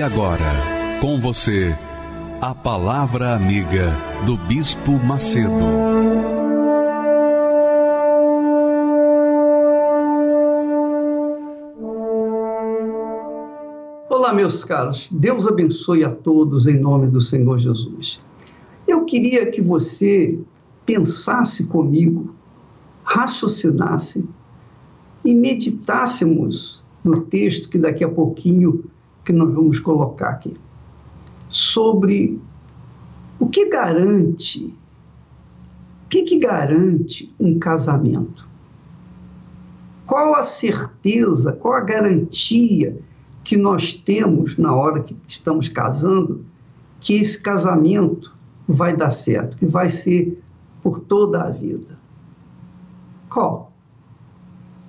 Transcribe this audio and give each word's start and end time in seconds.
E 0.00 0.02
agora, 0.02 0.98
com 0.98 1.20
você, 1.20 1.76
a 2.40 2.54
Palavra 2.54 3.34
Amiga 3.34 3.94
do 4.24 4.34
Bispo 4.34 4.92
Macedo. 4.92 5.50
Olá, 14.08 14.32
meus 14.32 14.64
caros. 14.64 15.06
Deus 15.12 15.46
abençoe 15.46 16.02
a 16.02 16.08
todos 16.08 16.66
em 16.66 16.80
nome 16.80 17.08
do 17.08 17.20
Senhor 17.20 17.58
Jesus. 17.58 18.18
Eu 18.88 19.04
queria 19.04 19.50
que 19.50 19.60
você 19.60 20.38
pensasse 20.86 21.66
comigo, 21.66 22.34
raciocinasse 23.04 24.26
e 25.22 25.34
meditássemos 25.34 26.82
no 27.04 27.20
texto 27.20 27.68
que 27.68 27.76
daqui 27.76 28.02
a 28.02 28.08
pouquinho 28.08 28.82
que 29.30 29.36
nós 29.36 29.54
vamos 29.54 29.78
colocar 29.78 30.30
aqui 30.30 30.56
sobre 31.48 32.40
o 33.38 33.48
que 33.48 33.68
garante, 33.68 34.74
o 36.04 36.08
que, 36.08 36.22
que 36.24 36.36
garante 36.36 37.32
um 37.38 37.56
casamento? 37.56 38.48
Qual 40.04 40.34
a 40.34 40.42
certeza, 40.42 41.52
qual 41.52 41.74
a 41.74 41.80
garantia 41.80 42.98
que 43.44 43.56
nós 43.56 43.94
temos 43.94 44.58
na 44.58 44.74
hora 44.74 45.04
que 45.04 45.16
estamos 45.28 45.68
casando 45.68 46.44
que 46.98 47.14
esse 47.14 47.40
casamento 47.40 48.36
vai 48.66 48.96
dar 48.96 49.10
certo, 49.10 49.56
que 49.56 49.66
vai 49.66 49.88
ser 49.88 50.42
por 50.82 50.98
toda 50.98 51.44
a 51.44 51.50
vida? 51.50 51.96
Qual? 53.28 53.72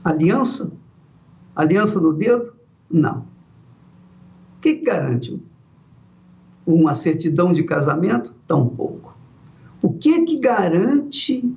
Aliança? 0.03 0.71
Aliança 1.55 2.01
no 2.01 2.11
dedo? 2.11 2.53
Não. 2.89 3.29
O 4.61 4.63
que, 4.63 4.75
garante? 4.75 5.41
uma 6.65 6.93
certidão 6.93 7.51
de 7.53 7.63
casamento? 7.63 8.33
Tampouco. 8.47 9.17
O 9.81 9.93
que 9.93 10.23
que 10.23 10.39
garante 10.39 11.51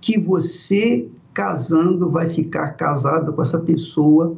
que 0.00 0.18
você, 0.18 1.08
casando, 1.32 2.10
vai 2.10 2.28
ficar 2.28 2.72
casado 2.72 3.32
com 3.32 3.40
essa 3.40 3.58
pessoa 3.58 4.36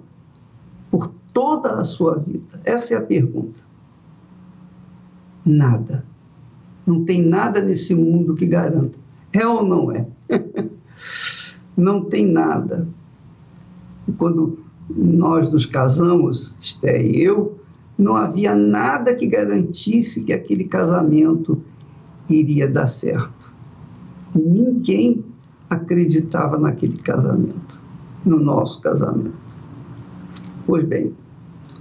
por 0.91 1.13
toda 1.33 1.81
a 1.81 1.85
sua 1.85 2.17
vida? 2.19 2.61
Essa 2.65 2.95
é 2.95 2.97
a 2.97 3.03
pergunta. 3.03 3.59
Nada. 5.45 6.05
Não 6.87 7.05
tem 7.05 7.23
nada 7.23 7.61
nesse 7.61 7.95
mundo 7.95 8.35
que 8.35 8.47
garanta. 8.47 8.99
É 9.33 9.47
ou 9.47 9.65
não 9.65 9.91
é? 9.91 10.07
não 11.77 12.05
tem 12.05 12.27
nada. 12.27 12.87
Quando 14.17 14.59
nós 14.97 15.53
nos 15.53 15.67
casamos, 15.67 16.55
Esté 16.61 17.03
e 17.03 17.23
eu, 17.23 17.59
não 17.99 18.17
havia 18.17 18.55
nada 18.55 19.15
que 19.15 19.27
garantisse 19.27 20.23
que 20.23 20.33
aquele 20.33 20.65
casamento 20.65 21.63
iria 22.29 22.67
dar 22.67 22.87
certo. 22.87 23.53
Ninguém 24.35 25.25
acreditava 25.69 26.59
naquele 26.59 26.99
casamento, 26.99 27.79
no 28.25 28.39
nosso 28.39 28.81
casamento. 28.81 29.35
Pois 30.67 30.85
bem, 30.85 31.13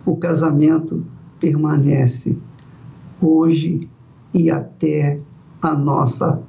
o 0.05 0.17
casamento 0.17 1.05
permanece 1.39 2.37
hoje 3.21 3.89
e 4.33 4.51
até 4.51 5.19
a 5.61 5.73
nossa 5.73 6.41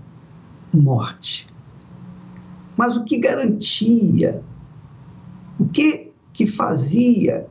morte. 0.72 1.48
Mas 2.76 2.96
o 2.96 3.04
que 3.04 3.18
garantia, 3.18 4.42
o 5.58 5.66
que, 5.66 6.09
que 6.40 6.46
fazia 6.46 7.46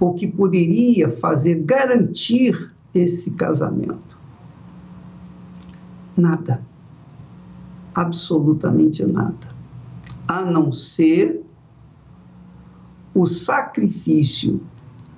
ou 0.00 0.14
que 0.14 0.26
poderia 0.26 1.08
fazer 1.18 1.62
garantir 1.62 2.74
esse 2.92 3.30
casamento? 3.30 4.18
Nada. 6.16 6.60
Absolutamente 7.94 9.06
nada. 9.06 9.54
A 10.26 10.44
não 10.44 10.72
ser 10.72 11.40
o 13.14 13.28
sacrifício 13.28 14.60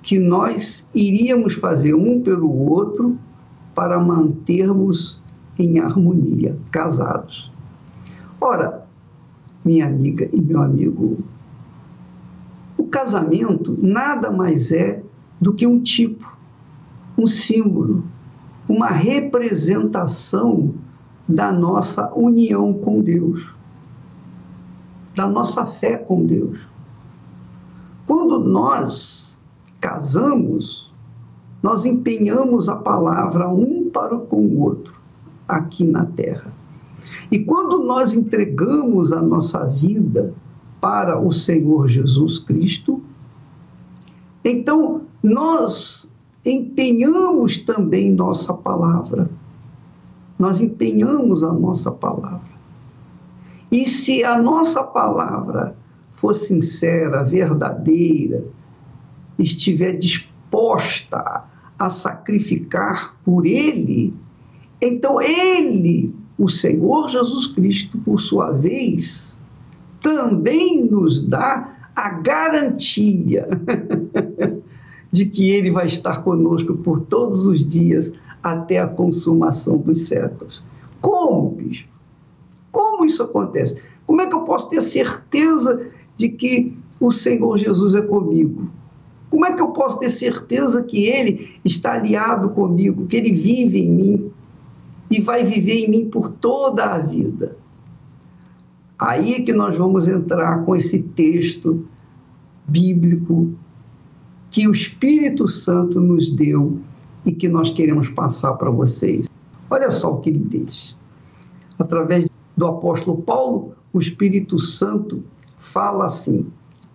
que 0.03 0.19
nós 0.19 0.87
iríamos 0.93 1.55
fazer 1.55 1.95
um 1.95 2.21
pelo 2.21 2.55
outro 2.69 3.17
para 3.73 3.99
mantermos 3.99 5.19
em 5.57 5.79
harmonia, 5.79 6.55
casados. 6.69 7.51
Ora, 8.39 8.85
minha 9.65 9.87
amiga 9.87 10.29
e 10.31 10.39
meu 10.39 10.61
amigo 10.61 11.32
casamento 13.03 13.75
nada 13.81 14.31
mais 14.31 14.71
é 14.71 15.03
do 15.39 15.53
que 15.53 15.67
um 15.67 15.81
tipo, 15.81 16.37
um 17.17 17.27
símbolo, 17.27 18.05
uma 18.67 18.87
representação 18.87 20.73
da 21.27 21.51
nossa 21.51 22.13
união 22.13 22.73
com 22.73 23.01
Deus, 23.01 23.45
da 25.13 25.27
nossa 25.27 25.65
fé 25.65 25.97
com 25.97 26.25
Deus. 26.25 26.57
Quando 28.07 28.39
nós 28.39 29.37
casamos, 29.81 30.89
nós 31.61 31.85
empenhamos 31.85 32.69
a 32.69 32.75
palavra 32.77 33.49
um 33.49 33.89
para 33.89 34.17
com 34.17 34.37
o 34.37 34.61
outro 34.61 34.93
aqui 35.45 35.83
na 35.83 36.05
terra. 36.05 36.53
E 37.29 37.39
quando 37.39 37.83
nós 37.83 38.13
entregamos 38.13 39.11
a 39.11 39.21
nossa 39.21 39.65
vida 39.65 40.33
para 40.83 41.17
o 41.17 41.31
Senhor 41.31 41.87
Jesus 41.87 42.39
Cristo, 42.39 43.01
então 44.43 45.03
nós 45.23 46.09
empenhamos 46.45 47.59
também 47.59 48.11
nossa 48.11 48.53
palavra. 48.53 49.29
Nós 50.37 50.59
empenhamos 50.59 51.41
a 51.41 51.53
nossa 51.53 51.89
palavra. 51.89 52.51
E 53.71 53.85
se 53.85 54.25
a 54.25 54.37
nossa 54.37 54.83
palavra 54.83 55.73
for 56.15 56.35
sincera, 56.35 57.23
verdadeira, 57.23 58.43
estiver 59.39 59.93
disposta 59.93 61.45
a 61.79 61.89
sacrificar 61.89 63.15
por 63.23 63.45
Ele, 63.45 64.13
então 64.81 65.21
Ele, 65.21 66.13
o 66.37 66.49
Senhor 66.49 67.07
Jesus 67.07 67.47
Cristo, 67.47 67.97
por 67.99 68.19
sua 68.19 68.51
vez, 68.51 69.32
também 70.03 70.83
nos 70.83 71.21
dá 71.21 71.75
a 71.95 72.09
garantia 72.09 73.47
de 75.09 75.25
que 75.25 75.49
Ele 75.49 75.71
vai 75.71 75.87
estar 75.87 76.23
conosco 76.23 76.75
por 76.75 76.99
todos 77.01 77.47
os 77.47 77.65
dias 77.65 78.11
até 78.43 78.79
a 78.79 78.87
consumação 78.87 79.77
dos 79.77 80.01
séculos. 80.01 80.61
Como, 80.99 81.51
bispo? 81.51 81.87
Como 82.71 83.05
isso 83.05 83.23
acontece? 83.23 83.81
Como 84.05 84.21
é 84.21 84.27
que 84.27 84.35
eu 84.35 84.41
posso 84.41 84.69
ter 84.69 84.81
certeza 84.81 85.87
de 86.17 86.29
que 86.29 86.77
o 86.99 87.09
Senhor 87.11 87.57
Jesus 87.57 87.95
é 87.95 88.01
comigo? 88.01 88.69
Como 89.29 89.45
é 89.45 89.53
que 89.53 89.61
eu 89.61 89.69
posso 89.69 89.99
ter 89.99 90.09
certeza 90.09 90.83
que 90.83 91.05
Ele 91.05 91.59
está 91.63 91.93
aliado 91.93 92.49
comigo, 92.49 93.07
que 93.07 93.15
Ele 93.15 93.31
vive 93.31 93.79
em 93.79 93.89
mim 93.89 94.31
e 95.09 95.21
vai 95.21 95.45
viver 95.45 95.85
em 95.85 95.89
mim 95.89 96.09
por 96.09 96.29
toda 96.29 96.83
a 96.83 96.97
vida? 96.97 97.62
Aí 98.97 99.33
é 99.33 99.41
que 99.41 99.53
nós 99.53 99.77
vamos 99.77 100.07
entrar 100.07 100.63
com 100.65 100.75
esse 100.75 101.01
texto 101.01 101.85
bíblico 102.67 103.53
que 104.49 104.67
o 104.67 104.71
Espírito 104.71 105.47
Santo 105.47 105.99
nos 105.99 106.29
deu 106.29 106.79
e 107.25 107.31
que 107.31 107.49
nós 107.49 107.71
queremos 107.71 108.07
passar 108.09 108.53
para 108.53 108.69
vocês. 108.69 109.27
Olha 109.69 109.89
só 109.89 110.13
o 110.13 110.19
que 110.19 110.29
ele 110.29 110.39
diz. 110.39 110.95
Através 111.79 112.29
do 112.55 112.67
apóstolo 112.67 113.21
Paulo, 113.23 113.73
o 113.91 113.99
Espírito 113.99 114.59
Santo 114.59 115.23
fala 115.57 116.05
assim: 116.05 116.45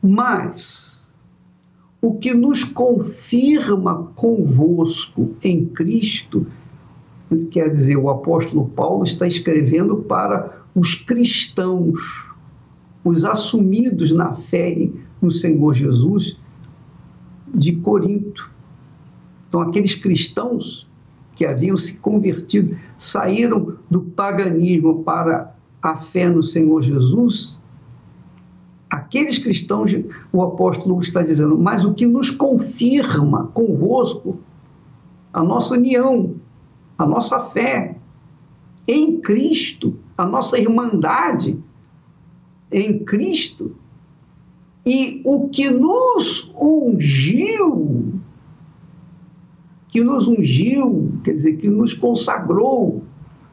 Mas 0.00 0.98
o 2.00 2.14
que 2.14 2.32
nos 2.32 2.62
confirma 2.62 4.08
convosco 4.14 5.34
em 5.42 5.66
Cristo, 5.66 6.46
quer 7.50 7.70
dizer, 7.70 7.96
o 7.96 8.08
apóstolo 8.08 8.68
Paulo 8.68 9.02
está 9.02 9.26
escrevendo 9.26 9.96
para 9.96 10.57
os 10.74 10.94
cristãos, 10.94 12.32
os 13.04 13.24
assumidos 13.24 14.12
na 14.12 14.34
fé 14.34 14.88
no 15.20 15.30
Senhor 15.30 15.74
Jesus, 15.74 16.38
de 17.54 17.76
Corinto. 17.76 18.50
Então, 19.48 19.60
aqueles 19.60 19.94
cristãos 19.94 20.86
que 21.34 21.46
haviam 21.46 21.76
se 21.76 21.96
convertido, 21.98 22.76
saíram 22.96 23.76
do 23.90 24.02
paganismo 24.02 25.02
para 25.04 25.54
a 25.80 25.96
fé 25.96 26.28
no 26.28 26.42
Senhor 26.42 26.82
Jesus, 26.82 27.62
aqueles 28.90 29.38
cristãos, 29.38 29.92
o 30.32 30.42
apóstolo 30.42 31.00
está 31.00 31.22
dizendo, 31.22 31.56
mas 31.56 31.84
o 31.84 31.94
que 31.94 32.06
nos 32.06 32.30
confirma 32.30 33.46
convosco 33.54 34.38
a 35.32 35.42
nossa 35.42 35.74
união, 35.74 36.34
a 36.96 37.06
nossa 37.06 37.38
fé 37.38 37.96
em 38.86 39.20
Cristo, 39.20 39.96
a 40.18 40.26
nossa 40.26 40.58
irmandade 40.58 41.58
em 42.70 42.98
Cristo, 43.04 43.74
e 44.84 45.22
o 45.24 45.48
que 45.48 45.70
nos 45.70 46.52
ungiu 46.60 48.18
que 49.88 50.04
nos 50.04 50.28
ungiu, 50.28 51.12
quer 51.24 51.32
dizer, 51.32 51.56
que 51.56 51.68
nos 51.68 51.94
consagrou, 51.94 53.02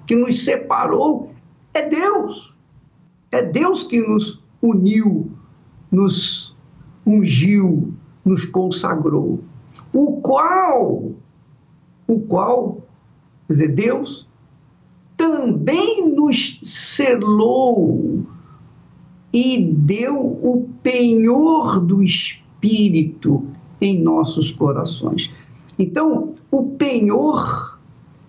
que 0.06 0.16
nos 0.16 0.44
separou, 0.44 1.32
é 1.74 1.88
Deus. 1.88 2.54
É 3.32 3.42
Deus 3.42 3.84
que 3.84 4.00
nos 4.02 4.44
uniu, 4.62 5.32
nos 5.90 6.56
ungiu, 7.06 7.94
nos 8.24 8.46
consagrou. 8.46 9.44
O 9.94 10.22
qual, 10.22 11.14
o 12.08 12.20
qual, 12.22 12.84
quer 13.48 13.54
dizer, 13.54 13.68
Deus 13.70 14.28
também 15.26 16.08
nos 16.08 16.60
selou 16.62 18.24
e 19.34 19.60
deu 19.60 20.16
o 20.16 20.70
penhor 20.84 21.80
do 21.80 22.04
Espírito 22.04 23.44
em 23.82 24.00
nossos 24.00 24.52
corações. 24.52 25.34
Então, 25.80 26.36
o 26.52 26.68
penhor 26.78 27.80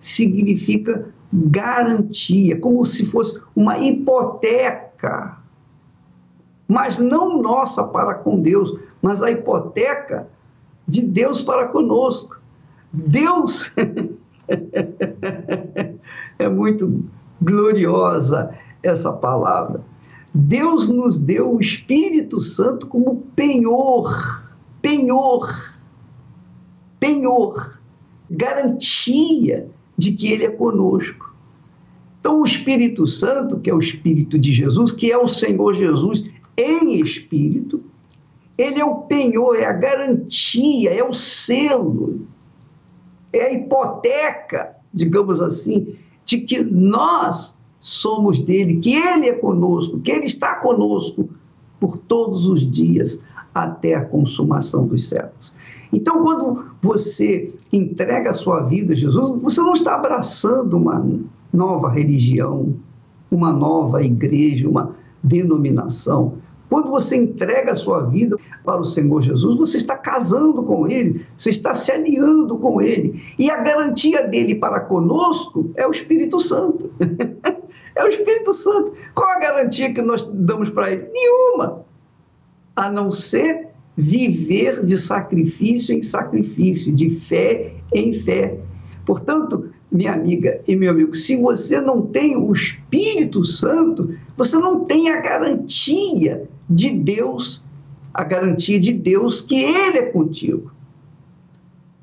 significa 0.01 1.13
garantia, 1.31 2.59
como 2.59 2.83
se 2.83 3.05
fosse 3.05 3.39
uma 3.55 3.77
hipoteca, 3.77 5.37
mas 6.67 6.97
não 6.97 7.39
nossa 7.43 7.83
para 7.83 8.15
com 8.15 8.41
Deus, 8.41 8.75
mas 9.03 9.21
a 9.21 9.29
hipoteca 9.29 10.27
de 10.87 11.03
Deus 11.03 11.43
para 11.43 11.67
conosco. 11.67 12.41
Deus 12.91 13.71
é 16.39 16.47
muito 16.49 17.03
gloriosa 17.41 18.53
essa 18.83 19.11
palavra. 19.11 19.83
Deus 20.33 20.89
nos 20.89 21.19
deu 21.19 21.55
o 21.55 21.61
Espírito 21.61 22.41
Santo 22.41 22.87
como 22.87 23.23
penhor, 23.35 24.43
penhor 24.81 25.77
penhor, 26.99 27.79
garantia 28.29 29.69
de 29.97 30.11
que 30.11 30.31
Ele 30.31 30.45
é 30.45 30.49
conosco. 30.49 31.35
Então, 32.19 32.41
o 32.41 32.45
Espírito 32.45 33.07
Santo, 33.07 33.59
que 33.59 33.69
é 33.69 33.73
o 33.73 33.79
Espírito 33.79 34.37
de 34.37 34.51
Jesus, 34.51 34.91
que 34.91 35.11
é 35.11 35.17
o 35.17 35.27
Senhor 35.27 35.73
Jesus 35.73 36.29
em 36.57 36.99
espírito, 36.99 37.83
ele 38.57 38.79
é 38.79 38.85
o 38.85 39.01
penhor, 39.01 39.55
é 39.55 39.65
a 39.65 39.71
garantia, 39.71 40.91
é 40.91 41.03
o 41.03 41.13
selo, 41.13 42.25
é 43.31 43.43
a 43.43 43.53
hipoteca, 43.53 44.75
digamos 44.91 45.39
assim, 45.39 45.95
de 46.27 46.39
que 46.39 46.61
nós 46.61 47.57
somos 47.79 48.39
dele, 48.41 48.79
que 48.79 48.93
ele 48.93 49.29
é 49.29 49.33
conosco, 49.33 49.99
que 49.99 50.11
ele 50.11 50.25
está 50.25 50.55
conosco 50.57 51.29
por 51.79 51.97
todos 51.97 52.45
os 52.45 52.69
dias 52.69 53.19
até 53.55 53.95
a 53.95 54.05
consumação 54.05 54.85
dos 54.85 55.07
séculos. 55.07 55.53
Então, 55.91 56.21
quando 56.21 56.65
você 56.81 57.53
entrega 57.71 58.31
a 58.31 58.33
sua 58.33 58.63
vida 58.63 58.93
a 58.93 58.95
Jesus, 58.95 59.41
você 59.41 59.61
não 59.61 59.71
está 59.71 59.95
abraçando 59.95 60.75
uma 60.75 61.03
nova 61.53 61.89
religião, 61.89 62.75
uma 63.31 63.53
nova 63.53 64.03
igreja, 64.03 64.67
uma 64.69 64.91
denominação. 65.23 66.33
Quando 66.69 66.89
você 66.89 67.15
entrega 67.15 67.71
a 67.71 67.75
sua 67.75 68.01
vida 68.01 68.37
para 68.63 68.81
o 68.81 68.83
Senhor 68.83 69.21
Jesus, 69.21 69.57
você 69.57 69.77
está 69.77 69.95
casando 69.95 70.63
com 70.63 70.87
Ele, 70.87 71.25
você 71.37 71.49
está 71.49 71.73
se 71.73 71.91
alinhando 71.91 72.57
com 72.57 72.81
Ele. 72.81 73.21
E 73.39 73.49
a 73.49 73.57
garantia 73.57 74.27
dele 74.27 74.55
para 74.55 74.81
conosco 74.81 75.71
é 75.75 75.87
o 75.87 75.91
Espírito 75.91 76.39
Santo. 76.39 76.91
é 77.95 78.03
o 78.03 78.07
Espírito 78.07 78.53
Santo. 78.53 78.93
Qual 79.15 79.29
a 79.29 79.39
garantia 79.39 79.93
que 79.93 80.01
nós 80.01 80.23
damos 80.23 80.69
para 80.69 80.91
Ele? 80.91 81.07
Nenhuma. 81.13 81.85
A 82.75 82.89
não 82.89 83.11
ser 83.11 83.69
viver 83.95 84.85
de 84.85 84.97
sacrifício 84.97 85.95
em 85.95 86.03
sacrifício, 86.03 86.93
de 86.93 87.09
fé 87.09 87.73
em 87.93 88.13
fé. 88.13 88.59
Portanto, 89.05 89.71
minha 89.91 90.13
amiga 90.13 90.61
e 90.67 90.75
meu 90.75 90.91
amigo, 90.91 91.15
se 91.15 91.37
você 91.37 91.79
não 91.79 92.01
tem 92.01 92.35
o 92.35 92.51
Espírito 92.51 93.45
Santo, 93.45 94.13
você 94.35 94.57
não 94.57 94.85
tem 94.85 95.09
a 95.09 95.21
garantia 95.21 96.47
de 96.69 96.91
Deus, 96.91 97.63
a 98.13 98.23
garantia 98.23 98.79
de 98.79 98.93
Deus 98.93 99.41
que 99.41 99.55
Ele 99.55 99.99
é 99.99 100.05
contigo. 100.11 100.71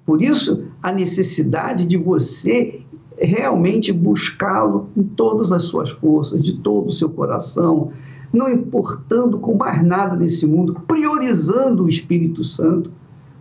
Por 0.07 0.23
isso, 0.23 0.65
a 0.83 0.93
necessidade 0.93 1.85
de 1.85 1.97
você 1.97 2.81
realmente 3.19 3.93
buscá-lo 3.93 4.89
com 4.95 5.03
todas 5.03 5.53
as 5.53 5.65
suas 5.65 5.91
forças, 5.91 6.43
de 6.43 6.59
todo 6.59 6.89
o 6.89 6.93
seu 6.93 7.09
coração, 7.09 7.91
não 8.33 8.51
importando 8.51 9.39
com 9.39 9.55
mais 9.55 9.85
nada 9.85 10.17
nesse 10.17 10.47
mundo, 10.47 10.75
priorizando 10.87 11.85
o 11.85 11.89
Espírito 11.89 12.43
Santo, 12.43 12.91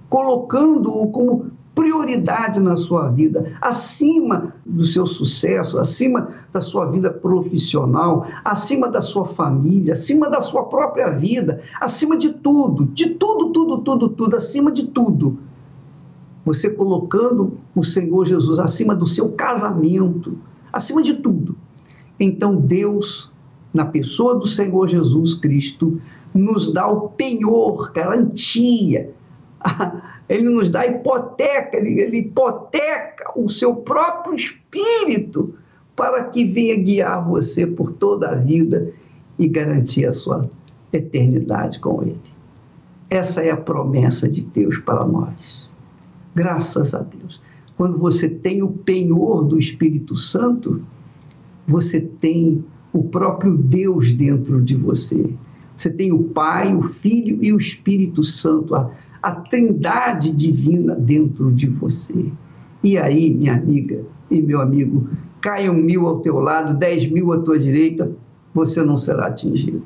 colocando-o 0.09 1.07
como 1.07 1.51
prioridade 1.75 2.59
na 2.59 2.75
sua 2.75 3.09
vida, 3.09 3.53
acima 3.59 4.53
do 4.65 4.85
seu 4.85 5.07
sucesso, 5.07 5.79
acima 5.79 6.29
da 6.51 6.61
sua 6.61 6.85
vida 6.85 7.11
profissional, 7.11 8.27
acima 8.45 8.87
da 8.87 9.01
sua 9.01 9.25
família, 9.25 9.93
acima 9.93 10.29
da 10.29 10.41
sua 10.41 10.63
própria 10.65 11.09
vida, 11.09 11.61
acima 11.81 12.15
de 12.15 12.33
tudo, 12.33 12.85
de 12.85 13.09
tudo, 13.11 13.51
tudo, 13.51 13.79
tudo, 13.79 14.09
tudo, 14.09 14.35
acima 14.35 14.71
de 14.71 14.87
tudo. 14.87 15.39
Você 16.45 16.69
colocando 16.69 17.57
o 17.75 17.83
Senhor 17.83 18.25
Jesus 18.25 18.59
acima 18.59 18.93
do 18.93 19.05
seu 19.05 19.29
casamento, 19.29 20.37
acima 20.71 21.01
de 21.01 21.15
tudo. 21.15 21.55
Então 22.19 22.55
Deus 22.55 23.33
na 23.73 23.85
pessoa 23.85 24.35
do 24.35 24.45
Senhor 24.45 24.87
Jesus 24.87 25.33
Cristo, 25.33 25.99
nos 26.33 26.71
dá 26.71 26.87
o 26.87 27.09
penhor, 27.09 27.91
garantia. 27.91 29.11
Ele 30.29 30.49
nos 30.49 30.69
dá 30.69 30.85
hipoteca, 30.85 31.77
ele, 31.77 31.99
ele 31.99 32.17
hipoteca 32.19 33.31
o 33.35 33.49
seu 33.49 33.75
próprio 33.75 34.35
espírito 34.35 35.55
para 35.95 36.25
que 36.25 36.45
venha 36.45 36.75
guiar 36.75 37.27
você 37.27 37.67
por 37.67 37.91
toda 37.93 38.29
a 38.29 38.35
vida 38.35 38.91
e 39.37 39.47
garantir 39.47 40.05
a 40.05 40.13
sua 40.13 40.49
eternidade 40.91 41.79
com 41.79 42.01
Ele. 42.01 42.21
Essa 43.09 43.41
é 43.41 43.51
a 43.51 43.57
promessa 43.57 44.27
de 44.27 44.41
Deus 44.41 44.77
para 44.79 45.05
nós. 45.05 45.69
Graças 46.33 46.93
a 46.95 46.99
Deus. 46.99 47.41
Quando 47.77 47.97
você 47.97 48.27
tem 48.29 48.63
o 48.63 48.69
penhor 48.69 49.43
do 49.43 49.57
Espírito 49.57 50.15
Santo, 50.15 50.81
você 51.67 51.99
tem 51.99 52.63
o 52.91 53.03
próprio 53.03 53.55
Deus 53.55 54.13
dentro 54.13 54.61
de 54.61 54.75
você. 54.75 55.33
Você 55.75 55.89
tem 55.89 56.11
o 56.11 56.23
Pai, 56.23 56.73
o 56.75 56.83
Filho 56.83 57.39
e 57.41 57.51
o 57.51 57.57
Espírito 57.57 58.23
Santo, 58.23 58.75
a, 58.75 58.91
a 59.23 59.31
trindade 59.31 60.33
divina 60.33 60.95
dentro 60.95 61.49
de 61.53 61.65
você. 61.65 62.25
E 62.83 62.97
aí, 62.97 63.33
minha 63.33 63.55
amiga 63.55 64.03
e 64.29 64.41
meu 64.41 64.59
amigo, 64.59 65.07
caiam 65.39 65.73
mil 65.73 66.05
ao 66.07 66.19
teu 66.19 66.39
lado, 66.39 66.77
dez 66.77 67.09
mil 67.09 67.31
à 67.31 67.39
tua 67.39 67.57
direita, 67.57 68.11
você 68.53 68.83
não 68.83 68.97
será 68.97 69.27
atingido. 69.27 69.81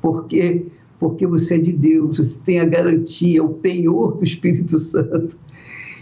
Por 0.00 0.26
quê? 0.26 0.66
Porque 1.00 1.26
você 1.26 1.56
é 1.56 1.58
de 1.58 1.72
Deus, 1.72 2.16
você 2.16 2.38
tem 2.44 2.60
a 2.60 2.64
garantia, 2.64 3.42
o 3.42 3.54
penhor 3.54 4.16
do 4.16 4.24
Espírito 4.24 4.78
Santo. 4.80 5.36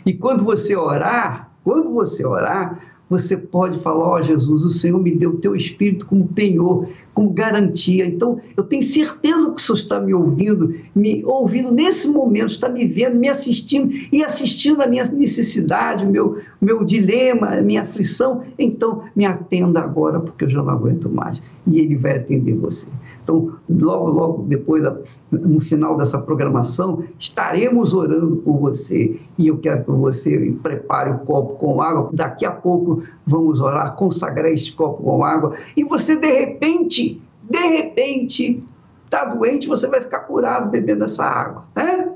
E 0.05 0.13
quando 0.13 0.45
você 0.45 0.77
orar, 0.77 1.51
quando 1.65 1.91
você 1.91 2.25
orar, 2.27 2.79
você 3.09 3.37
pode 3.37 3.79
falar: 3.81 4.05
Ó 4.05 4.15
oh, 4.15 4.23
Jesus, 4.23 4.65
o 4.65 4.71
Senhor 4.71 5.01
me 5.01 5.11
deu 5.11 5.31
o 5.31 5.37
teu 5.39 5.55
espírito 5.55 6.07
como 6.07 6.27
penhor, 6.29 6.89
como 7.13 7.31
garantia. 7.31 8.07
Então, 8.07 8.41
eu 8.57 8.65
tenho 8.65 8.83
certeza 8.83 9.51
que 9.51 9.61
o 9.61 9.65
Senhor 9.65 9.77
está 9.77 10.01
me 10.01 10.15
ouvindo, 10.15 10.75
me 10.95 11.25
ouvindo 11.25 11.71
nesse 11.71 12.09
momento, 12.09 12.51
está 12.51 12.69
me 12.69 12.87
vendo, 12.87 13.17
me 13.17 13.29
assistindo 13.29 13.95
e 14.11 14.25
assistindo 14.25 14.83
a 14.83 14.87
minha 14.87 15.05
necessidade, 15.05 16.05
o 16.05 16.11
meu, 16.11 16.39
meu 16.61 16.85
dilema, 16.85 17.49
a 17.49 17.63
minha 17.63 17.83
aflição. 17.83 18.43
Então, 18.59 19.03
me 19.15 19.27
atenda 19.27 19.81
agora, 19.81 20.21
porque 20.21 20.45
eu 20.45 20.51
já 20.51 20.63
não 20.63 20.71
aguento 20.71 21.09
mais. 21.09 21.43
E 21.67 21.79
Ele 21.79 21.97
vai 21.97 22.17
atender 22.17 22.55
você. 22.55 22.87
Então, 23.25 23.55
logo, 23.69 24.11
logo 24.11 24.43
depois, 24.45 24.85
no 25.33 25.59
final 25.59 25.97
dessa 25.97 26.19
programação, 26.19 27.03
estaremos 27.19 27.93
orando 27.95 28.37
por 28.37 28.59
você. 28.59 29.19
E 29.37 29.49
eu 29.49 29.59
quero 29.59 29.85
que 29.85 29.91
você 29.91 30.55
prepare 30.63 31.11
o 31.11 31.19
copo 31.21 31.55
com 31.55 31.81
água. 31.83 32.11
Daqui 32.13 32.45
a 32.45 32.53
pouco 32.53 33.03
vamos 33.27 33.61
orar, 33.61 33.97
consagrar 33.97 34.53
este 34.53 34.77
copo 34.77 35.03
com 35.03 35.25
água. 35.25 35.55
E 35.77 35.83
você, 35.83 36.17
de 36.17 36.31
repente, 36.31 37.21
de 37.43 37.59
repente, 37.59 38.63
está 39.05 39.25
doente, 39.25 39.67
você 39.67 39.89
vai 39.89 40.01
ficar 40.01 40.21
curado 40.21 40.71
bebendo 40.71 41.05
essa 41.05 41.25
água. 41.25 41.65
Né? 41.75 42.15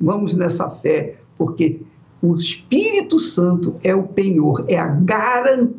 vamos 0.00 0.34
nessa 0.34 0.68
fé, 0.70 1.16
porque 1.36 1.80
o 2.22 2.36
Espírito 2.36 3.18
Santo 3.18 3.76
é 3.82 3.94
o 3.94 4.02
penhor, 4.02 4.64
é 4.68 4.78
a 4.78 4.86
garantia, 4.86 5.76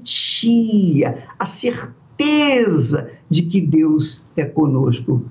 a 1.38 1.46
certeza 1.46 1.96
de 3.30 3.44
que 3.44 3.62
Deus 3.62 4.26
é 4.36 4.46
conosco. 4.46 5.24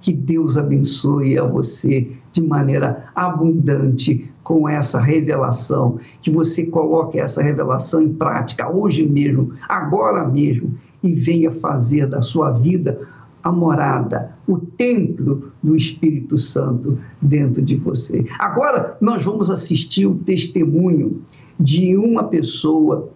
Que 0.00 0.12
Deus 0.12 0.56
abençoe 0.56 1.38
a 1.38 1.44
você 1.44 2.10
de 2.32 2.42
maneira 2.42 3.10
abundante 3.14 4.30
com 4.42 4.68
essa 4.68 4.98
revelação, 5.00 5.98
que 6.22 6.30
você 6.30 6.64
coloque 6.66 7.18
essa 7.18 7.42
revelação 7.42 8.02
em 8.02 8.12
prática 8.12 8.70
hoje 8.70 9.06
mesmo, 9.06 9.52
agora 9.68 10.26
mesmo, 10.26 10.74
e 11.02 11.12
venha 11.12 11.50
fazer 11.50 12.06
da 12.06 12.22
sua 12.22 12.50
vida 12.50 13.06
a 13.42 13.50
morada, 13.50 14.34
o 14.46 14.58
templo 14.58 15.52
do 15.62 15.76
Espírito 15.76 16.36
Santo 16.36 16.98
dentro 17.20 17.62
de 17.62 17.76
você. 17.76 18.24
Agora 18.38 18.96
nós 19.00 19.24
vamos 19.24 19.50
assistir 19.50 20.06
o 20.06 20.16
testemunho 20.16 21.22
de 21.58 21.96
uma 21.96 22.24
pessoa 22.24 23.10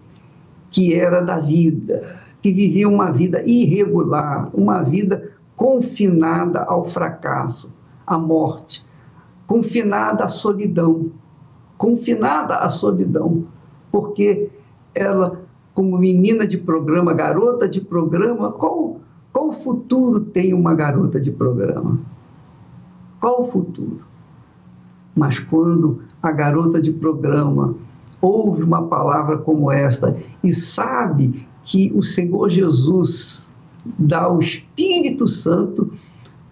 que 0.70 0.94
era 0.94 1.20
da 1.20 1.38
vida, 1.38 2.23
que 2.44 2.52
vivia 2.52 2.86
uma 2.86 3.10
vida 3.10 3.42
irregular, 3.46 4.50
uma 4.52 4.82
vida 4.82 5.30
confinada 5.56 6.60
ao 6.64 6.84
fracasso, 6.84 7.72
à 8.06 8.18
morte, 8.18 8.84
confinada 9.46 10.26
à 10.26 10.28
solidão, 10.28 11.10
confinada 11.78 12.56
à 12.56 12.68
solidão, 12.68 13.46
porque 13.90 14.50
ela, 14.94 15.40
como 15.72 15.96
menina 15.96 16.46
de 16.46 16.58
programa, 16.58 17.14
garota 17.14 17.66
de 17.66 17.80
programa, 17.80 18.52
qual 18.52 19.00
qual 19.32 19.50
futuro 19.50 20.20
tem 20.20 20.52
uma 20.52 20.74
garota 20.74 21.18
de 21.18 21.32
programa? 21.32 21.98
Qual 23.22 23.46
futuro? 23.46 24.02
Mas 25.16 25.38
quando 25.38 26.02
a 26.22 26.30
garota 26.30 26.78
de 26.78 26.92
programa 26.92 27.74
ouve 28.20 28.62
uma 28.62 28.82
palavra 28.82 29.38
como 29.38 29.72
esta 29.72 30.14
e 30.42 30.52
sabe 30.52 31.48
que 31.64 31.92
o 31.94 32.02
Senhor 32.02 32.50
Jesus 32.50 33.52
dá 33.98 34.30
o 34.30 34.40
Espírito 34.40 35.26
Santo 35.26 35.92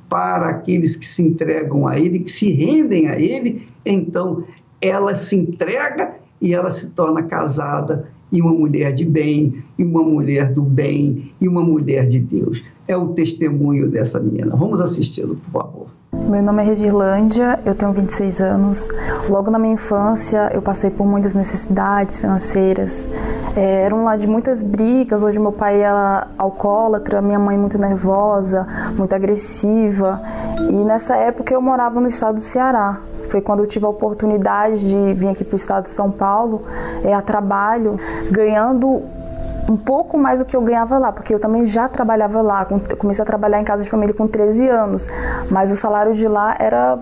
para 0.08 0.48
aqueles 0.48 0.96
que 0.96 1.06
se 1.06 1.22
entregam 1.22 1.86
a 1.86 1.98
Ele, 1.98 2.20
que 2.20 2.30
se 2.30 2.50
rendem 2.50 3.08
a 3.08 3.18
Ele, 3.18 3.66
então 3.84 4.44
ela 4.80 5.14
se 5.14 5.36
entrega 5.36 6.16
e 6.40 6.52
ela 6.52 6.70
se 6.70 6.90
torna 6.90 7.22
casada 7.22 8.10
e 8.30 8.42
uma 8.42 8.52
mulher 8.52 8.92
de 8.92 9.04
bem, 9.04 9.61
e 9.78 9.84
uma 9.84 10.02
mulher 10.02 10.52
do 10.52 10.62
bem, 10.62 11.32
e 11.40 11.48
uma 11.48 11.62
mulher 11.62 12.06
de 12.06 12.18
Deus. 12.18 12.62
É 12.86 12.96
o 12.96 13.08
testemunho 13.08 13.88
dessa 13.88 14.20
menina. 14.20 14.54
Vamos 14.56 14.80
assisti-lo, 14.80 15.36
por 15.36 15.62
favor. 15.62 15.86
Meu 16.12 16.42
nome 16.42 16.62
é 16.62 16.66
Regilândia, 16.66 17.58
eu 17.64 17.74
tenho 17.74 17.90
26 17.92 18.40
anos. 18.40 18.88
Logo 19.28 19.50
na 19.50 19.58
minha 19.58 19.74
infância, 19.74 20.50
eu 20.52 20.60
passei 20.60 20.90
por 20.90 21.06
muitas 21.06 21.34
necessidades 21.34 22.18
financeiras. 22.18 23.08
É, 23.56 23.82
era 23.84 23.94
um 23.94 24.04
lar 24.04 24.16
de 24.18 24.26
muitas 24.26 24.62
brigas. 24.62 25.22
Hoje, 25.22 25.38
meu 25.38 25.52
pai 25.52 25.80
era 25.80 26.28
alcoólatra, 26.36 27.20
minha 27.20 27.38
mãe 27.38 27.58
muito 27.58 27.78
nervosa, 27.78 28.66
muito 28.96 29.14
agressiva. 29.14 30.20
E 30.70 30.84
nessa 30.84 31.16
época, 31.16 31.52
eu 31.52 31.60
morava 31.60 32.00
no 32.00 32.08
estado 32.08 32.36
do 32.36 32.44
Ceará. 32.44 33.00
Foi 33.28 33.40
quando 33.40 33.60
eu 33.60 33.66
tive 33.66 33.86
a 33.86 33.88
oportunidade 33.88 34.88
de 34.88 35.14
vir 35.14 35.28
aqui 35.28 35.44
para 35.44 35.54
o 35.54 35.56
estado 35.56 35.84
de 35.84 35.92
São 35.92 36.10
Paulo 36.10 36.62
é, 37.02 37.14
a 37.14 37.22
trabalho, 37.22 37.98
ganhando 38.30 39.02
um 39.68 39.76
pouco 39.76 40.18
mais 40.18 40.40
do 40.40 40.44
que 40.44 40.56
eu 40.56 40.62
ganhava 40.62 40.98
lá, 40.98 41.12
porque 41.12 41.34
eu 41.34 41.40
também 41.40 41.64
já 41.64 41.88
trabalhava 41.88 42.40
lá. 42.42 42.66
Comecei 42.98 43.22
a 43.22 43.26
trabalhar 43.26 43.60
em 43.60 43.64
casa 43.64 43.82
de 43.82 43.90
família 43.90 44.14
com 44.14 44.26
13 44.26 44.68
anos, 44.68 45.08
mas 45.50 45.70
o 45.70 45.76
salário 45.76 46.14
de 46.14 46.26
lá 46.28 46.56
era 46.58 46.98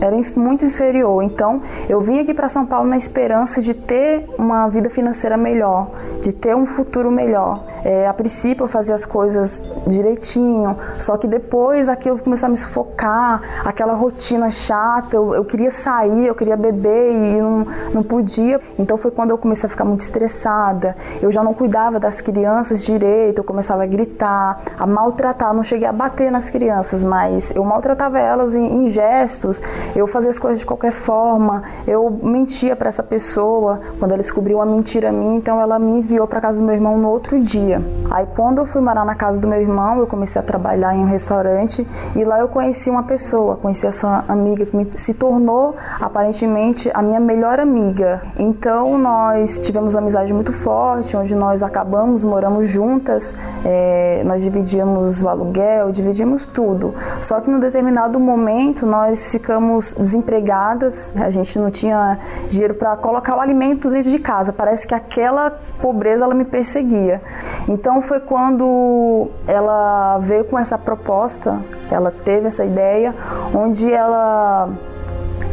era 0.00 0.16
muito 0.36 0.64
inferior. 0.64 1.22
Então, 1.22 1.60
eu 1.88 2.00
vim 2.00 2.20
aqui 2.20 2.32
para 2.32 2.48
São 2.48 2.64
Paulo 2.64 2.88
na 2.88 2.96
esperança 2.96 3.60
de 3.60 3.74
ter 3.74 4.28
uma 4.38 4.68
vida 4.68 4.88
financeira 4.88 5.36
melhor, 5.36 5.90
de 6.22 6.32
ter 6.32 6.54
um 6.54 6.66
futuro 6.66 7.10
melhor. 7.10 7.64
É, 7.84 8.06
a 8.06 8.14
princípio, 8.14 8.64
eu 8.64 8.68
fazia 8.68 8.94
as 8.94 9.04
coisas 9.04 9.62
direitinho, 9.86 10.76
só 10.98 11.16
que 11.16 11.26
depois 11.26 11.88
aquilo 11.88 12.18
começou 12.18 12.46
a 12.46 12.50
me 12.50 12.56
sufocar, 12.56 13.42
aquela 13.64 13.94
rotina 13.94 14.50
chata. 14.50 15.16
Eu, 15.16 15.34
eu 15.34 15.44
queria 15.44 15.70
sair, 15.70 16.26
eu 16.26 16.34
queria 16.34 16.56
beber 16.56 17.12
e 17.12 17.40
não, 17.40 17.66
não 17.94 18.02
podia. 18.02 18.60
Então, 18.78 18.96
foi 18.96 19.10
quando 19.10 19.30
eu 19.30 19.38
comecei 19.38 19.66
a 19.66 19.70
ficar 19.70 19.84
muito 19.84 20.00
estressada. 20.00 20.96
Eu 21.20 21.32
já 21.32 21.42
não 21.42 21.54
cuidava 21.54 21.97
das 21.98 22.20
crianças 22.20 22.84
direito, 22.84 23.38
eu 23.38 23.44
começava 23.44 23.82
a 23.84 23.86
gritar, 23.86 24.60
a 24.78 24.86
maltratar. 24.86 25.50
Eu 25.50 25.54
não 25.54 25.64
cheguei 25.64 25.86
a 25.86 25.92
bater 25.92 26.30
nas 26.30 26.50
crianças, 26.50 27.02
mas 27.04 27.54
eu 27.54 27.64
maltratava 27.64 28.18
elas 28.18 28.54
em, 28.54 28.84
em 28.84 28.88
gestos 28.88 29.60
eu 29.94 30.06
fazia 30.06 30.30
as 30.30 30.38
coisas 30.38 30.60
de 30.60 30.66
qualquer 30.66 30.92
forma, 30.92 31.62
eu 31.86 32.10
mentia 32.22 32.76
para 32.76 32.88
essa 32.88 33.02
pessoa. 33.02 33.80
Quando 33.98 34.12
ela 34.12 34.22
descobriu 34.22 34.58
uma 34.58 34.66
mentira 34.66 35.10
minha, 35.10 35.36
então 35.36 35.60
ela 35.60 35.78
me 35.78 35.98
enviou 35.98 36.26
para 36.26 36.40
casa 36.40 36.60
do 36.60 36.66
meu 36.66 36.74
irmão 36.74 36.98
no 36.98 37.08
outro 37.08 37.40
dia. 37.40 37.82
Aí 38.10 38.26
quando 38.36 38.58
eu 38.58 38.66
fui 38.66 38.80
morar 38.80 39.04
na 39.04 39.14
casa 39.14 39.40
do 39.40 39.46
meu 39.46 39.60
irmão, 39.60 39.98
eu 39.98 40.06
comecei 40.06 40.40
a 40.40 40.44
trabalhar 40.44 40.94
em 40.94 41.00
um 41.00 41.06
restaurante 41.06 41.86
e 42.14 42.24
lá 42.24 42.38
eu 42.38 42.48
conheci 42.48 42.90
uma 42.90 43.02
pessoa, 43.02 43.56
conheci 43.56 43.86
essa 43.86 44.24
amiga 44.28 44.66
que 44.66 44.76
me, 44.76 44.88
se 44.94 45.14
tornou 45.14 45.74
aparentemente 46.00 46.90
a 46.94 47.02
minha 47.02 47.20
melhor 47.20 47.58
amiga. 47.60 48.22
Então 48.38 48.98
nós 48.98 49.60
tivemos 49.60 49.94
uma 49.94 50.02
amizade 50.02 50.32
muito 50.32 50.52
forte, 50.52 51.16
onde 51.16 51.34
nós 51.34 51.62
acabamos, 51.62 51.87
moramos 52.24 52.68
juntas, 52.68 53.34
é, 53.64 54.22
nós 54.24 54.42
dividíamos 54.42 55.22
o 55.22 55.28
aluguel, 55.28 55.90
dividimos 55.90 56.46
tudo. 56.46 56.94
Só 57.20 57.40
que 57.40 57.50
num 57.50 57.60
determinado 57.60 58.20
momento 58.20 58.86
nós 58.86 59.30
ficamos 59.30 59.48
ficamos 59.48 59.94
desempregadas, 59.94 61.10
a 61.16 61.30
gente 61.30 61.58
não 61.58 61.70
tinha 61.70 62.18
dinheiro 62.48 62.74
para 62.74 62.96
colocar 62.96 63.36
o 63.36 63.40
alimento 63.40 63.88
dentro 63.88 64.10
de 64.10 64.18
casa. 64.18 64.52
Parece 64.52 64.86
que 64.86 64.94
aquela 64.94 65.50
pobreza 65.80 66.24
ela 66.24 66.34
me 66.34 66.44
perseguia. 66.44 67.22
Então 67.68 68.02
foi 68.02 68.20
quando 68.20 69.28
ela 69.46 70.18
veio 70.18 70.44
com 70.44 70.58
essa 70.58 70.76
proposta, 70.76 71.60
ela 71.90 72.10
teve 72.10 72.48
essa 72.48 72.64
ideia, 72.64 73.14
onde 73.54 73.92
ela 73.92 74.68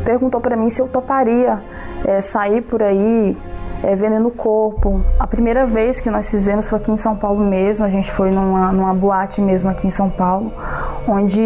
perguntou 0.03 0.41
para 0.41 0.55
mim 0.55 0.69
se 0.69 0.81
eu 0.81 0.87
toparia 0.87 1.59
é, 2.03 2.21
sair 2.21 2.61
por 2.61 2.83
aí 2.83 3.37
é, 3.85 3.95
vendendo 3.95 4.27
o 4.29 4.31
corpo. 4.31 5.01
A 5.19 5.27
primeira 5.27 5.65
vez 5.65 6.01
que 6.01 6.09
nós 6.09 6.29
fizemos 6.29 6.67
foi 6.67 6.79
aqui 6.79 6.91
em 6.91 6.97
São 6.97 7.15
Paulo 7.15 7.45
mesmo, 7.45 7.85
a 7.85 7.89
gente 7.89 8.11
foi 8.11 8.31
numa, 8.31 8.71
numa 8.71 8.93
boate 8.93 9.39
mesmo 9.39 9.69
aqui 9.69 9.85
em 9.85 9.91
São 9.91 10.09
Paulo, 10.09 10.51
onde 11.07 11.39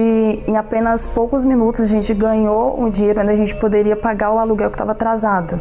em 0.48 0.56
apenas 0.56 1.06
poucos 1.06 1.44
minutos 1.44 1.82
a 1.82 1.86
gente 1.86 2.14
ganhou 2.14 2.82
o 2.82 2.90
dinheiro 2.90 3.20
onde 3.20 3.32
a 3.32 3.36
gente 3.36 3.54
poderia 3.56 3.96
pagar 3.96 4.32
o 4.32 4.40
aluguel 4.40 4.70
que 4.70 4.76
estava 4.76 4.94
atrasado. 4.94 5.60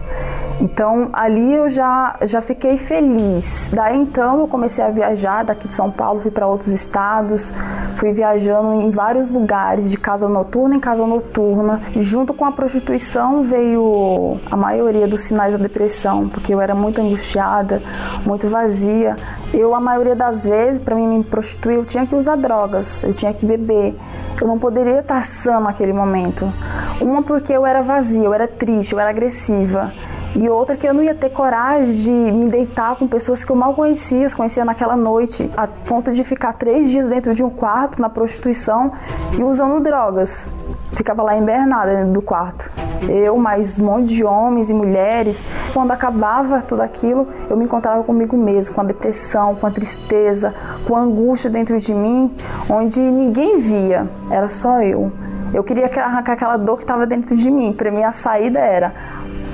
Então 0.61 1.11
ali 1.12 1.55
eu 1.55 1.69
já, 1.69 2.17
já 2.23 2.41
fiquei 2.41 2.77
feliz. 2.77 3.71
Daí 3.73 3.97
então 3.97 4.41
eu 4.41 4.49
comecei 4.49 4.85
a 4.85 4.91
viajar 4.91 5.45
daqui 5.45 5.69
de 5.69 5.77
São 5.77 5.91
Paulo, 5.91 6.21
fui 6.21 6.31
para 6.31 6.47
outros 6.47 6.73
estados, 6.73 7.53
fui 7.97 8.12
viajando 8.12 8.73
em 8.75 8.91
vários 8.91 9.31
lugares, 9.31 9.91
de 9.91 9.97
casa 9.97 10.29
noturna 10.29 10.77
em 10.77 10.81
casa 10.81 11.07
noturna. 11.07 11.81
Junto 11.97 12.35
com 12.35 12.45
a 12.45 12.53
prostituição 12.53 13.43
veio 13.43 14.38
a 14.50 14.57
maioria 14.57 15.07
dos 15.07 15.23
sinais 15.23 15.55
da 15.55 15.59
depressão, 15.59 16.29
porque 16.29 16.53
eu 16.53 16.61
era 16.61 16.75
muito 16.75 17.00
angustiada, 17.00 17.81
muito 18.25 18.49
vazia. 18.49 19.17
Eu, 19.53 19.75
a 19.75 19.81
maioria 19.81 20.15
das 20.15 20.45
vezes, 20.45 20.81
para 20.81 20.95
mim 20.95 21.07
me 21.07 21.25
prostituir, 21.25 21.77
eu 21.77 21.85
tinha 21.85 22.07
que 22.07 22.15
usar 22.15 22.37
drogas, 22.37 23.05
eu 23.05 23.15
tinha 23.15 23.33
que 23.33 23.47
beber. 23.47 23.95
Eu 24.41 24.47
não 24.47 24.59
poderia 24.59 25.00
estar 25.00 25.23
sã 25.23 25.59
naquele 25.61 25.93
momento. 25.93 26.53
Uma 27.00 27.23
porque 27.23 27.53
eu 27.53 27.65
era 27.65 27.81
vazia, 27.83 28.25
eu 28.25 28.35
era 28.35 28.47
triste, 28.47 28.93
eu 28.93 29.00
era 29.00 29.11
agressiva. 29.11 29.93
E 30.40 30.49
outra 30.49 30.76
que 30.76 30.87
eu 30.87 30.95
não 30.95 31.02
ia 31.02 31.16
ter 31.16 31.30
coragem 31.30 31.97
de 31.97 32.11
me 32.30 32.49
deitar 32.49 32.95
com 32.95 33.09
pessoas 33.09 33.45
que 33.45 33.50
eu 33.50 33.57
mal 33.57 33.75
conhecia, 33.75 34.25
conhecia 34.37 34.64
naquela 34.64 34.97
noite, 34.97 35.50
a 35.57 35.66
ponto 35.66 36.12
de 36.12 36.23
ficar 36.23 36.52
três 36.52 36.90
dias 36.90 37.09
dentro 37.09 37.35
de 37.35 37.42
um 37.42 37.50
quarto 37.50 38.00
na 38.00 38.09
prostituição 38.09 38.92
e 39.37 39.42
usando 39.42 39.83
drogas. 39.83 40.52
Ficava 40.92 41.25
lá 41.25 41.37
embernada 41.37 41.92
dentro 41.92 42.12
do 42.12 42.23
quarto. 42.23 42.71
Eu, 43.09 43.37
mais 43.37 43.80
um 43.80 43.85
monte 43.87 44.14
de 44.14 44.23
homens 44.23 44.71
e 44.71 44.75
mulheres. 44.75 45.42
Quando 45.75 45.90
acabava 45.90 46.62
tudo 46.62 46.83
aquilo, 46.83 47.26
eu 47.50 47.57
me 47.57 47.64
encontrava 47.64 48.04
comigo 48.04 48.37
mesmo, 48.37 48.76
com 48.76 48.80
a 48.80 48.85
depressão, 48.85 49.57
com 49.57 49.66
a 49.66 49.73
tristeza, 49.73 50.54
com 50.87 50.95
a 50.95 51.00
angústia 51.00 51.50
dentro 51.50 51.80
de 51.80 51.92
mim, 51.92 52.33
onde 52.71 53.00
ninguém 53.00 53.59
via, 53.59 54.07
era 54.30 54.49
só 54.49 54.80
eu. 54.83 55.11
Eu 55.52 55.64
queria 55.64 55.87
arrancar 55.87 56.35
aquela 56.35 56.59
dor 56.59 56.76
que 56.76 56.85
estava 56.85 57.07
dentro 57.07 57.35
de 57.35 57.50
mim. 57.50 57.73
Para 57.73 57.90
mim, 57.90 58.04
a 58.04 58.12
saída 58.12 58.59
era 58.59 58.92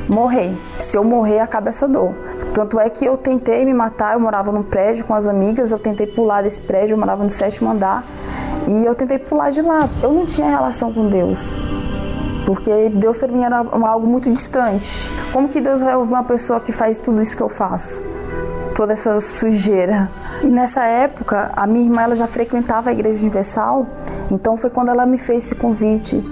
morrer. 0.08 0.54
Se 0.80 0.96
eu 0.96 1.04
morrer, 1.04 1.40
acaba 1.40 1.70
essa 1.70 1.88
dor. 1.88 2.14
Tanto 2.52 2.78
é 2.78 2.88
que 2.88 3.04
eu 3.04 3.16
tentei 3.16 3.64
me 3.64 3.74
matar, 3.74 4.14
eu 4.14 4.20
morava 4.20 4.52
num 4.52 4.62
prédio 4.62 5.04
com 5.04 5.14
as 5.14 5.26
amigas, 5.26 5.72
eu 5.72 5.78
tentei 5.78 6.06
pular 6.06 6.42
desse 6.42 6.60
prédio, 6.60 6.94
eu 6.94 6.98
morava 6.98 7.24
no 7.24 7.30
sétimo 7.30 7.70
andar, 7.70 8.04
e 8.68 8.84
eu 8.84 8.94
tentei 8.94 9.18
pular 9.18 9.50
de 9.50 9.60
lá. 9.60 9.88
Eu 10.02 10.12
não 10.12 10.24
tinha 10.24 10.48
relação 10.48 10.92
com 10.92 11.06
Deus. 11.06 11.38
Porque 12.46 12.90
Deus 12.90 13.18
para 13.18 13.28
mim 13.28 13.42
era 13.42 13.58
algo 13.58 14.06
muito 14.06 14.30
distante. 14.30 15.10
Como 15.32 15.48
que 15.48 15.60
Deus 15.60 15.80
vai 15.80 15.96
ouvir 15.96 16.12
uma 16.12 16.24
pessoa 16.24 16.60
que 16.60 16.72
faz 16.72 16.98
tudo 16.98 17.20
isso 17.20 17.36
que 17.36 17.42
eu 17.42 17.48
faço? 17.48 18.02
Toda 18.76 18.92
essa 18.92 19.18
sujeira. 19.20 20.10
E 20.42 20.46
nessa 20.46 20.84
época, 20.84 21.50
a 21.56 21.66
minha 21.66 21.86
irmã 21.86 22.02
ela 22.02 22.14
já 22.14 22.26
frequentava 22.26 22.90
a 22.90 22.92
Igreja 22.92 23.20
Universal, 23.20 23.86
então 24.30 24.56
foi 24.56 24.68
quando 24.68 24.90
ela 24.90 25.06
me 25.06 25.16
fez 25.16 25.44
esse 25.44 25.54
convite 25.54 26.22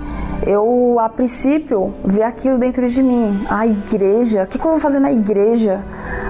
eu 0.46 0.99
a 0.99 1.08
princípio 1.08 1.94
vi 2.04 2.22
aquilo 2.22 2.58
dentro 2.58 2.87
de 2.88 3.02
mim. 3.02 3.44
A 3.49 3.66
igreja, 3.66 4.44
o 4.44 4.46
que, 4.46 4.58
que 4.58 4.64
eu 4.64 4.70
vou 4.72 4.80
fazer 4.80 4.99
na 4.99 5.12
igreja? 5.12 5.80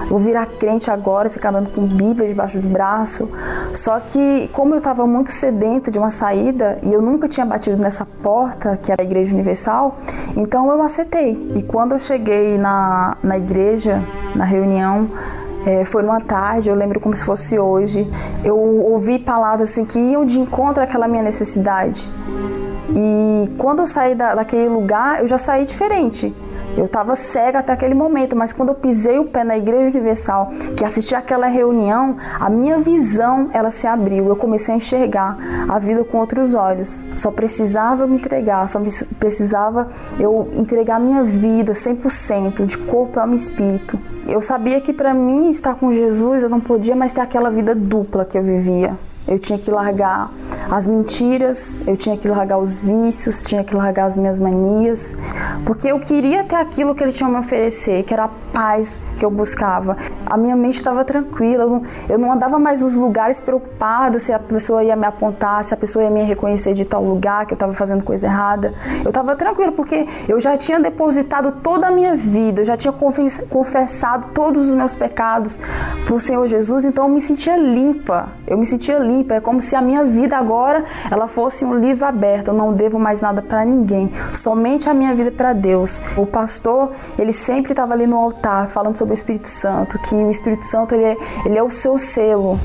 Vou 0.09 0.19
virar 0.19 0.45
crente 0.45 0.91
agora, 0.91 1.29
ficar 1.29 1.49
andando 1.49 1.71
com 1.73 1.87
Bíblia 1.87 2.27
debaixo 2.27 2.59
do 2.59 2.67
braço. 2.67 3.29
Só 3.73 3.99
que, 3.99 4.49
como 4.53 4.73
eu 4.73 4.77
estava 4.77 5.07
muito 5.07 5.31
sedenta 5.31 5.89
de 5.89 5.97
uma 5.97 6.09
saída 6.09 6.77
e 6.83 6.93
eu 6.93 7.01
nunca 7.01 7.27
tinha 7.27 7.45
batido 7.45 7.77
nessa 7.77 8.05
porta, 8.05 8.77
que 8.81 8.91
era 8.91 9.01
a 9.01 9.05
Igreja 9.05 9.33
Universal, 9.33 9.97
então 10.35 10.69
eu 10.71 10.81
aceitei. 10.81 11.51
E 11.55 11.63
quando 11.63 11.93
eu 11.93 11.99
cheguei 11.99 12.57
na, 12.57 13.17
na 13.23 13.37
igreja, 13.37 14.01
na 14.35 14.45
reunião, 14.45 15.09
é, 15.65 15.85
foi 15.85 16.03
numa 16.03 16.19
tarde, 16.19 16.69
eu 16.69 16.75
lembro 16.75 16.99
como 16.99 17.15
se 17.15 17.23
fosse 17.23 17.57
hoje. 17.57 18.07
Eu 18.43 18.57
ouvi 18.57 19.17
palavras 19.17 19.69
assim 19.69 19.85
que 19.85 19.97
iam 19.97 20.25
de 20.25 20.39
encontro 20.39 20.83
àquela 20.83 21.07
minha 21.07 21.23
necessidade. 21.23 22.07
E 22.95 23.49
quando 23.57 23.79
eu 23.79 23.87
saí 23.87 24.15
da, 24.15 24.35
daquele 24.35 24.69
lugar, 24.69 25.21
eu 25.21 25.27
já 25.27 25.37
saí 25.37 25.65
diferente. 25.65 26.33
Eu 26.75 26.85
estava 26.85 27.15
cega 27.15 27.59
até 27.59 27.71
aquele 27.71 27.93
momento, 27.93 28.35
mas 28.35 28.51
quando 28.51 28.69
eu 28.69 28.75
pisei 28.75 29.19
o 29.19 29.25
pé 29.25 29.43
na 29.43 29.55
Igreja 29.55 29.95
Universal, 29.95 30.51
que 30.75 30.83
assisti 30.83 31.13
aquela 31.13 31.45
reunião, 31.45 32.17
a 32.39 32.49
minha 32.49 32.79
visão 32.79 33.49
ela 33.53 33.69
se 33.69 33.85
abriu. 33.85 34.27
Eu 34.27 34.35
comecei 34.35 34.73
a 34.73 34.77
enxergar 34.77 35.37
a 35.69 35.77
vida 35.77 36.03
com 36.03 36.17
outros 36.17 36.55
olhos. 36.55 36.99
Só 37.15 37.29
precisava 37.29 38.07
me 38.07 38.15
entregar, 38.15 38.67
só 38.67 38.81
precisava 39.19 39.87
eu 40.19 40.51
entregar 40.55 40.99
minha 40.99 41.23
vida 41.23 41.73
100% 41.73 42.65
de 42.65 42.77
corpo, 42.79 43.19
alma 43.19 43.33
e 43.33 43.37
espírito. 43.37 43.99
Eu 44.27 44.41
sabia 44.41 44.81
que 44.81 44.93
para 44.93 45.13
mim 45.13 45.51
estar 45.51 45.75
com 45.75 45.91
Jesus 45.91 46.41
eu 46.41 46.49
não 46.49 46.59
podia 46.59 46.95
mais 46.95 47.11
ter 47.11 47.21
aquela 47.21 47.51
vida 47.51 47.75
dupla 47.75 48.25
que 48.25 48.37
eu 48.37 48.43
vivia. 48.43 48.97
Eu 49.33 49.39
tinha 49.39 49.57
que 49.57 49.71
largar 49.71 50.29
as 50.69 50.85
mentiras, 50.85 51.81
eu 51.87 51.97
tinha 51.97 52.15
que 52.15 52.27
largar 52.27 52.59
os 52.59 52.79
vícios, 52.79 53.41
tinha 53.41 53.63
que 53.63 53.75
largar 53.75 54.05
as 54.05 54.15
minhas 54.15 54.39
manias, 54.39 55.15
porque 55.65 55.87
eu 55.87 55.99
queria 55.99 56.43
ter 56.43 56.55
aquilo 56.55 56.93
que 56.93 57.03
ele 57.03 57.11
tinha 57.11 57.27
a 57.27 57.31
me 57.31 57.39
oferecer, 57.39 58.03
que 58.03 58.13
era 58.13 58.25
a 58.25 58.29
paz 58.53 58.99
que 59.17 59.25
eu 59.25 59.31
buscava. 59.31 59.97
A 60.25 60.37
minha 60.37 60.55
mente 60.55 60.75
estava 60.75 61.03
tranquila, 61.03 61.63
eu 61.63 61.69
não, 61.69 61.83
eu 62.09 62.17
não 62.19 62.31
andava 62.31 62.59
mais 62.59 62.81
nos 62.81 62.95
lugares 62.95 63.39
preocupada 63.39 64.19
se 64.19 64.31
a 64.31 64.37
pessoa 64.37 64.83
ia 64.83 64.95
me 64.95 65.07
apontar, 65.07 65.63
se 65.63 65.73
a 65.73 65.77
pessoa 65.77 66.03
ia 66.05 66.11
me 66.11 66.23
reconhecer 66.23 66.75
de 66.75 66.85
tal 66.85 67.03
lugar 67.03 67.47
que 67.47 67.53
eu 67.53 67.55
estava 67.55 67.73
fazendo 67.73 68.03
coisa 68.03 68.27
errada. 68.27 68.71
Eu 69.03 69.09
estava 69.09 69.35
tranquila 69.35 69.71
porque 69.71 70.07
eu 70.29 70.39
já 70.39 70.55
tinha 70.57 70.79
depositado 70.79 71.53
toda 71.63 71.87
a 71.87 71.91
minha 71.91 72.15
vida, 72.15 72.61
eu 72.61 72.65
já 72.65 72.77
tinha 72.77 72.93
confessado 72.93 74.27
todos 74.33 74.69
os 74.69 74.75
meus 74.75 74.93
pecados 74.93 75.59
para 76.05 76.15
o 76.15 76.19
Senhor 76.19 76.45
Jesus, 76.45 76.85
então 76.85 77.05
eu 77.05 77.09
me 77.09 77.21
sentia 77.21 77.57
limpa, 77.57 78.29
eu 78.45 78.57
me 78.57 78.65
sentia 78.65 78.99
limpa 78.99 79.22
limpa, 79.23 79.35
é 79.35 79.41
como 79.41 79.61
se 79.61 79.75
a 79.75 79.81
minha 79.81 80.03
vida 80.03 80.37
agora 80.37 80.83
ela 81.09 81.27
fosse 81.27 81.63
um 81.63 81.79
livro 81.79 82.05
aberto. 82.05 82.49
Eu 82.49 82.53
não 82.53 82.73
devo 82.73 82.99
mais 82.99 83.21
nada 83.21 83.41
para 83.41 83.65
ninguém, 83.65 84.11
somente 84.33 84.89
a 84.89 84.93
minha 84.93 85.15
vida 85.15 85.31
para 85.31 85.53
Deus. 85.53 86.01
O 86.17 86.25
pastor, 86.25 86.91
ele 87.17 87.31
sempre 87.31 87.71
estava 87.71 87.93
ali 87.93 88.05
no 88.05 88.17
altar 88.17 88.67
falando 88.67 88.97
sobre 88.97 89.13
o 89.13 89.15
Espírito 89.15 89.47
Santo, 89.47 89.97
que 89.99 90.15
o 90.15 90.29
Espírito 90.29 90.65
Santo 90.65 90.93
ele 90.93 91.05
é, 91.05 91.17
ele 91.45 91.57
é 91.57 91.63
o 91.63 91.71
seu 91.71 91.97
selo 91.97 92.59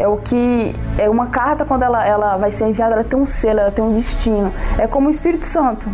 é 0.00 0.08
o 0.08 0.16
que 0.16 0.74
é 0.96 1.10
uma 1.10 1.26
carta 1.26 1.64
quando 1.64 1.82
ela, 1.82 2.06
ela 2.06 2.36
vai 2.38 2.50
ser 2.50 2.66
enviada, 2.66 2.94
ela 2.94 3.04
tem 3.04 3.18
um 3.18 3.26
selo, 3.26 3.60
ela 3.60 3.70
tem 3.70 3.84
um 3.84 3.92
destino. 3.92 4.50
É 4.78 4.86
como 4.86 5.08
o 5.08 5.10
Espírito 5.10 5.44
Santo. 5.44 5.86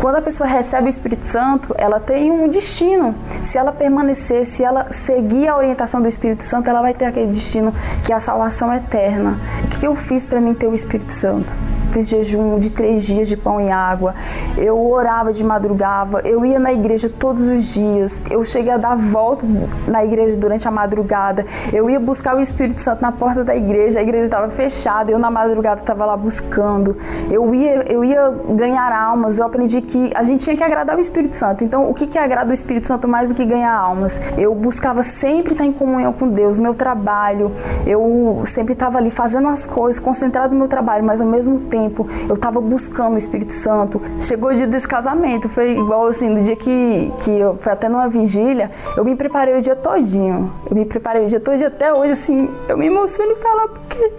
Quando 0.00 0.16
a 0.16 0.22
pessoa 0.22 0.46
recebe 0.46 0.86
o 0.86 0.90
Espírito 0.90 1.26
Santo, 1.26 1.74
ela 1.78 1.98
tem 1.98 2.30
um 2.30 2.46
destino. 2.48 3.14
Se 3.42 3.56
ela 3.56 3.72
permanecer, 3.72 4.44
se 4.44 4.62
ela 4.62 4.90
seguir 4.90 5.48
a 5.48 5.56
orientação 5.56 6.02
do 6.02 6.08
Espírito 6.08 6.44
Santo, 6.44 6.68
ela 6.68 6.82
vai 6.82 6.92
ter 6.92 7.06
aquele 7.06 7.32
destino 7.32 7.72
que 8.04 8.12
é 8.12 8.16
a 8.16 8.20
salvação 8.20 8.72
eterna. 8.72 9.38
O 9.64 9.68
que 9.68 9.86
eu 9.86 9.94
fiz 9.94 10.26
para 10.26 10.40
mim 10.40 10.52
ter 10.52 10.66
o 10.66 10.74
Espírito 10.74 11.12
Santo? 11.12 11.48
Fiz 11.94 12.08
jejum 12.08 12.58
de 12.58 12.72
três 12.72 13.04
dias 13.04 13.28
de 13.28 13.36
pão 13.36 13.60
e 13.60 13.70
água, 13.70 14.14
eu 14.58 14.84
orava 14.90 15.32
de 15.32 15.44
madrugada, 15.44 16.20
eu 16.24 16.44
ia 16.44 16.58
na 16.58 16.72
igreja 16.72 17.08
todos 17.08 17.46
os 17.46 17.72
dias, 17.72 18.20
eu 18.28 18.44
cheguei 18.44 18.72
a 18.72 18.76
dar 18.76 18.96
voltas 18.96 19.48
na 19.86 20.04
igreja 20.04 20.36
durante 20.36 20.66
a 20.66 20.72
madrugada, 20.72 21.46
eu 21.72 21.88
ia 21.88 22.00
buscar 22.00 22.36
o 22.36 22.40
Espírito 22.40 22.80
Santo 22.80 23.00
na 23.00 23.12
porta 23.12 23.44
da 23.44 23.54
igreja, 23.54 24.00
a 24.00 24.02
igreja 24.02 24.24
estava 24.24 24.48
fechada, 24.48 25.12
eu 25.12 25.18
na 25.20 25.30
madrugada 25.30 25.82
estava 25.82 26.04
lá 26.04 26.16
buscando, 26.16 26.96
eu 27.30 27.54
ia, 27.54 27.84
eu 27.84 28.04
ia 28.04 28.28
ganhar 28.56 28.92
almas, 28.92 29.38
eu 29.38 29.46
aprendi 29.46 29.80
que 29.80 30.10
a 30.16 30.24
gente 30.24 30.42
tinha 30.42 30.56
que 30.56 30.64
agradar 30.64 30.96
o 30.96 31.00
Espírito 31.00 31.36
Santo, 31.36 31.62
então 31.62 31.88
o 31.88 31.94
que, 31.94 32.08
que 32.08 32.18
agrada 32.18 32.50
o 32.50 32.52
Espírito 32.52 32.88
Santo 32.88 33.06
mais 33.06 33.28
do 33.28 33.36
que 33.36 33.44
ganhar 33.44 33.72
almas? 33.72 34.20
Eu 34.36 34.52
buscava 34.52 35.04
sempre 35.04 35.52
estar 35.52 35.64
em 35.64 35.72
comunhão 35.72 36.12
com 36.12 36.26
Deus, 36.28 36.58
meu 36.58 36.74
trabalho, 36.74 37.52
eu 37.86 38.42
sempre 38.46 38.72
estava 38.72 38.98
ali 38.98 39.12
fazendo 39.12 39.46
as 39.46 39.64
coisas, 39.64 40.00
concentrado 40.00 40.52
no 40.52 40.58
meu 40.58 40.68
trabalho, 40.68 41.04
mas 41.04 41.20
ao 41.20 41.26
mesmo 41.26 41.60
tempo 41.60 41.83
tempo, 41.84 42.08
eu 42.28 42.34
estava 42.34 42.60
buscando 42.60 43.14
o 43.14 43.18
Espírito 43.18 43.52
Santo. 43.52 44.00
Chegou 44.20 44.50
o 44.50 44.54
dia 44.54 44.66
desse 44.66 44.88
casamento, 44.88 45.48
foi 45.48 45.72
igual 45.72 46.06
assim, 46.06 46.28
no 46.28 46.42
dia 46.42 46.56
que, 46.56 47.12
que 47.22 47.30
eu 47.30 47.56
foi 47.58 47.72
até 47.72 47.88
numa 47.88 48.08
vigília, 48.08 48.70
eu 48.96 49.04
me 49.04 49.14
preparei 49.14 49.58
o 49.58 49.62
dia 49.62 49.76
todinho. 49.76 50.52
Eu 50.68 50.76
me 50.76 50.84
preparei 50.84 51.26
o 51.26 51.28
dia 51.28 51.40
todinho 51.40 51.68
até 51.68 51.92
hoje, 51.92 52.12
assim, 52.12 52.50
eu 52.68 52.76
me 52.76 52.86
emociono 52.86 53.32
em 53.32 53.36
falar 53.36 53.68
porque 53.68 54.12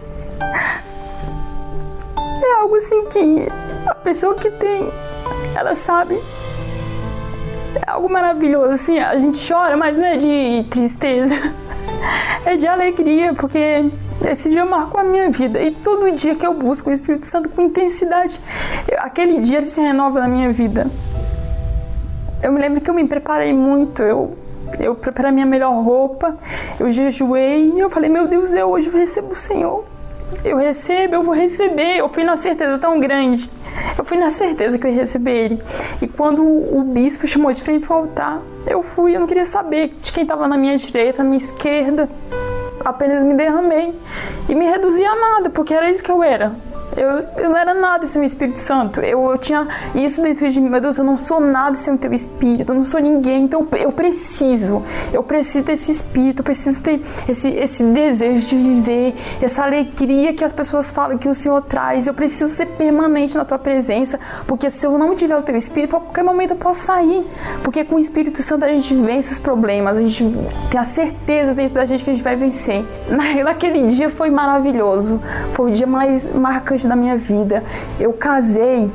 é 2.44 2.60
algo 2.60 2.76
assim 2.76 3.06
que 3.06 3.48
a 3.88 3.96
pessoa 3.96 4.36
que 4.36 4.52
tem, 4.52 4.90
ela 5.56 5.76
sabe. 5.76 6.20
É 7.76 7.92
algo 7.92 8.10
maravilhoso, 8.10 8.72
assim, 8.72 9.00
a 9.00 9.20
gente 9.20 9.46
chora, 9.46 9.76
mas 9.76 9.98
não 9.98 10.06
é 10.06 10.18
de 10.18 10.66
tristeza, 10.70 11.36
é 12.46 12.56
de 12.56 12.66
alegria, 12.66 13.34
porque 13.34 13.92
esse 14.32 14.50
dia 14.50 14.66
marcou 14.66 15.00
a 15.00 15.04
minha 15.04 15.30
vida 15.30 15.62
e 15.62 15.72
todo 15.72 16.12
dia 16.12 16.36
que 16.36 16.46
eu 16.46 16.54
busco 16.54 16.90
o 16.90 16.94
Espírito 16.94 17.28
Santo 17.28 17.50
com 17.50 17.62
intensidade, 17.62 18.40
aquele 18.98 19.42
dia 19.42 19.58
ele 19.58 19.68
se 19.68 19.80
renova 19.80 20.20
na 20.20 20.28
minha 20.28 20.52
vida. 20.52 20.88
Eu 22.42 22.52
me 22.52 22.60
lembro 22.60 22.82
que 22.82 22.90
eu 22.90 22.94
me 22.94 23.08
preparei 23.08 23.54
muito, 23.54 24.02
eu 24.02 24.38
eu 24.80 24.96
preparei 24.96 25.32
minha 25.32 25.46
melhor 25.46 25.72
roupa, 25.84 26.38
eu 26.80 26.90
jejuei 26.92 27.72
e 27.72 27.80
eu 27.80 27.90
falei, 27.90 28.10
meu 28.10 28.28
Deus, 28.28 28.54
eu 28.54 28.68
hoje 28.68 28.90
recebo 28.90 29.34
o 29.34 29.36
Senhor. 29.36 29.86
Eu 30.44 30.58
recebo, 30.58 31.16
eu 31.16 31.24
vou 31.24 31.34
receber. 31.34 31.98
Eu 31.98 32.10
fui 32.10 32.24
na 32.24 32.36
certeza 32.36 32.78
tão 32.80 33.00
grande. 33.00 33.50
Eu 33.98 34.04
fui 34.04 34.18
na 34.18 34.32
certeza 34.32 34.78
que 34.78 34.86
eu 34.86 34.92
ia 34.92 35.02
receber 35.02 35.32
ele. 35.32 35.62
E 36.02 36.08
quando 36.08 36.44
o 36.44 36.84
bispo 36.84 37.28
chamou 37.28 37.54
de 37.54 37.62
frente 37.62 37.86
ao 37.90 38.00
altar, 38.00 38.42
eu 38.68 38.82
fui, 38.82 39.16
eu 39.16 39.20
não 39.20 39.28
queria 39.28 39.46
saber 39.46 39.96
de 40.02 40.12
quem 40.12 40.24
estava 40.24 40.48
na 40.48 40.58
minha 40.58 40.76
direita, 40.78 41.24
na 41.24 41.30
minha 41.30 41.44
esquerda 41.44 42.10
apenas 42.86 43.24
me 43.24 43.34
derramei 43.34 44.00
e 44.48 44.56
me 44.56 44.66
reduzi 44.66 45.04
a 45.04 45.16
nada, 45.16 45.50
porque 45.50 45.74
era 45.74 45.90
isso 45.90 46.04
que 46.04 46.12
eu 46.12 46.24
era. 46.24 46.54
Eu, 46.96 47.44
eu 47.44 47.50
não 47.50 47.58
era 47.58 47.74
nada 47.74 48.08
sem 48.08 48.22
o 48.22 48.26
Espírito 48.26 48.60
Santo. 48.60 49.02
Eu, 49.02 49.30
eu 49.30 49.38
tinha 49.38 49.68
isso 49.94 50.22
dentro 50.22 50.50
de 50.50 50.62
mim. 50.62 50.70
Meu 50.70 50.80
Deus, 50.80 50.98
eu 50.98 51.04
não 51.04 51.18
sou 51.18 51.40
nada 51.40 51.76
sem 51.76 51.94
o 51.94 51.98
teu 51.98 52.14
Espírito. 52.14 52.72
Eu 52.72 52.76
não 52.76 52.86
sou 52.86 53.02
ninguém. 53.02 53.44
Então 53.44 53.68
eu 53.74 53.92
preciso. 53.92 54.82
Eu 55.12 55.22
preciso 55.22 55.66
desse 55.66 55.92
Espírito. 55.92 56.40
Eu 56.40 56.44
preciso 56.44 56.82
ter 56.82 57.02
esse, 57.28 57.50
esse 57.50 57.84
desejo 57.84 58.48
de 58.48 58.56
viver. 58.56 59.16
Essa 59.42 59.64
alegria 59.64 60.34
que 60.34 60.44
as 60.44 60.54
pessoas 60.54 60.90
falam 60.92 61.18
que 61.18 61.28
o 61.28 61.36
Senhor 61.36 61.62
traz. 61.64 62.08
Eu 62.08 62.14
preciso 62.14 62.54
ser 62.56 62.68
permanente 62.68 63.36
na 63.36 63.44
tua 63.44 63.60
presença. 63.60 64.20
Porque 64.48 64.70
se 64.70 64.86
eu 64.86 64.98
não 64.98 65.16
tiver 65.16 65.38
o 65.38 65.42
teu 65.42 65.56
Espírito, 65.56 65.98
a 65.98 66.00
qualquer 66.00 66.24
momento 66.24 66.52
eu 66.52 66.58
posso 66.58 66.82
sair. 66.82 67.26
Porque 67.64 67.84
com 67.84 67.96
o 67.96 68.00
Espírito 68.00 68.42
Santo 68.42 68.64
a 68.64 68.70
gente 68.70 68.94
vence 68.96 69.34
os 69.34 69.40
problemas. 69.40 69.98
A 69.98 70.02
gente 70.02 70.24
tem 70.72 70.80
a 70.80 70.86
certeza 70.86 71.54
dentro 71.54 71.76
da 71.76 71.86
gente 71.86 72.04
que 72.04 72.10
a 72.10 72.14
gente 72.14 72.24
vai 72.24 72.36
vencer. 72.36 72.86
Naquele 73.44 73.88
dia 73.88 74.10
foi 74.10 74.30
maravilhoso. 74.30 75.22
Foi 75.54 75.72
o 75.72 75.74
dia 75.74 75.88
mais 75.88 76.24
marcante 76.34 76.85
da 76.88 76.96
minha 76.96 77.18
vida. 77.18 77.64
Eu 78.00 78.14
casei, 78.14 78.92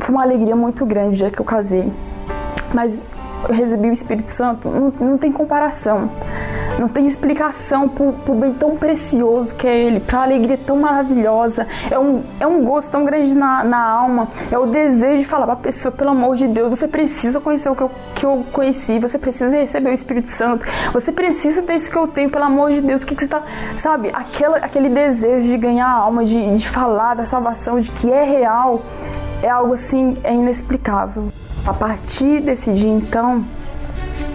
foi 0.00 0.14
uma 0.14 0.22
alegria 0.22 0.56
muito 0.56 0.84
grande 0.84 1.14
o 1.14 1.16
dia 1.16 1.30
que 1.30 1.40
eu 1.40 1.44
casei. 1.44 1.92
Mas 2.72 3.00
eu 3.48 3.54
recebi 3.54 3.88
o 3.88 3.92
Espírito 3.92 4.28
Santo, 4.28 4.68
não, 4.68 4.92
não 5.00 5.18
tem 5.18 5.32
comparação. 5.32 6.10
Não 6.78 6.88
tem 6.88 7.06
explicação 7.06 7.88
pro, 7.88 8.12
pro 8.12 8.34
bem 8.34 8.52
tão 8.54 8.76
precioso 8.76 9.54
que 9.54 9.66
é 9.66 9.84
Ele, 9.84 10.00
pra 10.00 10.22
alegria 10.22 10.58
tão 10.58 10.76
maravilhosa. 10.76 11.66
É 11.90 11.98
um, 11.98 12.22
é 12.40 12.46
um 12.46 12.64
gosto 12.64 12.90
tão 12.90 13.04
grande 13.04 13.36
na, 13.36 13.62
na 13.62 13.82
alma. 13.82 14.28
É 14.50 14.58
o 14.58 14.66
desejo 14.66 15.18
de 15.18 15.24
falar 15.24 15.46
pra 15.46 15.56
pessoa, 15.56 15.92
pelo 15.92 16.10
amor 16.10 16.36
de 16.36 16.48
Deus, 16.48 16.70
você 16.70 16.88
precisa 16.88 17.40
conhecer 17.40 17.70
o 17.70 17.76
que 17.76 17.82
eu, 17.82 17.90
que 18.14 18.26
eu 18.26 18.44
conheci, 18.52 18.98
você 18.98 19.18
precisa 19.18 19.50
receber 19.50 19.90
o 19.90 19.94
Espírito 19.94 20.30
Santo, 20.30 20.64
você 20.92 21.12
precisa 21.12 21.62
ter 21.62 21.76
isso 21.76 21.90
que 21.90 21.96
eu 21.96 22.08
tenho, 22.08 22.30
pelo 22.30 22.44
amor 22.44 22.72
de 22.72 22.80
Deus. 22.80 23.04
Que, 23.04 23.14
que 23.14 23.24
você 23.24 23.28
tá. 23.28 23.42
Sabe, 23.76 24.10
aquela, 24.12 24.58
aquele 24.58 24.88
desejo 24.88 25.48
de 25.48 25.58
ganhar 25.58 25.86
a 25.86 25.92
alma, 25.92 26.24
de, 26.24 26.56
de 26.56 26.68
falar 26.68 27.14
da 27.14 27.24
salvação, 27.24 27.80
de 27.80 27.90
que 27.90 28.10
é 28.10 28.24
real, 28.24 28.82
é 29.42 29.48
algo 29.48 29.74
assim, 29.74 30.16
é 30.24 30.32
inexplicável. 30.32 31.32
A 31.64 31.72
partir 31.72 32.40
desse 32.40 32.72
dia, 32.72 32.90
então, 32.90 33.44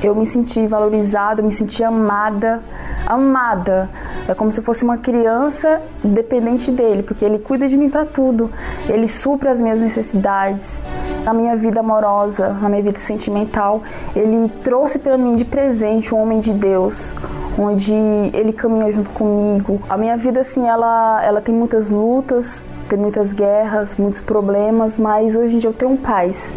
eu 0.04 0.14
me 0.14 0.26
senti 0.26 0.66
valorizada, 0.68 1.42
me 1.42 1.52
senti 1.52 1.84
amada, 1.84 2.62
amada. 3.06 3.90
É 4.28 4.34
como 4.34 4.52
se 4.52 4.60
eu 4.60 4.64
fosse 4.64 4.84
uma 4.84 4.98
criança 4.98 5.82
dependente 6.04 6.72
dele, 6.72 7.02
porque 7.02 7.26
ele 7.26 7.40
cuida 7.40 7.68
de 7.68 7.76
mim 7.76 7.90
para 7.90 8.06
tudo. 8.06 8.50
Ele 8.88 9.08
supre 9.08 9.50
as 9.50 9.60
minhas 9.60 9.80
necessidades. 9.80 10.84
Na 11.24 11.34
minha 11.34 11.56
vida 11.56 11.80
amorosa, 11.80 12.50
na 12.62 12.70
minha 12.70 12.82
vida 12.82 13.00
sentimental, 13.00 13.82
ele 14.16 14.50
trouxe 14.64 15.00
para 15.00 15.18
mim 15.18 15.36
de 15.36 15.44
presente 15.44 16.14
um 16.14 16.22
homem 16.22 16.40
de 16.40 16.54
Deus, 16.54 17.14
onde 17.58 17.94
ele 17.94 18.54
caminha 18.54 18.90
junto 18.92 19.10
comigo. 19.10 19.82
A 19.90 19.98
minha 19.98 20.16
vida 20.16 20.42
assim, 20.42 20.68
ela 20.68 21.22
ela 21.24 21.42
tem 21.42 21.54
muitas 21.54 21.90
lutas, 21.90 22.64
tem 22.88 22.98
muitas 22.98 23.34
guerras, 23.34 23.98
muitos 23.98 24.22
problemas, 24.22 24.98
mas 24.98 25.36
hoje 25.36 25.56
em 25.56 25.60
dia 25.60 25.70
eu 25.70 25.74
tenho 25.74 25.98
paz. 25.98 26.54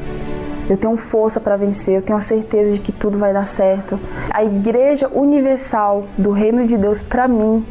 Eu 0.71 0.77
tenho 0.77 0.97
força 0.97 1.41
para 1.41 1.57
vencer, 1.57 1.97
eu 1.97 2.03
tenho 2.03 2.17
a 2.17 2.21
certeza 2.21 2.75
de 2.75 2.79
que 2.79 2.93
tudo 2.93 3.19
vai 3.19 3.33
dar 3.33 3.45
certo. 3.45 3.99
A 4.31 4.45
Igreja 4.45 5.09
Universal 5.13 6.05
do 6.17 6.31
Reino 6.31 6.65
de 6.65 6.77
Deus, 6.77 7.03
para 7.03 7.27
mim, 7.27 7.67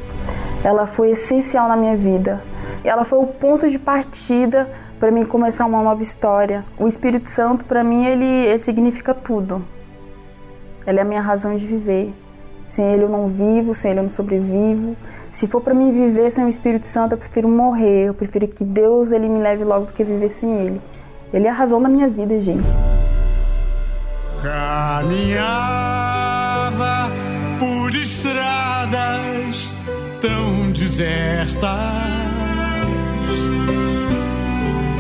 ela 0.66 0.86
foi 0.86 1.12
essencial 1.12 1.70
na 1.70 1.78
minha 1.78 1.96
vida. 1.96 2.44
Ela 2.84 3.06
foi 3.06 3.20
o 3.20 3.26
ponto 3.26 3.70
de 3.70 3.80
partida 3.80 4.70
para 5.00 5.12
mim 5.12 5.24
começar 5.24 5.66
uma 5.66 5.82
nova 5.82 6.04
história. 6.04 6.66
O 6.78 6.90
Espírito 6.90 7.30
Santo, 7.30 7.64
para 7.64 7.86
mim, 7.86 8.06
ele, 8.06 8.26
ele 8.26 8.64
significa 8.64 9.14
tudo. 9.14 9.64
Ele 10.86 11.00
é 11.00 11.02
a 11.02 11.06
minha 11.06 11.22
razão 11.22 11.56
de 11.56 11.66
viver. 11.66 12.14
Sem 12.66 12.84
ele 12.84 13.04
eu 13.04 13.10
não 13.10 13.30
vivo, 13.30 13.74
sem 13.74 13.92
ele 13.92 14.02
eu 14.02 14.04
não 14.04 14.10
sobrevivo. 14.10 14.98
Se 15.32 15.48
for 15.48 15.62
para 15.62 15.74
mim 15.74 15.94
viver 15.94 16.32
sem 16.32 16.44
o 16.44 16.50
Espírito 16.50 16.86
Santo, 16.86 17.14
eu 17.14 17.18
prefiro 17.18 17.48
morrer. 17.48 18.10
Eu 18.10 18.14
prefiro 18.14 18.46
que 18.46 18.66
Deus 18.66 19.14
ele 19.14 19.30
me 19.30 19.40
leve 19.40 19.64
logo 19.64 19.86
do 19.86 19.94
que 19.94 20.04
viver 20.04 20.32
sem 20.32 20.52
ele. 20.60 20.82
Ele 21.32 21.46
é 21.46 21.50
a 21.50 21.54
razão 21.54 21.82
da 21.82 21.88
minha 21.88 22.10
vida, 22.10 22.42
gente. 22.42 22.68
Caminhava 24.42 25.52
por 27.60 27.94
estradas 27.94 29.76
tão 30.20 30.72
desertas. 30.72 31.70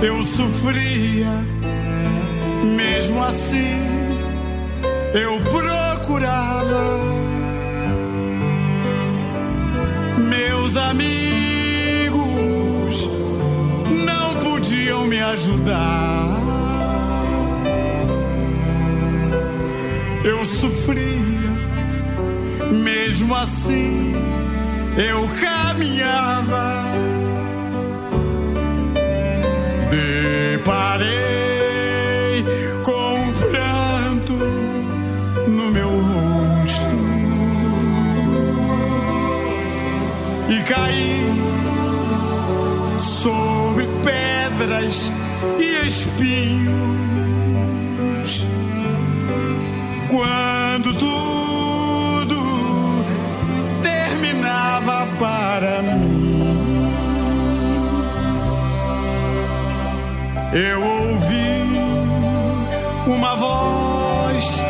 Eu 0.03 0.23
sofria, 0.23 1.31
mesmo 2.77 3.23
assim, 3.23 3.79
eu 5.13 5.39
procurava. 5.41 6.99
Meus 10.19 10.77
amigos 10.77 11.38
não 13.89 14.35
podiam 14.35 15.05
me 15.05 15.19
ajudar. 15.19 16.37
Eu 20.23 20.45
sofria, 20.45 21.49
mesmo 22.71 23.35
assim 23.35 24.09
eu 24.99 25.27
caminhava. 25.39 26.83
Deparei 29.89 31.07
com 32.83 33.13
um 33.15 33.33
pranto 33.33 34.33
no 35.47 35.71
meu 35.71 35.89
rosto 35.89 36.95
e 40.49 40.63
caí 40.63 41.19
sobre 42.99 43.58
pedras 44.89 45.13
e 45.59 45.85
espinhos. 45.85 46.79
Quando 50.09 50.93
tudo 50.95 52.35
terminava 53.81 55.07
para 55.17 55.81
mim, 55.83 56.91
eu 60.53 60.81
ouvi 60.81 61.69
uma 63.07 63.35
voz 63.35 64.63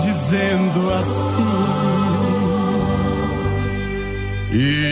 dizendo 0.00 0.92
assim: 0.94 1.44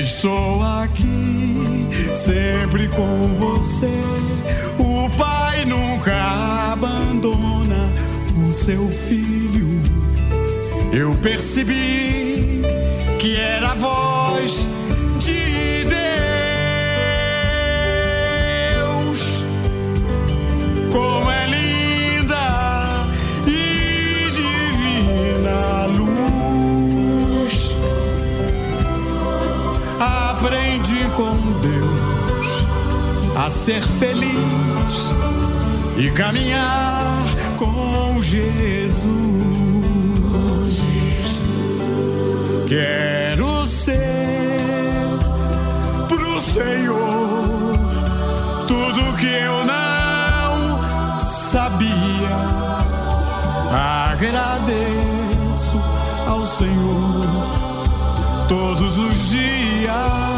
Estou 0.01 0.63
aqui 0.63 1.89
sempre 2.15 2.89
com 2.89 3.35
você. 3.39 4.34
Abandona 6.85 7.91
o 8.47 8.53
seu 8.53 8.91
filho. 8.91 9.81
Eu 10.93 11.15
percebi 11.15 12.61
que 13.19 13.37
era 13.37 13.71
a 13.71 13.75
voz 13.75 14.69
de 15.19 15.87
Deus. 18.75 19.43
Como 20.93 21.31
é 21.31 21.47
linda 21.47 23.07
e 23.47 24.31
divina 24.31 25.87
luz. 25.87 27.71
Aprendi 29.99 31.09
com 31.17 31.35
Deus 31.63 32.67
a 33.43 33.49
ser 33.49 33.81
feliz 33.81 35.34
e 35.97 36.11
caminhar 36.11 37.25
com 37.57 38.21
Jesus. 38.23 39.05
Quero 42.69 43.67
ser 43.67 45.19
pro 46.09 46.41
Senhor 46.41 47.47
tudo 48.67 49.17
que 49.17 49.27
eu 49.27 49.65
não 49.65 51.21
sabia. 51.21 52.35
Agradeço 54.13 55.81
ao 56.27 56.45
Senhor 56.47 57.27
todos 58.49 58.99
os 58.99 59.29
dias. 59.29 60.34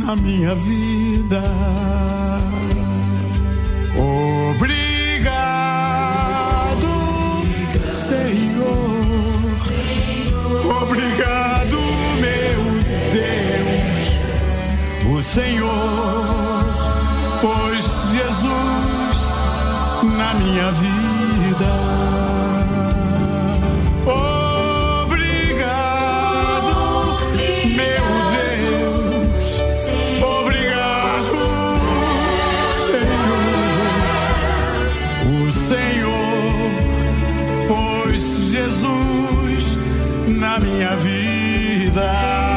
Na 0.00 0.16
minha 0.16 0.54
vida. 0.54 1.42
Obrigado, 4.50 4.80
Senhor. 7.84 9.04
Obrigado, 10.82 11.76
meu 12.24 12.62
Deus. 13.12 14.00
O 15.14 15.22
Senhor 15.22 16.64
pôs 17.40 17.84
Jesus 18.10 19.30
na 20.16 20.34
minha 20.34 20.72
vida. 20.72 20.89
Jesus 38.18 39.78
na 40.26 40.58
minha 40.58 40.96
vida. 40.96 42.50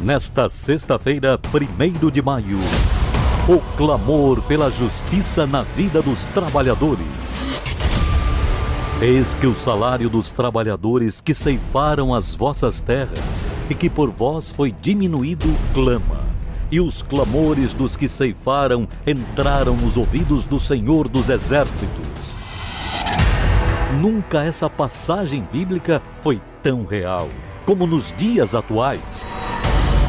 Nesta 0.00 0.48
sexta-feira, 0.48 1.38
1 1.52 2.10
de 2.10 2.22
maio, 2.22 2.58
o 3.48 3.58
clamor 3.76 4.40
pela 4.42 4.70
justiça 4.70 5.46
na 5.46 5.62
vida 5.62 6.00
dos 6.00 6.26
trabalhadores. 6.28 7.06
Eis 9.00 9.34
que 9.34 9.46
o 9.46 9.54
salário 9.54 10.08
dos 10.08 10.32
trabalhadores 10.32 11.20
que 11.20 11.34
ceifaram 11.34 12.14
as 12.14 12.34
vossas 12.34 12.80
terras 12.80 13.46
e 13.68 13.74
que 13.74 13.88
por 13.88 14.10
vós 14.10 14.50
foi 14.50 14.72
diminuído 14.72 15.46
clama. 15.74 16.24
E 16.70 16.80
os 16.80 17.02
clamores 17.02 17.74
dos 17.74 17.96
que 17.96 18.08
ceifaram 18.08 18.88
entraram 19.06 19.76
nos 19.76 19.96
ouvidos 19.96 20.46
do 20.46 20.58
Senhor 20.58 21.08
dos 21.08 21.28
Exércitos. 21.28 22.36
Nunca 24.00 24.42
essa 24.42 24.68
passagem 24.68 25.46
bíblica 25.52 26.02
foi 26.22 26.40
tão 26.62 26.84
real 26.84 27.28
como 27.66 27.84
nos 27.84 28.14
dias 28.16 28.54
atuais. 28.54 29.28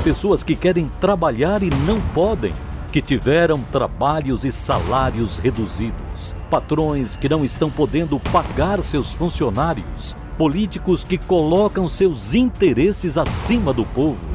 Pessoas 0.03 0.43
que 0.43 0.55
querem 0.55 0.89
trabalhar 1.01 1.63
e 1.63 1.71
não 1.85 1.99
podem, 2.13 2.53
que 2.91 3.01
tiveram 3.01 3.59
trabalhos 3.71 4.45
e 4.45 4.51
salários 4.51 5.39
reduzidos, 5.39 6.35
patrões 6.51 7.17
que 7.17 7.27
não 7.27 7.43
estão 7.43 7.69
podendo 7.69 8.19
pagar 8.19 8.79
seus 8.81 9.11
funcionários, 9.13 10.15
políticos 10.37 11.03
que 11.03 11.17
colocam 11.17 11.87
seus 11.87 12.33
interesses 12.33 13.17
acima 13.17 13.73
do 13.73 13.85
povo. 13.85 14.27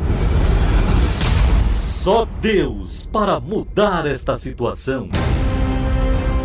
Só 1.77 2.27
Deus 2.41 3.07
para 3.07 3.39
mudar 3.39 4.07
esta 4.07 4.37
situação. 4.37 5.09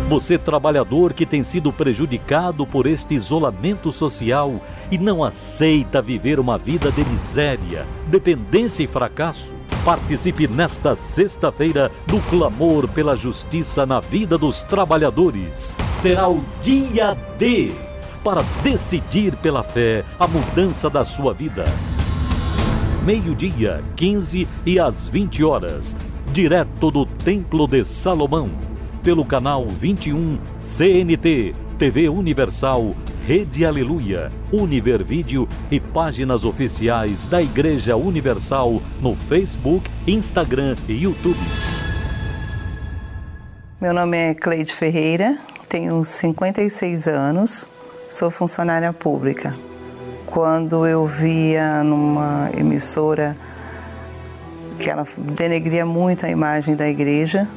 Você, 0.08 0.38
trabalhador 0.38 1.12
que 1.12 1.26
tem 1.26 1.42
sido 1.42 1.70
prejudicado 1.70 2.66
por 2.66 2.86
este 2.86 3.14
isolamento 3.14 3.92
social 3.92 4.58
e 4.90 4.96
não 4.96 5.22
aceita 5.22 6.00
viver 6.00 6.40
uma 6.40 6.56
vida 6.56 6.90
de 6.90 7.04
miséria, 7.04 7.84
dependência 8.06 8.84
e 8.84 8.86
fracasso, 8.86 9.54
participe 9.84 10.46
nesta 10.46 10.94
sexta-feira 10.94 11.90
do 12.06 12.20
clamor 12.30 12.88
pela 12.88 13.14
justiça 13.14 13.84
na 13.84 14.00
vida 14.00 14.38
dos 14.38 14.62
trabalhadores. 14.62 15.74
Será 15.90 16.28
o 16.28 16.42
dia 16.62 17.14
D 17.36 17.87
para 18.22 18.42
decidir 18.62 19.36
pela 19.36 19.62
fé 19.62 20.04
a 20.18 20.26
mudança 20.26 20.88
da 20.90 21.04
sua 21.04 21.32
vida. 21.32 21.64
Meio-dia, 23.04 23.82
15 23.96 24.48
e 24.66 24.78
às 24.78 25.08
20 25.08 25.44
horas, 25.44 25.96
direto 26.32 26.90
do 26.90 27.06
Templo 27.06 27.66
de 27.66 27.84
Salomão 27.84 28.68
pelo 29.02 29.24
canal 29.24 29.66
21 29.66 30.38
CNT, 30.62 31.54
TV 31.78 32.08
Universal, 32.08 32.94
Rede 33.26 33.64
Aleluia, 33.64 34.30
Univer 34.52 35.04
Vídeo 35.04 35.48
e 35.70 35.78
páginas 35.78 36.44
oficiais 36.44 37.24
da 37.26 37.40
Igreja 37.40 37.96
Universal 37.96 38.82
no 39.00 39.14
Facebook, 39.14 39.88
Instagram 40.06 40.74
e 40.88 41.04
YouTube. 41.04 41.38
Meu 43.80 43.94
nome 43.94 44.16
é 44.16 44.34
Cleide 44.34 44.74
Ferreira, 44.74 45.38
tenho 45.68 46.04
56 46.04 47.06
anos, 47.06 47.66
sou 48.08 48.30
funcionária 48.30 48.92
pública. 48.92 49.54
Quando 50.26 50.86
eu 50.86 51.06
via 51.06 51.82
numa 51.82 52.50
emissora 52.56 53.36
que 54.78 54.88
ela 54.88 55.06
denegria 55.16 55.84
muito 55.84 56.24
a 56.24 56.28
imagem 56.28 56.76
da 56.76 56.88
igreja, 56.88 57.48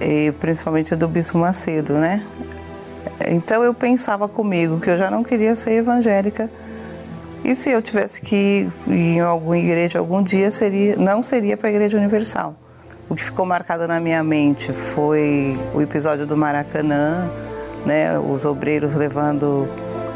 e 0.00 0.32
principalmente 0.40 0.96
do 0.96 1.06
Bispo 1.06 1.36
Macedo, 1.38 1.94
né? 1.94 2.24
Então 3.28 3.62
eu 3.62 3.74
pensava 3.74 4.28
comigo 4.28 4.80
que 4.80 4.88
eu 4.88 4.96
já 4.96 5.10
não 5.10 5.22
queria 5.22 5.54
ser 5.54 5.72
evangélica 5.72 6.50
e 7.44 7.54
se 7.54 7.70
eu 7.70 7.80
tivesse 7.80 8.20
que 8.20 8.68
ir 8.86 8.92
em 8.92 9.20
alguma 9.20 9.58
igreja 9.58 9.98
algum 9.98 10.22
dia 10.22 10.50
seria 10.50 10.96
não 10.96 11.22
seria 11.22 11.56
para 11.56 11.68
a 11.68 11.72
Igreja 11.72 11.96
Universal. 11.98 12.54
O 13.08 13.14
que 13.14 13.24
ficou 13.24 13.44
marcado 13.44 13.88
na 13.88 13.98
minha 13.98 14.22
mente 14.22 14.72
foi 14.72 15.58
o 15.74 15.82
episódio 15.82 16.26
do 16.26 16.36
Maracanã, 16.36 17.30
né? 17.84 18.18
Os 18.18 18.44
obreiros 18.44 18.94
levando 18.94 19.68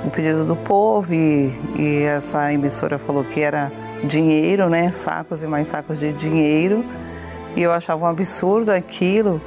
o 0.05 0.11
pedido 0.11 0.45
do 0.45 0.57
povo 0.57 1.13
e, 1.13 1.53
e 1.79 2.03
essa 2.03 2.53
emissora 2.53 2.99
falou 2.99 3.25
que 3.25 3.41
era 3.41 3.73
dinheiro, 4.05 4.69
né? 4.69 4.91
Sacos 4.91 5.43
e 5.43 5.47
mais 5.47 5.67
sacos 5.67 5.99
de 5.99 6.13
dinheiro. 6.13 6.85
E 7.57 7.63
eu 7.63 7.73
achava 7.73 8.05
um 8.05 8.09
absurdo 8.09 8.71
aquilo 8.71 9.41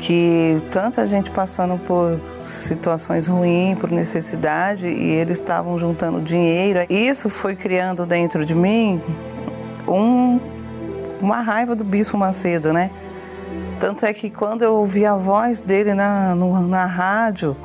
que 0.00 0.62
tanta 0.70 1.04
gente 1.06 1.30
passando 1.30 1.76
por 1.78 2.20
situações 2.40 3.26
ruins, 3.26 3.78
por 3.78 3.90
necessidade, 3.90 4.86
e 4.86 5.10
eles 5.10 5.38
estavam 5.38 5.78
juntando 5.78 6.20
dinheiro. 6.20 6.80
Isso 6.88 7.28
foi 7.28 7.54
criando 7.54 8.06
dentro 8.06 8.44
de 8.44 8.54
mim 8.54 9.00
um, 9.86 10.40
uma 11.20 11.40
raiva 11.40 11.74
do 11.74 11.84
Bispo 11.84 12.16
Macedo, 12.16 12.72
né? 12.72 12.90
Tanto 13.80 14.04
é 14.04 14.12
que 14.12 14.28
quando 14.30 14.62
eu 14.62 14.74
ouvi 14.74 15.06
a 15.06 15.14
voz 15.14 15.62
dele 15.62 15.94
na, 15.94 16.34
no, 16.34 16.60
na 16.66 16.84
rádio, 16.84 17.56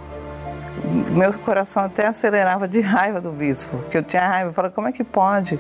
meu 1.12 1.34
coração 1.40 1.84
até 1.84 2.06
acelerava 2.06 2.68
de 2.68 2.80
raiva 2.82 3.20
do 3.20 3.32
bispo, 3.32 3.78
que 3.90 3.98
eu 3.98 4.04
tinha 4.04 4.28
raiva. 4.28 4.50
Eu 4.50 4.54
falei, 4.54 4.72
como 4.72 4.88
é 4.88 4.92
que 4.92 5.04
pode 5.04 5.60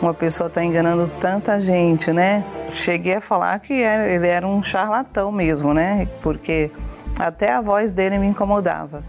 uma 0.00 0.14
pessoa 0.14 0.46
estar 0.46 0.60
tá 0.60 0.66
enganando 0.66 1.10
tanta 1.20 1.60
gente, 1.60 2.10
né? 2.12 2.44
cheguei 2.72 3.14
a 3.14 3.20
falar 3.20 3.58
que 3.60 3.72
ele 3.72 4.26
era 4.26 4.46
um 4.46 4.62
charlatão 4.62 5.30
mesmo, 5.30 5.74
né? 5.74 6.08
Porque 6.22 6.70
até 7.18 7.52
a 7.52 7.60
voz 7.60 7.92
dele 7.92 8.18
me 8.18 8.26
incomodava. 8.26 9.02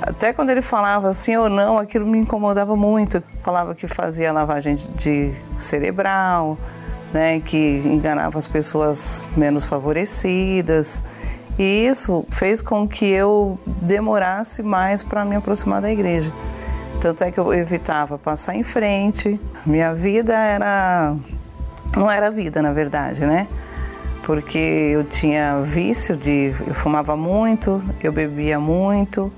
Até 0.00 0.32
quando 0.32 0.50
ele 0.50 0.62
falava 0.62 1.12
sim 1.12 1.36
ou 1.36 1.48
não, 1.48 1.78
aquilo 1.78 2.06
me 2.06 2.18
incomodava 2.18 2.76
muito. 2.76 3.22
Falava 3.42 3.74
que 3.74 3.88
fazia 3.88 4.32
lavagem 4.32 4.76
de 4.76 5.34
cerebral, 5.58 6.56
né, 7.12 7.40
que 7.40 7.82
enganava 7.84 8.38
as 8.38 8.48
pessoas 8.48 9.24
menos 9.36 9.64
favorecidas. 9.64 11.04
E 11.58 11.86
isso 11.86 12.24
fez 12.30 12.62
com 12.62 12.86
que 12.86 13.06
eu 13.06 13.58
demorasse 13.66 14.62
mais 14.62 15.02
para 15.02 15.24
me 15.24 15.36
aproximar 15.36 15.80
da 15.82 15.90
igreja. 15.90 16.32
Tanto 17.00 17.24
é 17.24 17.30
que 17.30 17.38
eu 17.38 17.52
evitava 17.52 18.18
passar 18.18 18.54
em 18.54 18.62
frente. 18.62 19.40
Minha 19.66 19.94
vida 19.94 20.34
era 20.34 21.16
não 21.96 22.10
era 22.10 22.30
vida, 22.30 22.60
na 22.60 22.72
verdade, 22.72 23.24
né? 23.24 23.48
Porque 24.22 24.58
eu 24.58 25.04
tinha 25.04 25.60
vício 25.62 26.16
de. 26.16 26.54
Eu 26.66 26.74
fumava 26.74 27.16
muito, 27.16 27.82
eu 28.02 28.12
bebia 28.12 28.60
muito, 28.60 29.32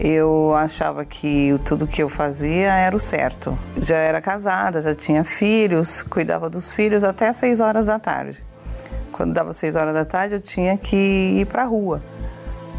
eu 0.00 0.54
achava 0.54 1.04
que 1.04 1.60
tudo 1.62 1.86
que 1.86 2.02
eu 2.02 2.08
fazia 2.08 2.72
era 2.72 2.96
o 2.96 2.98
certo. 2.98 3.56
Já 3.76 3.98
era 3.98 4.18
casada, 4.20 4.80
já 4.80 4.94
tinha 4.94 5.24
filhos, 5.24 6.00
cuidava 6.00 6.48
dos 6.48 6.70
filhos 6.70 7.04
até 7.04 7.30
seis 7.34 7.60
horas 7.60 7.84
da 7.84 7.98
tarde. 7.98 8.42
Quando 9.12 9.34
dava 9.34 9.52
seis 9.52 9.76
horas 9.76 9.92
da 9.92 10.06
tarde, 10.06 10.36
eu 10.36 10.40
tinha 10.40 10.78
que 10.78 10.96
ir 10.96 11.46
para 11.46 11.62
a 11.62 11.66
rua. 11.66 12.02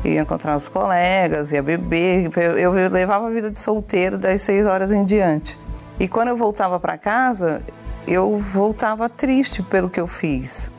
Ia 0.03 0.21
encontrar 0.21 0.57
os 0.57 0.67
colegas, 0.67 1.51
ia 1.51 1.61
beber. 1.61 2.31
Eu, 2.35 2.75
eu 2.75 2.89
levava 2.89 3.27
a 3.27 3.29
vida 3.29 3.51
de 3.51 3.61
solteiro 3.61 4.17
das 4.17 4.41
seis 4.41 4.65
horas 4.65 4.91
em 4.91 5.05
diante. 5.05 5.59
E 5.99 6.07
quando 6.07 6.29
eu 6.29 6.35
voltava 6.35 6.79
para 6.79 6.97
casa, 6.97 7.61
eu 8.07 8.39
voltava 8.51 9.07
triste 9.07 9.61
pelo 9.61 9.91
que 9.91 9.99
eu 9.99 10.07
fiz. 10.07 10.73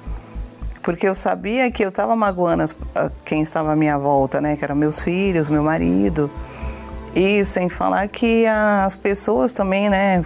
Porque 0.83 1.07
eu 1.07 1.15
sabia 1.15 1.71
que 1.71 1.85
eu 1.85 1.91
estava 1.91 2.17
magoando 2.17 2.65
as, 2.65 2.77
quem 3.25 3.43
estava 3.43 3.73
à 3.73 3.77
minha 3.77 3.97
volta, 3.97 4.41
né? 4.41 4.57
Que 4.57 4.65
eram 4.65 4.75
meus 4.75 5.01
filhos, 5.01 5.49
meu 5.49 5.63
marido. 5.63 6.31
E 7.15 7.45
sem 7.45 7.69
falar 7.69 8.09
que 8.09 8.47
as 8.47 8.97
pessoas 8.97 9.53
também, 9.53 9.89
né? 9.89 10.25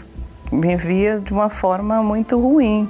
Me 0.50 0.76
via 0.76 1.20
de 1.20 1.32
uma 1.32 1.50
forma 1.50 2.02
muito 2.02 2.40
ruim. 2.40 2.88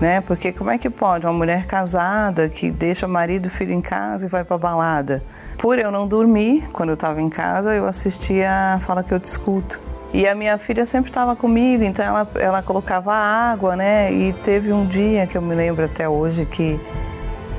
Né? 0.00 0.20
Porque 0.20 0.52
como 0.52 0.70
é 0.70 0.78
que 0.78 0.90
pode 0.90 1.26
uma 1.26 1.32
mulher 1.32 1.66
casada 1.66 2.48
que 2.48 2.70
deixa 2.70 3.08
marido 3.08 3.46
e 3.46 3.50
filho 3.50 3.72
em 3.72 3.80
casa 3.80 4.26
e 4.26 4.28
vai 4.28 4.44
para 4.44 4.58
balada? 4.58 5.22
Por 5.58 5.78
eu 5.78 5.90
não 5.90 6.06
dormir, 6.06 6.68
quando 6.72 6.90
eu 6.90 6.94
estava 6.94 7.20
em 7.20 7.30
casa, 7.30 7.74
eu 7.74 7.86
assistia 7.86 8.74
a 8.74 8.80
Fala 8.80 9.02
Que 9.02 9.12
Eu 9.12 9.18
Te 9.18 9.24
Escuto. 9.24 9.85
E 10.16 10.26
a 10.26 10.34
minha 10.34 10.56
filha 10.56 10.86
sempre 10.86 11.10
estava 11.10 11.36
comigo, 11.36 11.84
então 11.84 12.02
ela, 12.02 12.26
ela 12.36 12.62
colocava 12.62 13.12
água, 13.12 13.76
né? 13.76 14.10
E 14.10 14.32
teve 14.32 14.72
um 14.72 14.86
dia 14.86 15.26
que 15.26 15.36
eu 15.36 15.42
me 15.42 15.54
lembro 15.54 15.84
até 15.84 16.08
hoje 16.08 16.46
que 16.46 16.80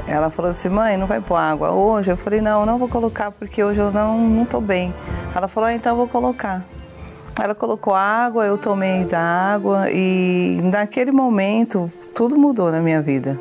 ela 0.08 0.32
falou 0.32 0.50
assim: 0.50 0.67
mãe, 0.67 0.98
não 0.98 1.06
vai 1.06 1.22
pôr 1.22 1.36
água 1.36 1.70
hoje? 1.70 2.10
Eu 2.10 2.17
falei: 2.17 2.41
não, 2.41 2.65
não 2.65 2.80
vou 2.80 2.89
colocar 2.89 3.30
porque 3.30 3.63
hoje 3.63 3.80
eu 3.80 3.91
não, 3.91 4.17
não 4.17 4.60
bem. 4.60 4.91
Ela 5.36 5.48
falou: 5.48 5.70
ah, 5.70 5.74
então 5.76 5.91
eu 5.91 5.98
vou 5.98 6.08
colocar. 6.08 6.65
Ela 7.39 7.54
colocou 7.54 7.93
água, 7.93 8.43
eu 8.48 8.58
tomei 8.58 9.06
da 9.06 9.20
água 9.20 9.91
e 9.91 10.60
naquele 10.63 11.12
momento 11.12 11.91
tudo 12.15 12.36
mudou 12.36 12.72
na 12.72 12.80
minha 12.80 13.04
vida. 13.04 13.39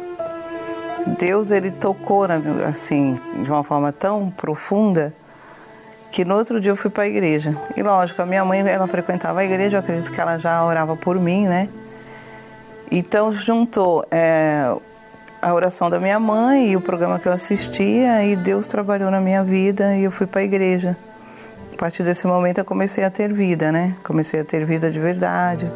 Deus 1.18 1.50
ele 1.50 1.70
tocou 1.70 2.26
assim 2.68 3.18
de 3.42 3.50
uma 3.50 3.64
forma 3.64 3.90
tão 3.92 4.28
profunda 4.28 5.14
que 6.16 6.24
no 6.24 6.34
outro 6.34 6.58
dia 6.58 6.72
eu 6.72 6.76
fui 6.76 6.90
para 6.90 7.02
a 7.02 7.06
igreja. 7.06 7.54
E 7.76 7.82
lógico, 7.82 8.22
a 8.22 8.24
minha 8.24 8.42
mãe, 8.42 8.66
ela 8.66 8.86
frequentava 8.86 9.40
a 9.40 9.44
igreja, 9.44 9.76
eu 9.76 9.80
acredito 9.80 10.10
que 10.10 10.18
ela 10.18 10.38
já 10.38 10.64
orava 10.64 10.96
por 10.96 11.20
mim, 11.20 11.46
né? 11.46 11.68
Então 12.90 13.30
juntou 13.30 14.02
é, 14.10 14.74
a 15.42 15.52
oração 15.52 15.90
da 15.90 16.00
minha 16.00 16.18
mãe 16.18 16.70
e 16.70 16.76
o 16.76 16.80
programa 16.80 17.18
que 17.18 17.28
eu 17.28 17.32
assistia 17.34 18.24
e 18.24 18.34
Deus 18.34 18.66
trabalhou 18.66 19.10
na 19.10 19.20
minha 19.20 19.44
vida 19.44 19.94
e 19.94 20.04
eu 20.04 20.10
fui 20.10 20.26
para 20.26 20.40
a 20.40 20.44
igreja. 20.44 20.96
A 21.74 21.76
partir 21.76 22.02
desse 22.02 22.26
momento 22.26 22.56
eu 22.56 22.64
comecei 22.64 23.04
a 23.04 23.10
ter 23.10 23.30
vida, 23.30 23.70
né? 23.70 23.94
Comecei 24.02 24.40
a 24.40 24.44
ter 24.44 24.64
vida 24.64 24.90
de 24.90 24.98
verdade. 24.98 25.70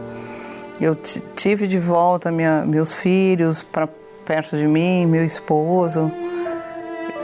Eu 0.80 0.96
tive 1.36 1.66
de 1.66 1.78
volta 1.78 2.30
minha, 2.30 2.64
meus 2.64 2.94
filhos 2.94 3.62
para 3.62 3.86
perto 4.24 4.56
de 4.56 4.66
mim, 4.66 5.04
meu 5.04 5.22
esposo 5.22 6.10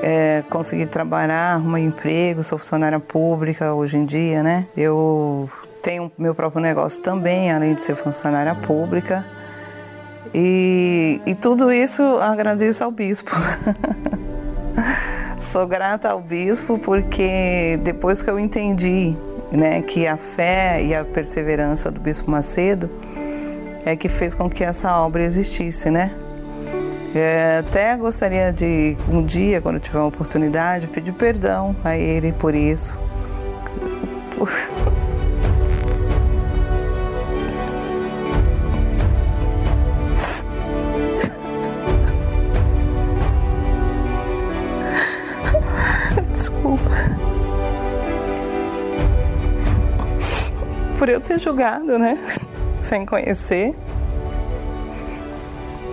é, 0.03 0.45
consegui 0.51 0.87
trabalhar, 0.87 1.55
arrumar 1.55 1.81
emprego, 1.81 2.43
sou 2.43 2.59
funcionária 2.59 3.01
pública 3.01 3.75
hoje 3.75 3.97
em 3.97 4.05
dia, 4.05 4.43
né? 4.43 4.67
Eu 4.77 5.49
tenho 5.83 6.11
meu 6.19 6.35
próprio 6.35 6.61
negócio 6.61 7.03
também, 7.03 7.51
além 7.51 7.75
de 7.75 7.83
ser 7.83 7.97
funcionária 7.97 8.55
pública. 8.55 9.25
E, 10.35 11.21
e 11.25 11.35
tudo 11.35 11.73
isso 11.73 12.03
agradeço 12.19 12.85
ao 12.85 12.91
bispo. 12.91 13.31
Sou 15.39 15.67
grata 15.67 16.09
ao 16.09 16.21
bispo 16.21 16.79
porque 16.79 17.79
depois 17.83 18.23
que 18.23 18.31
eu 18.31 18.39
entendi 18.39 19.15
né, 19.53 19.83
que 19.83 20.07
a 20.07 20.17
fé 20.17 20.83
e 20.83 20.95
a 20.95 21.05
perseverança 21.05 21.91
do 21.91 22.01
bispo 22.01 22.31
Macedo 22.31 22.91
é 23.85 23.95
que 23.95 24.09
fez 24.09 24.35
com 24.35 24.51
que 24.51 24.65
essa 24.65 24.97
obra 24.97 25.23
existisse, 25.23 25.91
né? 25.91 26.11
É, 27.15 27.59
até 27.59 27.97
gostaria 27.97 28.53
de, 28.53 28.97
um 29.11 29.25
dia, 29.25 29.61
quando 29.61 29.81
tiver 29.81 29.99
uma 29.99 30.09
oportunidade, 30.09 30.87
pedir 30.87 31.13
perdão 31.13 31.75
a 31.85 31.97
ele 31.97 32.33
por 32.33 32.55
isso. 32.55 33.01
Por... 34.37 34.49
Desculpa. 46.33 46.91
Por 50.99 51.09
eu 51.09 51.21
ter 51.21 51.39
julgado, 51.39 51.99
né? 51.99 52.19
Sem 52.81 53.07
conhecer. 53.07 53.75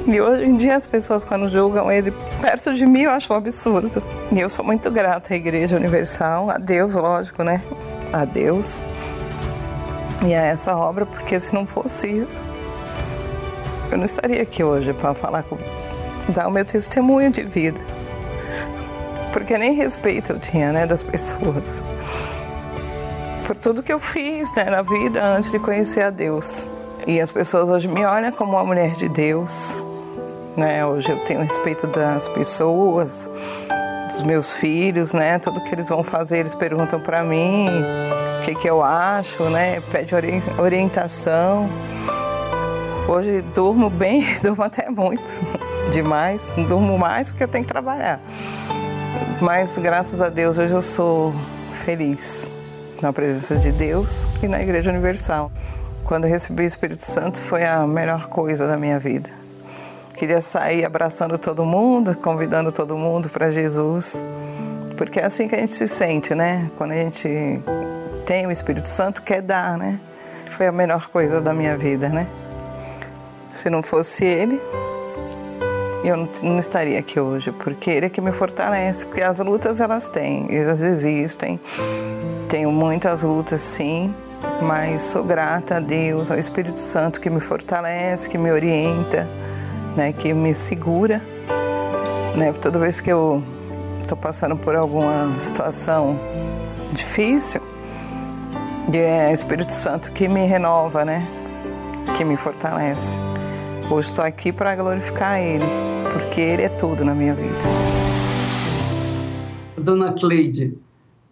E 0.05 0.19
hoje 0.19 0.43
em 0.43 0.57
dia 0.57 0.75
as 0.75 0.85
pessoas 0.85 1.23
quando 1.23 1.47
julgam 1.47 1.89
ele 1.89 2.11
perto 2.41 2.73
de 2.73 2.85
mim 2.85 3.03
eu 3.03 3.11
acho 3.11 3.31
um 3.31 3.35
absurdo. 3.37 4.03
E 4.31 4.39
eu 4.39 4.49
sou 4.49 4.65
muito 4.65 4.91
grata 4.91 5.33
à 5.33 5.37
Igreja 5.37 5.77
Universal, 5.77 6.49
a 6.49 6.57
Deus, 6.57 6.93
lógico, 6.93 7.43
né? 7.43 7.63
A 8.11 8.25
Deus. 8.25 8.83
E 10.25 10.33
a 10.33 10.41
essa 10.41 10.75
obra, 10.75 11.05
porque 11.05 11.39
se 11.39 11.53
não 11.53 11.65
fosse 11.65 12.07
isso, 12.07 12.41
eu 13.91 13.97
não 13.97 14.05
estaria 14.05 14.41
aqui 14.41 14.63
hoje 14.63 14.93
para 14.93 15.13
falar 15.13 15.43
com, 15.43 15.57
dar 16.29 16.47
o 16.47 16.51
meu 16.51 16.65
testemunho 16.65 17.31
de 17.31 17.43
vida. 17.43 17.79
Porque 19.31 19.57
nem 19.57 19.73
respeito 19.73 20.33
eu 20.33 20.39
tinha, 20.39 20.71
né, 20.71 20.85
das 20.85 21.01
pessoas. 21.01 21.83
Por 23.45 23.55
tudo 23.55 23.83
que 23.83 23.91
eu 23.91 23.99
fiz, 23.99 24.53
né, 24.55 24.65
na 24.65 24.81
vida 24.81 25.23
antes 25.23 25.51
de 25.51 25.59
conhecer 25.59 26.03
a 26.03 26.09
Deus. 26.09 26.69
E 27.05 27.19
as 27.19 27.31
pessoas 27.31 27.69
hoje 27.69 27.87
me 27.87 28.05
olham 28.05 28.31
como 28.31 28.53
uma 28.53 28.63
mulher 28.63 28.91
de 28.95 29.09
Deus, 29.09 29.85
né? 30.55 30.85
Hoje 30.85 31.09
eu 31.09 31.19
tenho 31.19 31.41
respeito 31.41 31.87
das 31.87 32.27
pessoas, 32.27 33.29
dos 34.11 34.23
meus 34.23 34.53
filhos, 34.53 35.13
né? 35.13 35.39
Tudo 35.39 35.61
que 35.61 35.73
eles 35.73 35.89
vão 35.89 36.03
fazer, 36.03 36.39
eles 36.39 36.55
perguntam 36.55 36.99
para 36.99 37.23
mim 37.23 37.67
o 38.41 38.45
que, 38.45 38.55
que 38.55 38.69
eu 38.69 38.83
acho, 38.83 39.43
né? 39.49 39.81
Pede 39.91 40.13
orientação. 40.57 41.69
Hoje 43.07 43.41
durmo 43.53 43.89
bem, 43.89 44.25
durmo 44.41 44.63
até 44.63 44.89
muito, 44.89 45.31
demais. 45.91 46.51
Durmo 46.67 46.97
mais 46.97 47.29
porque 47.29 47.43
eu 47.43 47.47
tenho 47.47 47.65
que 47.65 47.71
trabalhar. 47.71 48.19
Mas 49.41 49.77
graças 49.77 50.21
a 50.21 50.29
Deus 50.29 50.57
hoje 50.57 50.73
eu 50.73 50.81
sou 50.81 51.33
feliz 51.83 52.51
na 53.01 53.11
presença 53.11 53.57
de 53.57 53.71
Deus 53.71 54.29
e 54.41 54.47
na 54.47 54.61
Igreja 54.61 54.89
Universal. 54.89 55.51
Quando 56.05 56.25
eu 56.25 56.29
recebi 56.29 56.63
o 56.63 56.65
Espírito 56.65 57.03
Santo 57.03 57.41
foi 57.41 57.65
a 57.65 57.85
melhor 57.87 58.27
coisa 58.27 58.67
da 58.67 58.77
minha 58.77 58.99
vida. 58.99 59.42
Queria 60.15 60.41
sair 60.41 60.85
abraçando 60.85 61.37
todo 61.37 61.65
mundo, 61.65 62.15
convidando 62.15 62.71
todo 62.71 62.97
mundo 62.97 63.29
para 63.29 63.49
Jesus, 63.49 64.23
porque 64.95 65.19
é 65.19 65.25
assim 65.25 65.47
que 65.47 65.55
a 65.55 65.59
gente 65.59 65.73
se 65.73 65.87
sente, 65.87 66.35
né? 66.35 66.69
Quando 66.77 66.91
a 66.91 66.95
gente 66.95 67.61
tem 68.25 68.45
o 68.45 68.51
Espírito 68.51 68.87
Santo, 68.87 69.21
quer 69.21 69.41
dar, 69.41 69.77
né? 69.77 69.99
Foi 70.51 70.67
a 70.67 70.71
melhor 70.71 71.09
coisa 71.09 71.41
da 71.41 71.53
minha 71.53 71.75
vida, 71.77 72.09
né? 72.09 72.27
Se 73.53 73.69
não 73.69 73.81
fosse 73.81 74.23
Ele, 74.23 74.61
eu 76.03 76.29
não, 76.41 76.59
estaria 76.59 76.99
aqui 76.99 77.19
hoje, 77.19 77.51
porque 77.51 77.89
Ele 77.89 78.05
é 78.05 78.09
que 78.09 78.21
me 78.21 78.31
fortalece, 78.31 79.05
porque 79.05 79.21
as 79.21 79.39
lutas 79.39 79.81
elas 79.81 80.07
têm, 80.07 80.47
elas 80.55 80.81
existem. 80.81 81.59
Tenho 82.49 82.71
muitas 82.71 83.23
lutas, 83.23 83.61
sim, 83.61 84.13
mas 84.61 85.01
sou 85.01 85.23
grata 85.23 85.77
a 85.77 85.79
Deus, 85.79 86.29
ao 86.29 86.37
Espírito 86.37 86.79
Santo 86.79 87.19
que 87.19 87.29
me 87.29 87.39
fortalece, 87.39 88.29
que 88.29 88.37
me 88.37 88.51
orienta, 88.51 89.27
né, 89.95 90.13
que 90.13 90.33
me 90.33 90.53
segura, 90.53 91.21
né? 92.35 92.51
Toda 92.53 92.79
vez 92.79 92.99
que 92.99 93.11
eu 93.11 93.43
estou 94.01 94.17
passando 94.17 94.55
por 94.57 94.75
alguma 94.75 95.39
situação 95.39 96.19
difícil, 96.91 97.61
é 98.91 99.31
o 99.31 99.33
Espírito 99.33 99.71
Santo 99.71 100.11
que 100.11 100.27
me 100.27 100.45
renova, 100.45 101.05
né? 101.05 101.27
Que 102.17 102.23
me 102.23 102.35
fortalece. 102.37 103.19
Hoje 103.89 104.09
estou 104.09 104.23
aqui 104.23 104.51
para 104.51 104.75
glorificar 104.75 105.39
Ele, 105.39 105.65
porque 106.11 106.41
Ele 106.41 106.63
é 106.63 106.69
tudo 106.69 107.03
na 107.03 107.13
minha 107.13 107.33
vida. 107.33 107.53
Dona 109.77 110.13
Cleide, 110.13 110.77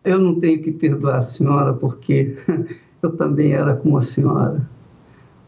eu 0.04 0.20
não 0.20 0.40
tenho 0.40 0.62
que 0.62 0.72
perdoar 0.72 1.18
a 1.18 1.22
senhora 1.22 1.74
porque 1.74 2.36
eu 3.02 3.16
também 3.16 3.54
era 3.54 3.76
como 3.76 3.98
a 3.98 4.02
senhora. 4.02 4.68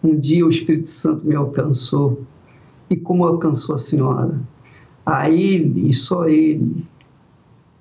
Um 0.04 0.18
dia 0.18 0.46
o 0.46 0.50
Espírito 0.50 0.90
Santo 0.90 1.26
me 1.26 1.36
alcançou. 1.36 2.22
E 2.94 2.98
como 2.98 3.26
alcançou 3.26 3.74
a 3.74 3.80
senhora? 3.80 4.40
A 5.04 5.28
Ele 5.28 5.90
e 5.90 5.94
só 5.94 6.28
Ele 6.28 6.86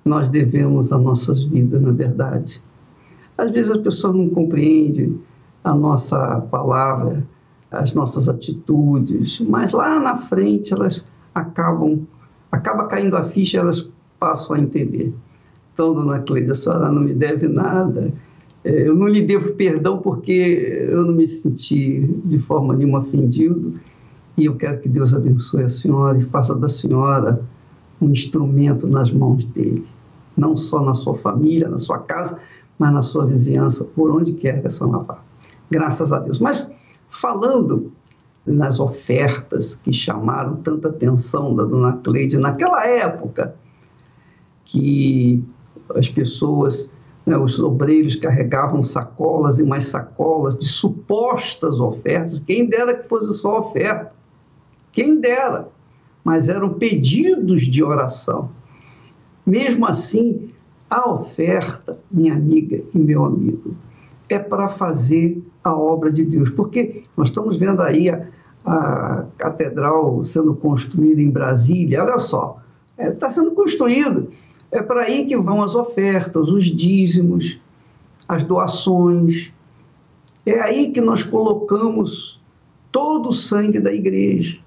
nós 0.03 0.27
devemos 0.27 0.91
as 0.91 1.03
nossas 1.03 1.43
vidas, 1.43 1.83
na 1.83 1.91
verdade. 1.91 2.59
Às 3.37 3.51
vezes 3.51 3.73
as 3.73 3.81
pessoas 3.81 4.15
não 4.15 4.27
compreendem 4.27 5.19
a 5.63 5.75
nossa 5.75 6.41
palavra, 6.49 7.23
as 7.69 7.93
nossas 7.93 8.27
atitudes, 8.27 9.39
mas 9.41 9.71
lá 9.71 9.99
na 9.99 10.17
frente 10.17 10.73
elas 10.73 11.05
acabam, 11.35 12.07
acaba 12.51 12.87
caindo 12.87 13.15
a 13.15 13.23
ficha, 13.23 13.59
elas 13.59 13.87
passam 14.19 14.55
a 14.55 14.59
entender. 14.59 15.13
Então, 15.75 15.93
dona 15.93 16.21
Cleide, 16.21 16.49
a 16.49 16.55
senhora 16.55 16.91
não 16.91 17.03
me 17.03 17.13
deve 17.13 17.47
nada, 17.47 18.11
é, 18.63 18.87
eu 18.87 18.95
não 18.95 19.07
lhe 19.07 19.21
devo 19.21 19.53
perdão 19.53 19.99
porque 19.99 20.87
eu 20.89 21.05
não 21.05 21.13
me 21.13 21.27
senti 21.27 22.01
de 22.25 22.39
forma 22.39 22.75
nenhuma 22.75 22.99
ofendido 22.99 23.79
e 24.37 24.45
eu 24.45 24.55
quero 24.55 24.79
que 24.79 24.89
Deus 24.89 25.13
abençoe 25.13 25.63
a 25.63 25.69
senhora 25.69 26.17
e 26.17 26.23
faça 26.25 26.55
da 26.55 26.67
senhora 26.67 27.41
um 28.01 28.09
instrumento 28.09 28.87
nas 28.87 29.11
mãos 29.11 29.45
dele, 29.45 29.87
não 30.35 30.57
só 30.57 30.81
na 30.81 30.95
sua 30.95 31.15
família, 31.15 31.69
na 31.69 31.77
sua 31.77 31.99
casa, 31.99 32.39
mas 32.77 32.91
na 32.91 33.01
sua 33.01 33.25
vizinhança, 33.25 33.83
por 33.83 34.11
onde 34.11 34.33
quer 34.33 34.61
que 34.61 34.67
a 34.67 34.69
senhora 34.69 34.99
vá. 34.99 35.19
Graças 35.69 36.11
a 36.11 36.19
Deus. 36.19 36.39
Mas 36.39 36.69
falando 37.09 37.91
nas 38.45 38.79
ofertas 38.79 39.75
que 39.75 39.93
chamaram 39.93 40.57
tanta 40.57 40.89
atenção 40.89 41.55
da 41.55 41.63
dona 41.63 41.93
Cleide 42.03 42.37
naquela 42.37 42.85
época, 42.85 43.55
que 44.65 45.43
as 45.95 46.09
pessoas, 46.09 46.89
né, 47.25 47.37
os 47.37 47.59
obreiros 47.59 48.15
carregavam 48.15 48.83
sacolas 48.83 49.59
e 49.59 49.63
mais 49.63 49.85
sacolas 49.85 50.57
de 50.57 50.67
supostas 50.67 51.79
ofertas, 51.79 52.39
quem 52.39 52.67
dera 52.67 52.95
que 52.95 53.07
fosse 53.07 53.39
só 53.39 53.59
oferta, 53.59 54.11
quem 54.93 55.19
dera, 55.19 55.67
mas 56.23 56.47
eram 56.47 56.75
pedidos 56.75 57.63
de 57.63 57.83
oração. 57.83 58.49
Mesmo 59.45 59.85
assim, 59.87 60.51
a 60.89 61.09
oferta, 61.09 61.99
minha 62.09 62.35
amiga 62.35 62.81
e 62.93 62.97
meu 62.97 63.25
amigo, 63.25 63.75
é 64.29 64.37
para 64.37 64.67
fazer 64.67 65.43
a 65.63 65.75
obra 65.75 66.11
de 66.11 66.23
Deus. 66.23 66.49
Porque 66.51 67.03
nós 67.17 67.29
estamos 67.29 67.57
vendo 67.57 67.81
aí 67.81 68.07
a, 68.09 68.27
a 68.63 69.25
catedral 69.37 70.23
sendo 70.23 70.53
construída 70.53 71.21
em 71.21 71.29
Brasília, 71.29 72.03
olha 72.03 72.19
só, 72.19 72.61
está 72.91 73.03
é, 73.03 73.11
tá 73.11 73.29
sendo 73.31 73.51
construído. 73.51 74.31
É 74.71 74.81
para 74.81 75.01
aí 75.01 75.25
que 75.25 75.35
vão 75.35 75.63
as 75.63 75.75
ofertas, 75.75 76.49
os 76.49 76.65
dízimos, 76.65 77.59
as 78.27 78.43
doações. 78.43 79.51
É 80.45 80.59
aí 80.61 80.91
que 80.91 81.01
nós 81.01 81.23
colocamos 81.23 82.39
todo 82.91 83.29
o 83.29 83.33
sangue 83.33 83.79
da 83.79 83.91
igreja 83.91 84.63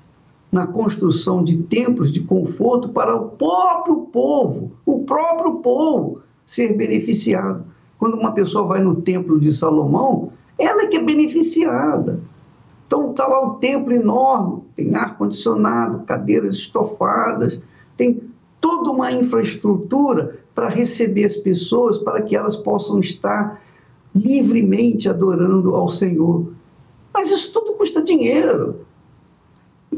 na 0.51 0.67
construção 0.67 1.43
de 1.43 1.57
templos 1.65 2.13
de 2.13 2.21
conforto 2.21 2.89
para 2.89 3.15
o 3.15 3.31
próprio 3.31 3.97
povo, 4.13 4.73
o 4.85 5.01
próprio 5.05 5.57
povo 5.57 6.21
ser 6.47 6.77
beneficiado. 6.77 7.65
Quando 7.99 8.15
uma 8.15 8.33
pessoa 8.33 8.67
vai 8.67 8.81
no 8.81 8.97
templo 8.97 9.41
de 9.41 9.53
Salomão, 9.53 10.31
ela 10.59 10.83
é 10.83 10.87
que 10.87 10.97
é 10.97 11.03
beneficiada. 11.03 12.21
Então 12.87 13.11
está 13.11 13.27
lá 13.27 13.45
um 13.45 13.55
templo 13.55 13.93
enorme, 13.93 14.63
tem 14.77 14.95
ar-condicionado, 14.95 16.05
cadeiras 16.07 16.55
estofadas, 16.55 17.59
tem 17.97 18.23
toda 18.61 18.91
uma 18.91 19.11
infraestrutura 19.11 20.39
para 20.55 20.69
receber 20.69 21.25
as 21.25 21.37
pessoas, 21.37 21.99
para 21.99 22.23
que 22.23 22.37
elas 22.37 22.57
possam 22.57 23.01
estar 23.01 23.61
livremente 24.15 25.09
adorando 25.09 25.75
ao 25.75 25.89
Senhor. 25.89 26.53
Mas 27.13 27.31
isso 27.31 27.53
tudo 27.53 27.75
custa 27.75 28.01
dinheiro. 28.01 28.86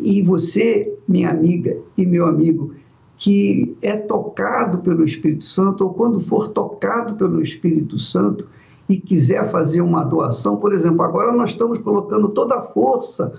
E 0.02 0.22
você, 0.22 0.96
minha 1.06 1.30
amiga 1.30 1.76
e 1.96 2.06
meu 2.06 2.26
amigo, 2.26 2.74
que 3.16 3.76
é 3.82 3.96
tocado 3.96 4.78
pelo 4.78 5.04
Espírito 5.04 5.44
Santo, 5.44 5.84
ou 5.84 5.94
quando 5.94 6.20
for 6.20 6.48
tocado 6.48 7.14
pelo 7.14 7.42
Espírito 7.42 7.98
Santo 7.98 8.46
e 8.88 8.96
quiser 8.96 9.46
fazer 9.46 9.80
uma 9.80 10.04
doação, 10.04 10.56
por 10.56 10.72
exemplo, 10.72 11.02
agora 11.02 11.32
nós 11.32 11.50
estamos 11.50 11.78
colocando 11.78 12.28
toda 12.28 12.54
a 12.56 12.62
força 12.62 13.34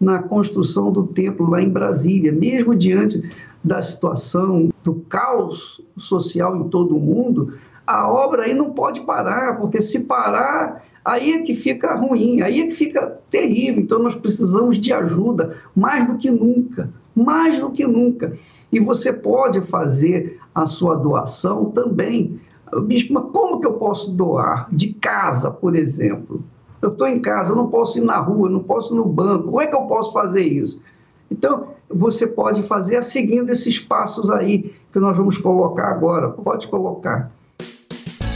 na 0.00 0.22
construção 0.22 0.92
do 0.92 1.06
templo 1.08 1.50
lá 1.50 1.60
em 1.60 1.68
Brasília, 1.68 2.32
mesmo 2.32 2.74
diante 2.74 3.22
da 3.64 3.82
situação 3.82 4.68
do 4.84 4.94
caos 5.08 5.82
social 5.96 6.56
em 6.56 6.68
todo 6.68 6.96
o 6.96 7.00
mundo, 7.00 7.54
a 7.86 8.08
obra 8.08 8.44
aí 8.44 8.54
não 8.54 8.70
pode 8.72 9.00
parar, 9.02 9.58
porque 9.58 9.80
se 9.80 10.00
parar, 10.00 10.84
aí 11.06 11.34
é 11.34 11.38
que 11.42 11.54
fica 11.54 11.94
ruim, 11.94 12.42
aí 12.42 12.60
é 12.60 12.66
que 12.66 12.72
fica 12.72 13.18
terrível. 13.30 13.80
Então 13.80 14.00
nós 14.00 14.16
precisamos 14.16 14.78
de 14.78 14.92
ajuda 14.92 15.56
mais 15.74 16.04
do 16.06 16.16
que 16.18 16.30
nunca, 16.30 16.90
mais 17.14 17.60
do 17.60 17.70
que 17.70 17.86
nunca. 17.86 18.36
E 18.72 18.80
você 18.80 19.12
pode 19.12 19.60
fazer 19.62 20.40
a 20.52 20.66
sua 20.66 20.96
doação 20.96 21.66
também. 21.66 22.40
Bispo, 22.82 23.14
mas 23.14 23.30
como 23.30 23.60
que 23.60 23.66
eu 23.66 23.74
posso 23.74 24.10
doar? 24.10 24.66
De 24.72 24.92
casa, 24.94 25.48
por 25.48 25.76
exemplo. 25.76 26.42
Eu 26.82 26.90
estou 26.90 27.06
em 27.06 27.20
casa, 27.20 27.52
eu 27.52 27.56
não 27.56 27.68
posso 27.68 27.98
ir 27.98 28.02
na 28.02 28.18
rua, 28.18 28.50
não 28.50 28.62
posso 28.62 28.92
ir 28.92 28.96
no 28.96 29.04
banco. 29.04 29.44
Como 29.44 29.60
é 29.60 29.66
que 29.68 29.76
eu 29.76 29.82
posso 29.82 30.12
fazer 30.12 30.42
isso? 30.42 30.80
Então, 31.30 31.68
você 31.88 32.26
pode 32.26 32.64
fazer 32.64 33.02
seguindo 33.04 33.50
esses 33.50 33.78
passos 33.78 34.28
aí 34.28 34.74
que 34.92 34.98
nós 34.98 35.16
vamos 35.16 35.38
colocar 35.38 35.88
agora. 35.88 36.30
Pode 36.30 36.66
colocar. 36.66 37.30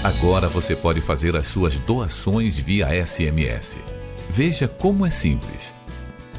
Agora 0.03 0.49
você 0.49 0.75
pode 0.75 1.03
fazer 1.03 1.37
as 1.37 1.49
suas 1.49 1.79
doações 1.79 2.59
via 2.59 2.89
SMS. 3.05 3.77
Veja 4.31 4.67
como 4.67 5.05
é 5.05 5.11
simples. 5.11 5.75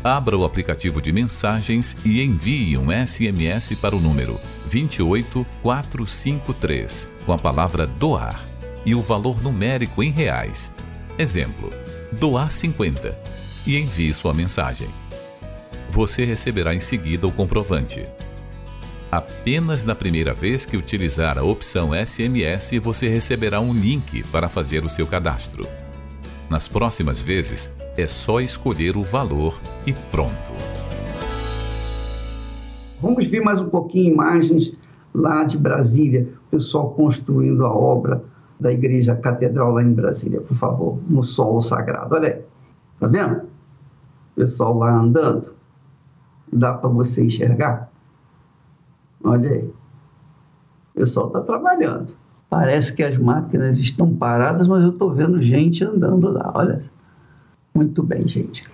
Abra 0.03 0.35
o 0.35 0.43
aplicativo 0.43 0.99
de 0.99 1.11
mensagens 1.11 1.95
e 2.03 2.23
envie 2.23 2.75
um 2.75 2.87
SMS 2.89 3.75
para 3.75 3.95
o 3.95 3.99
número 3.99 4.39
28453 4.65 7.07
com 7.23 7.33
a 7.33 7.37
palavra 7.37 7.85
doar 7.85 8.43
e 8.83 8.95
o 8.95 9.01
valor 9.01 9.39
numérico 9.43 10.01
em 10.01 10.09
reais. 10.09 10.71
Exemplo: 11.19 11.71
doar 12.13 12.51
50 12.51 13.15
e 13.67 13.77
envie 13.77 14.11
sua 14.11 14.33
mensagem. 14.33 14.89
Você 15.87 16.25
receberá 16.25 16.73
em 16.73 16.79
seguida 16.79 17.27
o 17.27 17.31
comprovante. 17.31 18.03
Apenas 19.11 19.85
na 19.85 19.93
primeira 19.93 20.33
vez 20.33 20.65
que 20.65 20.77
utilizar 20.77 21.37
a 21.37 21.43
opção 21.43 21.89
SMS, 21.93 22.79
você 22.81 23.09
receberá 23.09 23.59
um 23.59 23.73
link 23.73 24.25
para 24.29 24.47
fazer 24.47 24.85
o 24.85 24.89
seu 24.89 25.05
cadastro. 25.05 25.67
Nas 26.49 26.69
próximas 26.69 27.21
vezes, 27.21 27.69
é 27.97 28.07
só 28.07 28.39
escolher 28.39 28.95
o 28.95 29.03
valor 29.03 29.59
e 29.85 29.91
pronto. 29.91 30.53
Vamos 33.01 33.25
ver 33.25 33.41
mais 33.41 33.59
um 33.59 33.67
pouquinho 33.67 34.13
imagens 34.13 34.73
lá 35.13 35.43
de 35.43 35.57
Brasília, 35.57 36.29
o 36.47 36.51
pessoal 36.51 36.91
construindo 36.91 37.65
a 37.65 37.69
obra 37.69 38.23
da 38.57 38.71
Igreja 38.71 39.13
Catedral 39.13 39.73
lá 39.73 39.83
em 39.83 39.91
Brasília, 39.91 40.39
por 40.39 40.55
favor, 40.55 41.01
no 41.09 41.21
solo 41.21 41.61
sagrado. 41.61 42.15
Olha 42.15 42.29
aí, 42.29 42.41
tá 42.97 43.07
vendo? 43.07 43.39
O 43.39 44.35
pessoal 44.35 44.77
lá 44.77 44.95
andando. 44.95 45.53
Dá 46.53 46.71
para 46.71 46.89
você 46.89 47.25
enxergar? 47.25 47.90
Olha 49.23 49.49
aí. 49.49 49.63
O 50.93 50.99
pessoal 50.99 51.27
está 51.27 51.41
trabalhando. 51.41 52.13
Parece 52.49 52.93
que 52.93 53.03
as 53.03 53.17
máquinas 53.17 53.77
estão 53.77 54.13
paradas, 54.15 54.67
mas 54.67 54.83
eu 54.83 54.89
estou 54.89 55.13
vendo 55.13 55.41
gente 55.41 55.83
andando 55.83 56.29
lá. 56.29 56.51
Olha. 56.55 56.83
Muito 57.73 58.03
bem, 58.03 58.27
gente. 58.27 58.65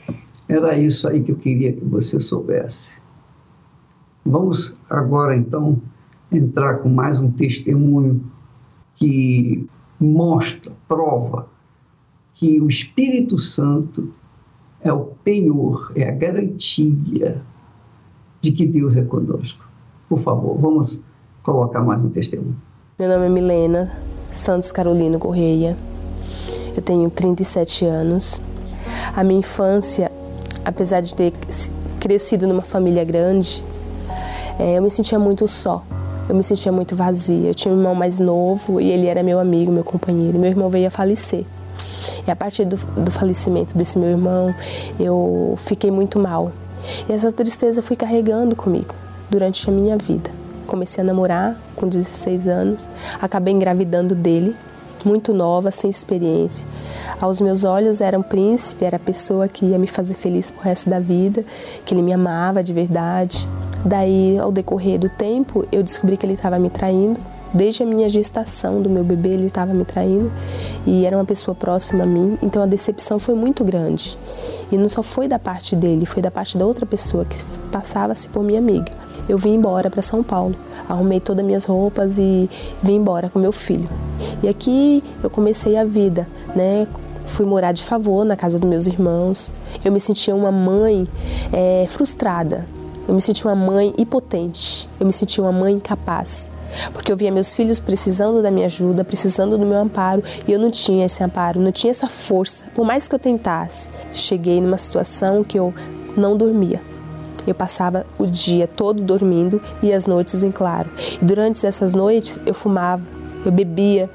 Era 0.49 0.77
isso 0.77 1.07
aí 1.07 1.21
que 1.21 1.31
eu 1.31 1.35
queria 1.35 1.73
que 1.73 1.85
você 1.85 2.19
soubesse. 2.19 2.89
Vamos 4.25 4.75
agora, 4.89 5.35
então, 5.35 5.79
entrar 6.31 6.79
com 6.79 6.89
mais 6.89 7.19
um 7.19 7.31
testemunho 7.31 8.23
que 8.95 9.67
mostra, 9.99 10.71
prova 10.87 11.47
que 12.33 12.61
o 12.61 12.67
Espírito 12.67 13.39
Santo 13.39 14.13
é 14.81 14.93
o 14.93 15.05
penhor, 15.23 15.91
é 15.95 16.07
a 16.07 16.11
garantia 16.11 17.41
de 18.41 18.51
que 18.51 18.65
Deus 18.65 18.95
é 18.95 19.03
conosco. 19.03 19.66
Por 20.09 20.19
favor, 20.19 20.57
vamos 20.57 20.97
colocar 21.43 21.81
mais 21.81 22.01
um 22.01 22.09
testemunho. 22.09 22.55
Meu 22.97 23.09
nome 23.09 23.25
é 23.25 23.29
Milena 23.29 23.91
Santos 24.31 24.71
Carolino 24.71 25.19
Correia. 25.19 25.75
Eu 26.75 26.81
tenho 26.81 27.09
37 27.09 27.85
anos. 27.85 28.39
A 29.13 29.21
minha 29.21 29.39
infância, 29.39 30.09
apesar 30.63 31.01
de 31.01 31.13
ter 31.13 31.33
crescido 31.99 32.47
numa 32.47 32.61
família 32.61 33.03
grande, 33.03 33.61
é, 34.57 34.77
eu 34.77 34.81
me 34.81 34.89
sentia 34.89 35.19
muito 35.19 35.45
só. 35.45 35.83
Eu 36.29 36.35
me 36.35 36.43
sentia 36.43 36.71
muito 36.71 36.95
vazia. 36.95 37.49
Eu 37.49 37.53
tinha 37.53 37.73
um 37.73 37.77
irmão 37.77 37.93
mais 37.93 38.17
novo 38.17 38.79
e 38.79 38.89
ele 38.89 39.07
era 39.07 39.21
meu 39.21 39.39
amigo, 39.39 39.73
meu 39.73 39.83
companheiro. 39.83 40.39
Meu 40.39 40.49
irmão 40.49 40.69
veio 40.69 40.87
a 40.87 40.91
falecer. 40.91 41.43
E 42.25 42.31
a 42.31 42.35
partir 42.35 42.63
do, 42.63 42.77
do 42.77 43.11
falecimento 43.11 43.77
desse 43.77 43.99
meu 43.99 44.09
irmão, 44.09 44.55
eu 44.97 45.55
fiquei 45.57 45.91
muito 45.91 46.17
mal. 46.17 46.53
E 47.09 47.11
essa 47.11 47.29
tristeza 47.29 47.79
eu 47.79 47.83
fui 47.83 47.97
carregando 47.97 48.55
comigo 48.55 48.95
durante 49.29 49.69
a 49.69 49.73
minha 49.73 49.97
vida. 49.97 50.29
Comecei 50.65 51.03
a 51.03 51.07
namorar 51.07 51.55
com 51.75 51.87
16 51.87 52.47
anos, 52.47 52.89
acabei 53.21 53.53
engravidando 53.53 54.13
dele, 54.13 54.55
muito 55.05 55.33
nova, 55.33 55.71
sem 55.71 55.89
experiência. 55.89 56.67
Aos 57.21 57.39
meus 57.39 57.63
olhos 57.63 58.01
era 58.01 58.17
um 58.17 58.23
príncipe, 58.23 58.83
era 58.83 58.97
a 58.97 58.99
pessoa 58.99 59.47
que 59.47 59.65
ia 59.65 59.77
me 59.77 59.87
fazer 59.87 60.15
feliz 60.15 60.51
pro 60.51 60.63
resto 60.63 60.89
da 60.89 60.99
vida, 60.99 61.45
que 61.85 61.93
ele 61.93 62.01
me 62.01 62.13
amava 62.13 62.61
de 62.63 62.73
verdade. 62.73 63.47
Daí, 63.85 64.37
ao 64.37 64.51
decorrer 64.51 64.99
do 64.99 65.07
tempo, 65.09 65.65
eu 65.71 65.81
descobri 65.83 66.17
que 66.17 66.25
ele 66.25 66.33
estava 66.33 66.59
me 66.59 66.69
traindo. 66.69 67.19
Desde 67.53 67.81
a 67.81 67.85
minha 67.85 68.09
gestação 68.09 68.81
do 68.81 68.89
meu 68.89 69.05
bebê, 69.05 69.29
ele 69.29 69.45
estava 69.45 69.73
me 69.73 69.85
traindo 69.85 70.29
e 70.85 71.05
era 71.05 71.15
uma 71.15 71.23
pessoa 71.23 71.55
próxima 71.55 72.03
a 72.03 72.05
mim, 72.05 72.37
então 72.43 72.61
a 72.61 72.65
decepção 72.65 73.19
foi 73.19 73.35
muito 73.35 73.63
grande. 73.63 74.17
E 74.69 74.77
não 74.77 74.89
só 74.89 75.01
foi 75.01 75.29
da 75.29 75.39
parte 75.39 75.73
dele, 75.73 76.05
foi 76.05 76.21
da 76.21 76.29
parte 76.29 76.57
da 76.57 76.65
outra 76.65 76.85
pessoa 76.85 77.23
que 77.23 77.37
passava-se 77.71 78.27
por 78.27 78.43
minha 78.43 78.59
amiga 78.59 78.91
eu 79.27 79.37
vim 79.37 79.55
embora 79.55 79.89
para 79.89 80.01
São 80.01 80.23
Paulo. 80.23 80.55
Arrumei 80.87 81.19
todas 81.19 81.41
as 81.41 81.45
minhas 81.45 81.65
roupas 81.65 82.17
e 82.17 82.49
vim 82.81 82.95
embora 82.95 83.29
com 83.29 83.39
meu 83.39 83.51
filho. 83.51 83.89
E 84.41 84.47
aqui 84.47 85.03
eu 85.23 85.29
comecei 85.29 85.77
a 85.77 85.83
vida, 85.83 86.27
né? 86.55 86.87
Fui 87.25 87.45
morar 87.45 87.73
de 87.73 87.83
favor 87.83 88.23
na 88.23 88.35
casa 88.35 88.57
dos 88.57 88.69
meus 88.69 88.87
irmãos. 88.87 89.51
Eu 89.83 89.91
me 89.91 89.99
sentia 89.99 90.33
uma 90.33 90.51
mãe 90.51 91.07
é, 91.51 91.85
frustrada. 91.87 92.65
Eu 93.07 93.13
me 93.13 93.21
sentia 93.21 93.49
uma 93.49 93.55
mãe 93.55 93.93
impotente. 93.97 94.87
Eu 94.99 95.05
me 95.05 95.13
sentia 95.13 95.43
uma 95.43 95.51
mãe 95.51 95.73
incapaz. 95.73 96.51
Porque 96.93 97.11
eu 97.11 97.17
via 97.17 97.31
meus 97.31 97.53
filhos 97.53 97.79
precisando 97.79 98.41
da 98.41 98.51
minha 98.51 98.65
ajuda, 98.65 99.03
precisando 99.03 99.57
do 99.57 99.65
meu 99.65 99.79
amparo, 99.79 100.23
e 100.47 100.51
eu 100.51 100.59
não 100.59 100.69
tinha 100.69 101.05
esse 101.05 101.23
amparo, 101.23 101.59
não 101.59 101.71
tinha 101.71 101.91
essa 101.91 102.07
força. 102.07 102.65
Por 102.75 102.85
mais 102.85 103.07
que 103.07 103.15
eu 103.15 103.19
tentasse, 103.19 103.87
cheguei 104.13 104.59
numa 104.59 104.77
situação 104.77 105.43
que 105.43 105.57
eu 105.57 105.73
não 106.15 106.35
dormia. 106.35 106.81
Eu 107.47 107.55
passava 107.55 108.05
o 108.19 108.27
dia 108.27 108.67
todo 108.67 109.01
dormindo 109.01 109.61
e 109.81 109.91
as 109.93 110.05
noites 110.05 110.43
em 110.43 110.51
claro. 110.51 110.89
E 111.19 111.23
durante 111.23 111.65
essas 111.65 111.93
noites 111.93 112.39
eu 112.45 112.53
fumava, 112.53 113.01
eu 113.45 113.51
bebia 113.51 114.09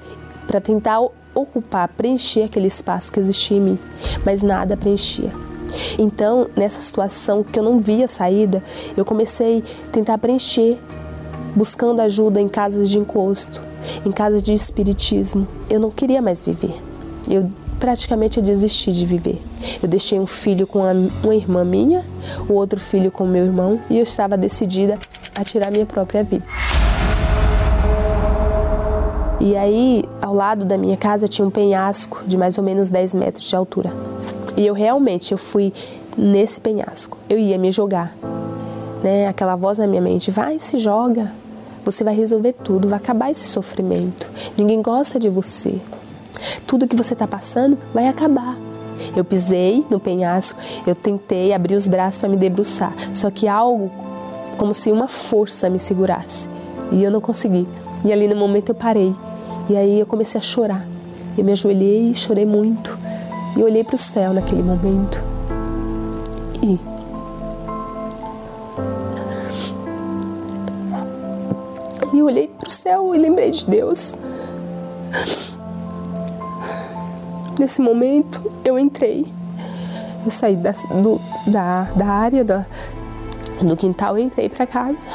para 0.46 0.60
tentar 0.60 1.00
ocupar, 1.34 1.88
preencher 1.88 2.42
aquele 2.42 2.66
espaço 2.66 3.10
que 3.10 3.18
existia 3.18 3.56
em 3.56 3.60
mim, 3.60 3.78
mas 4.24 4.42
nada 4.42 4.76
preenchia. 4.76 5.32
Então, 5.98 6.48
nessa 6.54 6.80
situação 6.80 7.42
que 7.42 7.58
eu 7.58 7.62
não 7.62 7.80
via 7.80 8.06
saída, 8.06 8.62
eu 8.96 9.04
comecei 9.04 9.64
a 9.88 9.90
tentar 9.90 10.18
preencher, 10.18 10.78
buscando 11.54 12.00
ajuda 12.00 12.40
em 12.40 12.48
casas 12.48 12.90
de 12.90 12.98
encosto, 12.98 13.60
em 14.04 14.12
casas 14.12 14.42
de 14.42 14.52
espiritismo. 14.52 15.46
Eu 15.70 15.80
não 15.80 15.90
queria 15.90 16.20
mais 16.20 16.42
viver. 16.42 16.74
Eu 17.28 17.50
praticamente 17.82 18.38
eu 18.38 18.44
desisti 18.44 18.92
de 18.92 19.04
viver. 19.04 19.42
Eu 19.82 19.88
deixei 19.88 20.20
um 20.20 20.26
filho 20.26 20.68
com 20.68 20.84
uma 21.24 21.34
irmã 21.34 21.64
minha, 21.64 22.04
o 22.48 22.52
outro 22.52 22.78
filho 22.78 23.10
com 23.10 23.26
meu 23.26 23.44
irmão 23.44 23.80
e 23.90 23.96
eu 23.96 24.04
estava 24.04 24.38
decidida 24.38 24.96
a 25.34 25.42
tirar 25.42 25.72
minha 25.72 25.84
própria 25.84 26.22
vida. 26.22 26.44
E 29.40 29.56
aí, 29.56 30.04
ao 30.20 30.32
lado 30.32 30.64
da 30.64 30.78
minha 30.78 30.96
casa 30.96 31.26
tinha 31.26 31.44
um 31.44 31.50
penhasco 31.50 32.22
de 32.24 32.36
mais 32.36 32.56
ou 32.56 32.62
menos 32.62 32.88
10 32.88 33.14
metros 33.14 33.48
de 33.48 33.56
altura. 33.56 33.90
E 34.56 34.64
eu 34.64 34.74
realmente 34.74 35.32
eu 35.32 35.38
fui 35.38 35.72
nesse 36.16 36.60
penhasco. 36.60 37.18
Eu 37.28 37.36
ia 37.36 37.58
me 37.58 37.72
jogar. 37.72 38.16
Né? 39.02 39.26
Aquela 39.26 39.56
voz 39.56 39.78
na 39.78 39.88
minha 39.88 40.00
mente, 40.00 40.30
vai, 40.30 40.56
se 40.60 40.78
joga. 40.78 41.32
Você 41.84 42.04
vai 42.04 42.14
resolver 42.14 42.52
tudo, 42.52 42.86
vai 42.86 43.00
acabar 43.00 43.28
esse 43.28 43.48
sofrimento. 43.48 44.30
Ninguém 44.56 44.80
gosta 44.80 45.18
de 45.18 45.28
você. 45.28 45.80
Tudo 46.66 46.86
que 46.86 46.96
você 46.96 47.14
está 47.14 47.26
passando 47.26 47.78
vai 47.92 48.08
acabar. 48.08 48.56
Eu 49.16 49.24
pisei 49.24 49.84
no 49.90 49.98
penhasco, 49.98 50.60
eu 50.86 50.94
tentei 50.94 51.52
abrir 51.52 51.74
os 51.74 51.88
braços 51.88 52.18
para 52.18 52.28
me 52.28 52.36
debruçar, 52.36 52.94
só 53.14 53.30
que 53.30 53.48
algo 53.48 53.90
como 54.56 54.72
se 54.72 54.92
uma 54.92 55.08
força 55.08 55.68
me 55.68 55.78
segurasse 55.78 56.48
e 56.92 57.02
eu 57.02 57.10
não 57.10 57.20
consegui. 57.20 57.66
E 58.04 58.12
ali 58.12 58.28
no 58.28 58.36
momento 58.36 58.68
eu 58.68 58.74
parei 58.74 59.14
e 59.68 59.76
aí 59.76 60.00
eu 60.00 60.06
comecei 60.06 60.38
a 60.38 60.42
chorar. 60.42 60.86
Eu 61.36 61.44
me 61.44 61.52
ajoelhei 61.52 62.10
e 62.10 62.14
chorei 62.14 62.44
muito. 62.44 62.98
E 63.56 63.62
olhei 63.62 63.82
para 63.82 63.94
o 63.94 63.98
céu 63.98 64.32
naquele 64.32 64.62
momento. 64.62 65.22
E 66.62 66.78
e 72.12 72.22
olhei 72.22 72.48
para 72.48 72.68
o 72.68 72.70
céu 72.70 73.14
e 73.14 73.18
lembrei 73.18 73.50
de 73.50 73.64
Deus. 73.64 74.14
Nesse 77.58 77.82
momento, 77.82 78.50
eu 78.64 78.78
entrei. 78.78 79.26
Eu 80.24 80.30
saí 80.30 80.56
da, 80.56 80.72
do, 80.72 81.20
da, 81.46 81.84
da 81.96 82.06
área 82.06 82.44
da, 82.44 82.66
do 83.60 83.76
quintal 83.76 84.18
e 84.18 84.22
entrei 84.22 84.48
para 84.48 84.66
casa. 84.66 85.08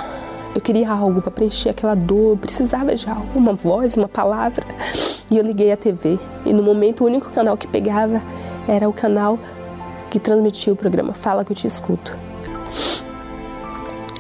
Eu 0.53 0.61
queria 0.61 0.89
algo 0.89 1.21
para 1.21 1.31
preencher 1.31 1.69
aquela 1.69 1.95
dor, 1.95 2.31
eu 2.31 2.37
precisava 2.37 2.95
de 2.95 3.07
algo, 3.09 3.27
uma 3.35 3.53
voz, 3.53 3.95
uma 3.95 4.07
palavra. 4.07 4.65
E 5.29 5.37
eu 5.37 5.43
liguei 5.43 5.71
a 5.71 5.77
TV. 5.77 6.19
E 6.45 6.53
no 6.53 6.63
momento, 6.63 7.03
o 7.03 7.07
único 7.07 7.29
canal 7.31 7.57
que 7.57 7.67
pegava 7.67 8.21
era 8.67 8.87
o 8.87 8.93
canal 8.93 9.37
que 10.09 10.19
transmitia 10.19 10.73
o 10.73 10.75
programa 10.75 11.13
Fala 11.13 11.43
que 11.43 11.51
eu 11.51 11.55
te 11.55 11.67
escuto. 11.67 12.17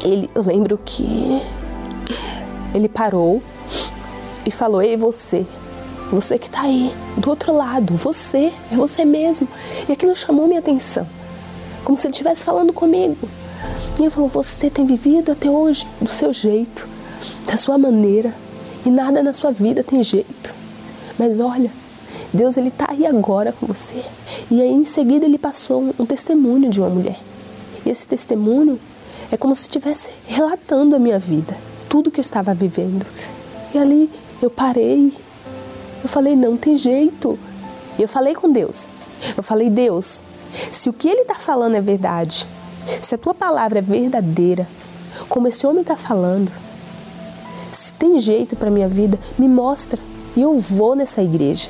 Ele, 0.03 0.29
eu 0.35 0.41
lembro 0.41 0.79
que 0.83 1.41
ele 2.73 2.87
parou 2.87 3.41
e 4.45 4.51
falou: 4.51 4.81
Ei, 4.81 4.95
você, 4.95 5.45
você 6.11 6.37
que 6.37 6.47
está 6.47 6.61
aí, 6.61 6.93
do 7.17 7.29
outro 7.29 7.55
lado, 7.55 7.95
você, 7.95 8.53
é 8.71 8.75
você 8.75 9.03
mesmo. 9.03 9.47
E 9.87 9.91
aquilo 9.91 10.15
chamou 10.15 10.47
minha 10.47 10.59
atenção, 10.59 11.07
como 11.83 11.97
se 11.97 12.07
ele 12.07 12.13
estivesse 12.13 12.43
falando 12.43 12.71
comigo. 12.71 13.27
E 13.99 14.03
ele 14.03 14.09
falou: 14.09 14.29
Você 14.29 14.69
tem 14.69 14.85
vivido 14.85 15.31
até 15.31 15.49
hoje 15.49 15.85
do 15.99 16.09
seu 16.09 16.31
jeito, 16.31 16.87
da 17.45 17.57
sua 17.57 17.77
maneira, 17.77 18.33
e 18.85 18.89
nada 18.89 19.21
na 19.21 19.33
sua 19.33 19.51
vida 19.51 19.83
tem 19.83 20.01
jeito. 20.01 20.53
Mas 21.17 21.39
olha, 21.39 21.71
Deus 22.33 22.57
ele 22.57 22.69
está 22.69 22.87
aí 22.91 23.05
agora 23.05 23.51
com 23.51 23.65
você. 23.65 24.03
E 24.49 24.61
aí 24.61 24.71
em 24.71 24.85
seguida 24.85 25.25
ele 25.25 25.37
passou 25.37 25.93
um, 25.97 26.05
testemunho 26.05 26.69
de 26.69 26.79
uma 26.79 26.89
mulher. 26.89 27.19
E 27.85 27.89
esse 27.89 28.07
testemunho 28.07 28.79
é 29.31 29.37
como 29.37 29.55
se 29.55 29.63
estivesse 29.63 30.09
relatando 30.25 30.95
a 30.95 30.99
minha 30.99 31.19
vida, 31.19 31.57
tudo 31.89 32.11
que 32.11 32.19
eu 32.19 32.23
estava 32.23 32.53
vivendo. 32.53 33.05
E 33.73 33.77
ali 33.77 34.09
eu 34.41 34.49
parei, 34.49 35.13
eu 36.07 36.09
falei, 36.09 36.37
não 36.37 36.55
tem 36.55 36.77
jeito. 36.77 37.37
E 37.99 38.01
eu 38.01 38.07
falei 38.07 38.33
com 38.33 38.49
Deus. 38.49 38.89
Eu 39.35 39.43
falei, 39.43 39.69
Deus, 39.69 40.21
se 40.71 40.89
o 40.89 40.93
que 40.93 41.09
ele 41.09 41.23
está 41.23 41.35
falando 41.35 41.75
é 41.75 41.81
verdade, 41.81 42.47
se 43.01 43.13
a 43.13 43.17
tua 43.17 43.33
palavra 43.33 43.79
é 43.79 43.81
verdadeira, 43.81 44.65
como 45.27 45.49
esse 45.49 45.67
homem 45.67 45.81
está 45.81 45.97
falando, 45.97 46.49
se 47.73 47.91
tem 47.93 48.17
jeito 48.17 48.55
para 48.55 48.71
minha 48.71 48.87
vida, 48.87 49.19
me 49.37 49.49
mostra 49.49 49.99
e 50.33 50.41
eu 50.41 50.57
vou 50.57 50.95
nessa 50.95 51.21
igreja. 51.21 51.69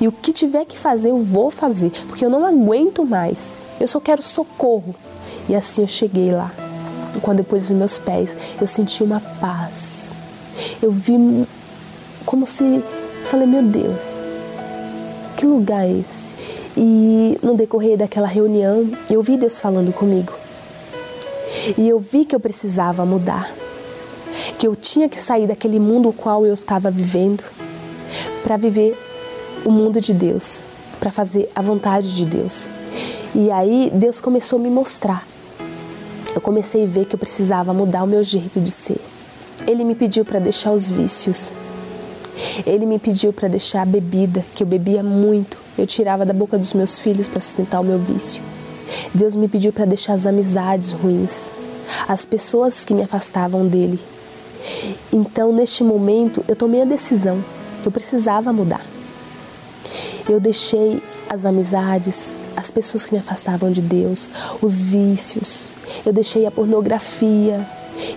E 0.00 0.08
o 0.08 0.12
que 0.12 0.32
tiver 0.32 0.64
que 0.64 0.78
fazer, 0.78 1.10
eu 1.10 1.18
vou 1.18 1.50
fazer, 1.50 1.90
porque 2.08 2.24
eu 2.24 2.30
não 2.30 2.46
aguento 2.46 3.04
mais. 3.04 3.60
Eu 3.78 3.86
só 3.86 4.00
quero 4.00 4.22
socorro. 4.22 4.94
E 5.46 5.54
assim 5.54 5.82
eu 5.82 5.88
cheguei 5.88 6.32
lá. 6.32 6.50
E 7.14 7.20
quando 7.20 7.40
eu 7.40 7.44
pus 7.44 7.64
os 7.64 7.70
meus 7.70 7.98
pés, 7.98 8.34
eu 8.58 8.66
senti 8.66 9.02
uma 9.02 9.20
paz. 9.20 10.14
Eu 10.80 10.90
vi 10.90 11.46
como 12.24 12.46
se 12.46 12.82
falei, 13.34 13.48
meu 13.48 13.64
Deus, 13.64 14.22
que 15.36 15.44
lugar 15.44 15.84
é 15.84 15.90
esse? 15.90 16.32
E 16.76 17.36
no 17.42 17.56
decorrer 17.56 17.96
daquela 17.96 18.28
reunião, 18.28 18.88
eu 19.10 19.20
vi 19.22 19.36
Deus 19.36 19.58
falando 19.58 19.92
comigo. 19.92 20.32
E 21.76 21.88
eu 21.88 21.98
vi 21.98 22.24
que 22.24 22.36
eu 22.36 22.38
precisava 22.38 23.04
mudar. 23.04 23.52
Que 24.56 24.68
eu 24.68 24.76
tinha 24.76 25.08
que 25.08 25.18
sair 25.18 25.48
daquele 25.48 25.80
mundo 25.80 26.10
o 26.10 26.12
qual 26.12 26.46
eu 26.46 26.54
estava 26.54 26.92
vivendo 26.92 27.42
para 28.44 28.56
viver 28.56 28.96
o 29.64 29.70
mundo 29.70 30.00
de 30.00 30.14
Deus, 30.14 30.62
para 31.00 31.10
fazer 31.10 31.50
a 31.56 31.60
vontade 31.60 32.14
de 32.14 32.24
Deus. 32.24 32.68
E 33.34 33.50
aí 33.50 33.90
Deus 33.92 34.20
começou 34.20 34.60
a 34.60 34.62
me 34.62 34.70
mostrar. 34.70 35.26
Eu 36.32 36.40
comecei 36.40 36.84
a 36.84 36.86
ver 36.86 37.06
que 37.06 37.16
eu 37.16 37.18
precisava 37.18 37.74
mudar 37.74 38.04
o 38.04 38.06
meu 38.06 38.22
jeito 38.22 38.60
de 38.60 38.70
ser. 38.70 39.00
Ele 39.66 39.82
me 39.82 39.96
pediu 39.96 40.24
para 40.24 40.38
deixar 40.38 40.70
os 40.70 40.88
vícios. 40.88 41.52
Ele 42.66 42.86
me 42.86 42.98
pediu 42.98 43.32
para 43.32 43.48
deixar 43.48 43.82
a 43.82 43.86
bebida, 43.86 44.44
que 44.54 44.62
eu 44.62 44.66
bebia 44.66 45.02
muito. 45.02 45.56
Eu 45.76 45.86
tirava 45.86 46.24
da 46.24 46.32
boca 46.32 46.58
dos 46.58 46.74
meus 46.74 46.98
filhos 46.98 47.28
para 47.28 47.40
sustentar 47.40 47.80
o 47.80 47.84
meu 47.84 47.98
vício. 47.98 48.42
Deus 49.12 49.34
me 49.34 49.48
pediu 49.48 49.72
para 49.72 49.84
deixar 49.84 50.12
as 50.12 50.26
amizades 50.26 50.92
ruins, 50.92 51.50
as 52.06 52.24
pessoas 52.24 52.84
que 52.84 52.94
me 52.94 53.02
afastavam 53.02 53.66
dele. 53.66 53.98
Então, 55.12 55.52
neste 55.52 55.84
momento, 55.84 56.44
eu 56.48 56.56
tomei 56.56 56.82
a 56.82 56.84
decisão. 56.84 57.42
Eu 57.84 57.90
precisava 57.90 58.52
mudar. 58.52 58.84
Eu 60.28 60.40
deixei 60.40 61.02
as 61.28 61.44
amizades, 61.44 62.36
as 62.56 62.70
pessoas 62.70 63.04
que 63.04 63.12
me 63.12 63.20
afastavam 63.20 63.70
de 63.70 63.82
Deus, 63.82 64.28
os 64.62 64.82
vícios. 64.82 65.70
Eu 66.04 66.12
deixei 66.12 66.46
a 66.46 66.50
pornografia. 66.50 67.66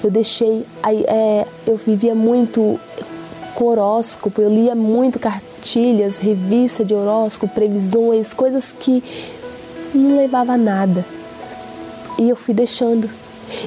Eu 0.03 0.09
deixei. 0.09 0.65
É, 0.86 1.45
eu 1.65 1.76
vivia 1.76 2.15
muito 2.15 2.80
com 3.58 3.66
horóscopo, 3.66 4.39
eu 4.39 4.49
lia 4.49 4.76
muito 4.76 5.18
cartilhas, 5.18 6.20
revista 6.20 6.86
de 6.86 6.93
horóscopo, 6.93 7.55
previsões, 7.55 8.32
coisas 8.32 8.72
que 8.72 9.03
não 9.95 10.16
levava 10.16 10.53
a 10.53 10.58
nada. 10.58 11.03
E 12.20 12.30
eu 12.30 12.36
fui 12.36 12.53
deixando, 12.53 13.10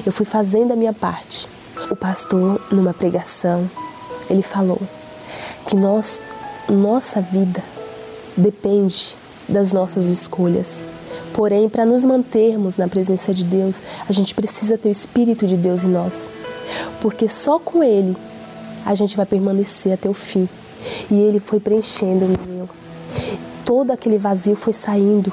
eu 0.05 0.13
fui 0.13 0.25
fazendo 0.25 0.71
a 0.71 0.77
minha 0.77 0.93
parte. 0.93 1.45
O 1.89 1.95
pastor, 1.97 2.61
numa 2.71 2.93
pregação, 2.93 3.69
ele 4.29 4.41
falou 4.41 4.79
que 5.67 5.75
nós, 5.75 6.21
nossa 6.69 7.19
vida 7.19 7.61
depende 8.37 9.17
das 9.49 9.73
nossas 9.73 10.05
escolhas. 10.05 10.87
Porém, 11.33 11.67
para 11.67 11.85
nos 11.85 12.05
mantermos 12.05 12.77
na 12.77 12.87
presença 12.87 13.33
de 13.33 13.43
Deus, 13.43 13.83
a 14.07 14.13
gente 14.13 14.33
precisa 14.33 14.77
ter 14.77 14.87
o 14.87 14.91
Espírito 14.91 15.45
de 15.45 15.57
Deus 15.57 15.83
em 15.83 15.89
nós. 15.89 16.29
Porque 17.01 17.27
só 17.27 17.59
com 17.59 17.83
Ele 17.83 18.15
a 18.85 18.95
gente 18.95 19.15
vai 19.15 19.25
permanecer 19.25 19.93
até 19.93 20.09
o 20.09 20.13
fim. 20.13 20.47
E 21.09 21.13
Ele 21.13 21.39
foi 21.39 21.59
preenchendo 21.59 22.25
o 22.25 22.29
meu. 22.47 22.69
Todo 23.65 23.91
aquele 23.91 24.17
vazio 24.17 24.55
foi 24.55 24.73
saindo. 24.73 25.31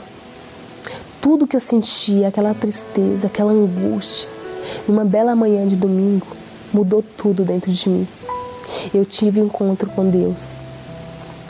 Tudo 1.21 1.47
que 1.47 1.57
eu 1.57 1.61
sentia, 1.61 2.29
aquela 2.29 2.55
tristeza, 2.55 3.27
aquela 3.27 3.53
angústia, 3.53 4.29
numa 4.87 5.05
bela 5.05 5.35
manhã 5.35 5.67
de 5.67 5.77
domingo, 5.77 6.27
mudou 6.73 7.03
tudo 7.03 7.45
dentro 7.45 7.73
de 7.73 7.89
mim. 7.89 8.07
Eu 8.93 9.05
tive 9.05 9.41
um 9.41 9.47
encontro 9.47 9.89
com 9.91 10.09
Deus. 10.09 10.53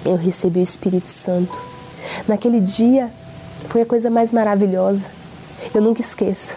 Eu 0.04 0.16
recebi 0.16 0.60
o 0.60 0.62
Espírito 0.62 1.10
Santo. 1.10 1.58
Naquele 2.26 2.60
dia 2.60 3.10
foi 3.68 3.82
a 3.82 3.86
coisa 3.86 4.08
mais 4.08 4.32
maravilhosa. 4.32 5.10
Eu 5.74 5.82
nunca 5.82 6.00
esqueço. 6.00 6.54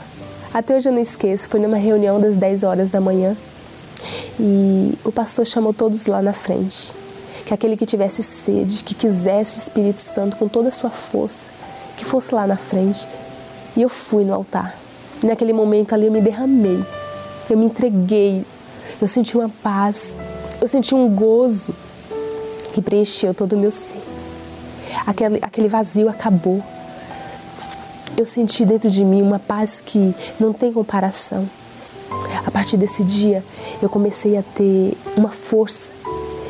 Até 0.54 0.76
hoje 0.76 0.89
eu 0.89 0.94
não 0.94 1.02
esqueço. 1.02 1.50
Foi 1.50 1.60
numa 1.60 1.78
reunião 1.78 2.20
das 2.20 2.36
10 2.36 2.64
horas 2.64 2.89
da 2.89 3.02
manhã. 3.02 3.36
E 4.39 4.93
o 5.04 5.12
pastor 5.12 5.45
chamou 5.45 5.74
todos 5.74 6.06
lá 6.06 6.22
na 6.22 6.34
frente. 6.34 6.93
Que 7.45 7.54
aquele 7.54 7.76
que 7.76 7.86
tivesse 7.86 8.22
sede, 8.24 8.84
que 8.84 8.93
quisesse 8.93 9.56
o 9.56 9.60
Espírito 9.60 10.02
Santo 10.02 10.36
com 10.38 10.47
toda 10.47 10.70
a 10.70 10.72
sua 10.72 10.89
força, 10.89 11.47
que 11.97 12.06
fosse 12.06 12.34
lá 12.34 12.45
na 12.45 12.58
frente. 12.58 13.08
E 13.76 13.82
eu 13.82 13.89
fui 13.89 14.24
no 14.24 14.34
altar. 14.34 14.78
E 15.24 15.26
naquele 15.26 15.54
momento 15.54 15.93
ali 15.93 16.08
eu 16.08 16.12
me 16.12 16.22
derramei. 16.22 16.84
Eu 17.49 17.58
me 17.58 17.66
entreguei. 17.66 18.45
Eu 19.02 19.08
senti 19.08 19.38
uma 19.38 19.49
paz. 19.49 20.18
Eu 20.60 20.68
senti 20.68 20.93
um 20.95 21.10
gozo 21.14 21.74
que 22.74 22.82
preencheu 22.82 23.34
todo 23.34 23.54
o 23.54 23.58
meu 23.58 23.72
ser. 23.72 24.02
Aquele, 25.06 25.39
aquele 25.41 25.68
vazio 25.68 26.10
acabou. 26.10 26.64
Eu 28.18 28.26
senti 28.26 28.66
dentro 28.66 28.89
de 28.89 29.04
mim 29.04 29.22
uma 29.22 29.39
paz 29.39 29.82
que 29.84 30.14
não 30.39 30.54
tem 30.54 30.72
comparação. 30.72 31.47
A 32.52 32.54
partir 32.54 32.76
desse 32.76 33.02
dia, 33.02 33.41
eu 33.82 33.88
comecei 33.88 34.36
a 34.36 34.43
ter 34.43 34.97
uma 35.16 35.30
força 35.30 35.89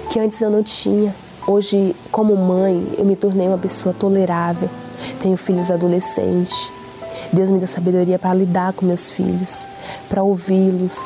que 0.09 0.19
antes 0.19 0.41
eu 0.41 0.49
não 0.49 0.63
tinha. 0.63 1.13
Hoje, 1.45 1.95
como 2.11 2.35
mãe, 2.35 2.87
eu 2.97 3.05
me 3.05 3.15
tornei 3.15 3.47
uma 3.47 3.57
pessoa 3.59 3.93
tolerável. 3.93 4.67
Tenho 5.21 5.37
filhos 5.37 5.69
adolescentes. 5.69 6.71
Deus 7.31 7.51
me 7.51 7.59
deu 7.59 7.67
sabedoria 7.67 8.17
para 8.17 8.33
lidar 8.33 8.73
com 8.73 8.83
meus 8.83 9.11
filhos, 9.11 9.67
para 10.09 10.23
ouvi-los. 10.23 10.97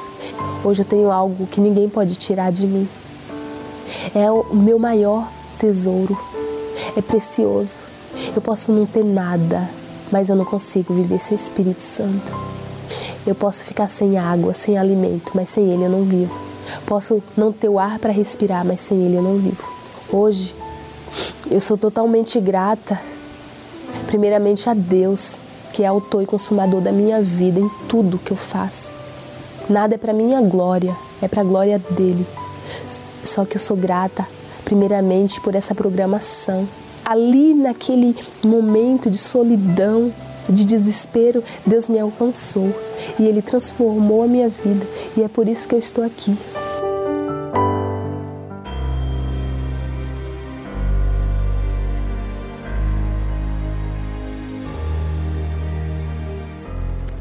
Hoje 0.64 0.82
eu 0.82 0.86
tenho 0.86 1.12
algo 1.12 1.46
que 1.48 1.60
ninguém 1.60 1.90
pode 1.90 2.16
tirar 2.16 2.50
de 2.50 2.66
mim. 2.66 2.88
É 4.16 4.32
o 4.32 4.46
meu 4.56 4.80
maior 4.80 5.28
tesouro. 5.60 6.18
É 6.96 7.02
precioso. 7.02 7.78
Eu 8.34 8.42
posso 8.42 8.72
não 8.72 8.86
ter 8.86 9.04
nada, 9.04 9.70
mas 10.10 10.30
eu 10.30 10.38
não 10.38 10.46
consigo 10.46 10.94
viver 10.94 11.20
sem 11.20 11.36
o 11.36 11.40
Espírito 11.40 11.82
Santo. 11.84 12.55
Eu 13.26 13.34
posso 13.34 13.64
ficar 13.64 13.88
sem 13.88 14.18
água, 14.18 14.54
sem 14.54 14.78
alimento, 14.78 15.32
mas 15.34 15.50
sem 15.50 15.72
Ele 15.72 15.86
eu 15.86 15.90
não 15.90 16.04
vivo. 16.04 16.34
Posso 16.86 17.24
não 17.36 17.52
ter 17.52 17.70
o 17.70 17.80
ar 17.80 17.98
para 18.00 18.12
respirar, 18.12 18.66
mas 18.66 18.82
sem 18.82 18.98
Ele 19.04 19.16
eu 19.16 19.22
não 19.22 19.38
vivo. 19.38 19.64
Hoje, 20.12 20.54
eu 21.50 21.60
sou 21.60 21.78
totalmente 21.78 22.40
grata, 22.40 23.00
primeiramente 24.08 24.70
a 24.70 24.74
Deus, 24.74 25.40
que 25.74 25.84
é 25.84 25.88
autor 25.88 26.22
e 26.22 26.26
consumador 26.26 26.82
da 26.82 26.92
minha 26.92 27.22
vida 27.22 27.60
em 27.60 27.70
tudo 27.90 28.20
que 28.20 28.32
eu 28.32 28.38
faço. 28.38 28.92
Nada 29.70 29.96
é 29.96 29.98
para 29.98 30.14
minha 30.14 30.42
glória, 30.42 30.96
é 31.22 31.28
para 31.28 31.42
a 31.42 31.46
glória 31.46 31.80
dele. 31.80 32.26
Só 33.24 33.44
que 33.44 33.58
eu 33.58 33.60
sou 33.60 33.76
grata, 33.76 34.28
primeiramente, 34.64 35.42
por 35.42 35.56
essa 35.56 35.74
programação. 35.74 36.68
Ali, 37.04 37.54
naquele 37.54 38.16
momento 38.44 39.10
de 39.10 39.18
solidão, 39.18 40.14
de 40.50 40.66
desespero, 40.66 41.44
Deus 41.66 41.90
me 41.90 42.00
alcançou 42.00 42.74
e 43.20 43.26
Ele 43.26 43.42
transformou 43.42 44.24
a 44.24 44.28
minha 44.28 44.50
vida 44.50 44.86
e 45.18 45.24
é 45.24 45.28
por 45.28 45.48
isso 45.48 45.68
que 45.68 45.76
eu 45.76 45.80
estou 45.80 46.04
aqui. 46.04 46.38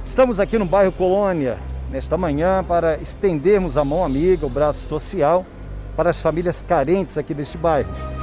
Estamos 0.04 0.38
aqui 0.38 0.56
no 0.58 0.64
bairro 0.64 0.92
Colônia 0.92 1.58
nesta 1.90 2.16
manhã 2.16 2.62
para 2.62 2.98
estendermos 2.98 3.76
a 3.76 3.84
mão 3.84 4.04
amiga, 4.04 4.46
o 4.46 4.48
braço 4.48 4.86
social 4.86 5.44
para 5.96 6.10
as 6.10 6.20
famílias 6.20 6.62
carentes 6.62 7.18
aqui 7.18 7.34
deste 7.34 7.58
bairro. 7.58 8.13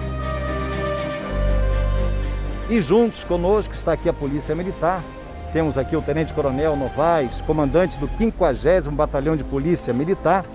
E 2.71 2.79
juntos 2.79 3.25
conosco 3.25 3.73
está 3.73 3.91
aqui 3.91 4.07
a 4.07 4.13
Polícia 4.13 4.55
Militar. 4.55 5.03
Temos 5.51 5.77
aqui 5.77 5.93
o 5.93 6.01
Tenente 6.01 6.33
Coronel 6.33 6.73
Novaes, 6.77 7.41
comandante 7.41 7.99
do 7.99 8.07
50 8.07 8.89
Batalhão 8.91 9.35
de 9.35 9.43
Polícia 9.43 9.93
Militar. 9.93 10.45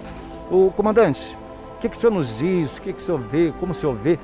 O 0.51 0.73
comandante, 0.75 1.37
o 1.77 1.79
que, 1.79 1.91
que 1.91 1.99
o 1.99 2.01
senhor 2.01 2.15
nos 2.15 2.39
diz? 2.39 2.79
O 2.79 2.81
que, 2.81 2.95
que 2.95 3.03
o 3.03 3.05
senhor 3.05 3.21
vê? 3.21 3.53
Como 3.61 3.73
o 3.73 3.75
senhor 3.75 3.95
vê 3.95 4.19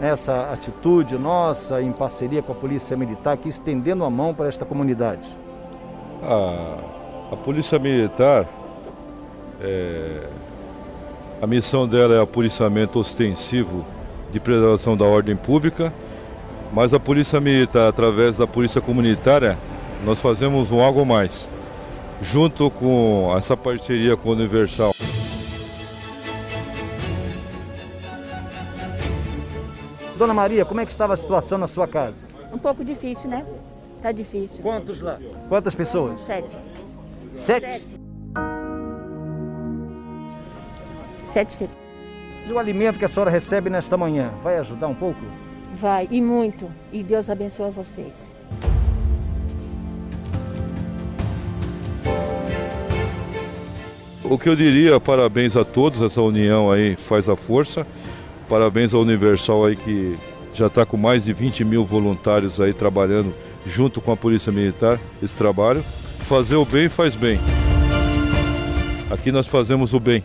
essa 0.00 0.52
atitude 0.52 1.18
nossa 1.18 1.82
em 1.82 1.90
parceria 1.90 2.42
com 2.42 2.52
a 2.52 2.54
Polícia 2.54 2.96
Militar, 2.96 3.32
aqui 3.32 3.48
estendendo 3.48 4.04
a 4.04 4.10
mão 4.10 4.32
para 4.32 4.46
esta 4.46 4.64
comunidade? 4.64 5.36
A, 6.22 7.34
a 7.34 7.36
Polícia 7.38 7.76
Militar, 7.76 8.46
é, 9.60 10.28
a 11.42 11.46
missão 11.48 11.88
dela 11.88 12.14
é 12.14 12.20
o 12.20 12.26
policiamento 12.26 13.00
ostensivo 13.00 13.84
de 14.30 14.38
preservação 14.38 14.96
da 14.96 15.04
ordem 15.04 15.34
pública, 15.34 15.92
mas 16.72 16.94
a 16.94 16.98
Polícia 16.98 17.38
Militar, 17.38 17.88
através 17.88 18.38
da 18.38 18.46
Polícia 18.46 18.80
Comunitária, 18.80 19.58
nós 20.04 20.20
fazemos 20.20 20.72
um 20.72 20.80
algo 20.80 21.04
mais, 21.04 21.48
junto 22.20 22.70
com 22.70 23.32
essa 23.36 23.56
parceria 23.56 24.16
com 24.16 24.30
o 24.30 24.32
Universal. 24.32 24.94
Dona 30.16 30.32
Maria, 30.32 30.64
como 30.64 30.80
é 30.80 30.86
que 30.86 30.90
estava 30.90 31.12
a 31.12 31.16
situação 31.16 31.58
na 31.58 31.66
sua 31.66 31.86
casa? 31.86 32.24
Um 32.52 32.58
pouco 32.58 32.84
difícil, 32.84 33.28
né? 33.28 33.44
Tá 34.00 34.10
difícil. 34.10 34.62
Quantos 34.62 35.02
lá? 35.02 35.18
Quantas 35.48 35.74
pessoas? 35.74 36.20
Sete. 36.22 36.58
Sete? 37.32 37.70
Sete. 37.70 38.00
Sete 41.32 41.56
filhos. 41.56 41.74
E 42.48 42.52
o 42.52 42.58
alimento 42.58 42.98
que 42.98 43.04
a 43.04 43.08
senhora 43.08 43.30
recebe 43.30 43.68
nesta 43.68 43.96
manhã, 43.96 44.30
vai 44.42 44.58
ajudar 44.58 44.88
um 44.88 44.94
pouco? 44.94 45.20
Vai, 45.74 46.08
e 46.10 46.20
muito. 46.20 46.70
E 46.92 47.02
Deus 47.02 47.30
abençoe 47.30 47.70
vocês. 47.70 48.34
O 54.24 54.38
que 54.38 54.48
eu 54.48 54.56
diria, 54.56 54.98
parabéns 54.98 55.56
a 55.56 55.64
todos, 55.64 56.00
essa 56.00 56.22
união 56.22 56.70
aí 56.70 56.96
faz 56.96 57.28
a 57.28 57.36
força. 57.36 57.86
Parabéns 58.48 58.94
ao 58.94 59.02
Universal 59.02 59.66
aí 59.66 59.76
que 59.76 60.18
já 60.54 60.66
está 60.66 60.86
com 60.86 60.96
mais 60.96 61.24
de 61.24 61.32
20 61.32 61.64
mil 61.64 61.84
voluntários 61.84 62.60
aí 62.60 62.72
trabalhando 62.72 63.34
junto 63.66 64.00
com 64.00 64.12
a 64.12 64.16
Polícia 64.16 64.52
Militar 64.52 65.00
esse 65.22 65.36
trabalho. 65.36 65.84
Fazer 66.20 66.56
o 66.56 66.64
bem 66.64 66.88
faz 66.88 67.16
bem. 67.16 67.38
Aqui 69.10 69.30
nós 69.30 69.46
fazemos 69.46 69.92
o 69.92 70.00
bem. 70.00 70.24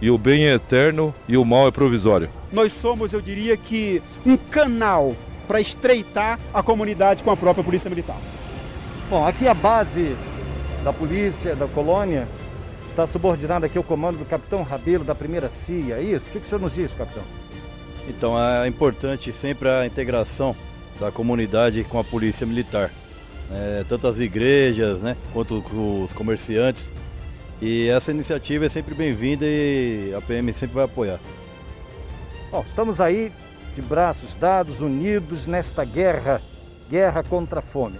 E 0.00 0.10
o 0.10 0.16
bem 0.16 0.46
é 0.46 0.54
eterno 0.54 1.14
e 1.26 1.36
o 1.36 1.44
mal 1.44 1.66
é 1.66 1.70
provisório. 1.70 2.30
Nós 2.52 2.72
somos, 2.72 3.12
eu 3.12 3.20
diria 3.20 3.56
que, 3.56 4.00
um 4.24 4.36
canal 4.36 5.14
para 5.46 5.60
estreitar 5.60 6.38
a 6.52 6.62
comunidade 6.62 7.22
com 7.22 7.30
a 7.30 7.36
própria 7.36 7.64
Polícia 7.64 7.88
Militar. 7.88 8.18
Bom, 9.10 9.26
aqui 9.26 9.48
a 9.48 9.54
base 9.54 10.14
da 10.84 10.92
polícia, 10.92 11.56
da 11.56 11.66
colônia, 11.66 12.28
está 12.86 13.06
subordinada 13.06 13.66
aqui 13.66 13.78
ao 13.78 13.84
comando 13.84 14.18
do 14.18 14.24
capitão 14.24 14.62
Rabelo 14.62 15.04
da 15.04 15.14
primeira 15.14 15.48
CIA, 15.48 15.96
é 15.96 16.02
isso? 16.02 16.28
O 16.28 16.32
que, 16.32 16.40
que 16.40 16.46
o 16.46 16.48
senhor 16.48 16.60
nos 16.60 16.74
diz, 16.74 16.94
capitão? 16.94 17.22
Então 18.08 18.38
é 18.38 18.66
importante 18.68 19.32
sempre 19.32 19.68
a 19.68 19.86
integração 19.86 20.54
da 20.98 21.10
comunidade 21.10 21.84
com 21.84 21.98
a 21.98 22.04
polícia 22.04 22.46
militar. 22.46 22.90
É, 23.50 23.84
tanto 23.88 24.06
as 24.06 24.18
igrejas 24.18 25.00
né, 25.00 25.16
quanto 25.32 25.64
os 26.02 26.12
comerciantes. 26.12 26.90
E 27.60 27.88
essa 27.88 28.12
iniciativa 28.12 28.66
é 28.66 28.68
sempre 28.68 28.94
bem-vinda 28.94 29.44
e 29.44 30.14
a 30.16 30.20
PM 30.20 30.52
sempre 30.52 30.76
vai 30.76 30.84
apoiar. 30.84 31.18
Bom, 32.52 32.64
estamos 32.66 33.00
aí 33.00 33.32
de 33.74 33.82
braços 33.82 34.36
dados, 34.36 34.80
unidos 34.80 35.46
nesta 35.46 35.84
guerra, 35.84 36.40
guerra 36.88 37.22
contra 37.24 37.58
a 37.58 37.62
fome. 37.62 37.98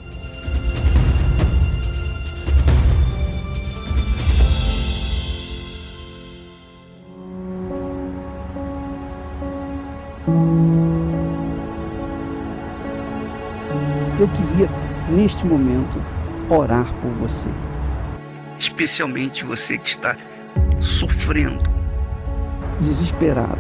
Eu 14.21 14.29
queria, 14.29 14.69
neste 15.11 15.45
momento, 15.47 16.03
orar 16.51 16.93
por 17.01 17.11
você. 17.21 17.68
Especialmente 18.59 19.45
você 19.45 19.79
que 19.79 19.89
está 19.89 20.17
sofrendo, 20.81 21.63
desesperado. 22.81 23.59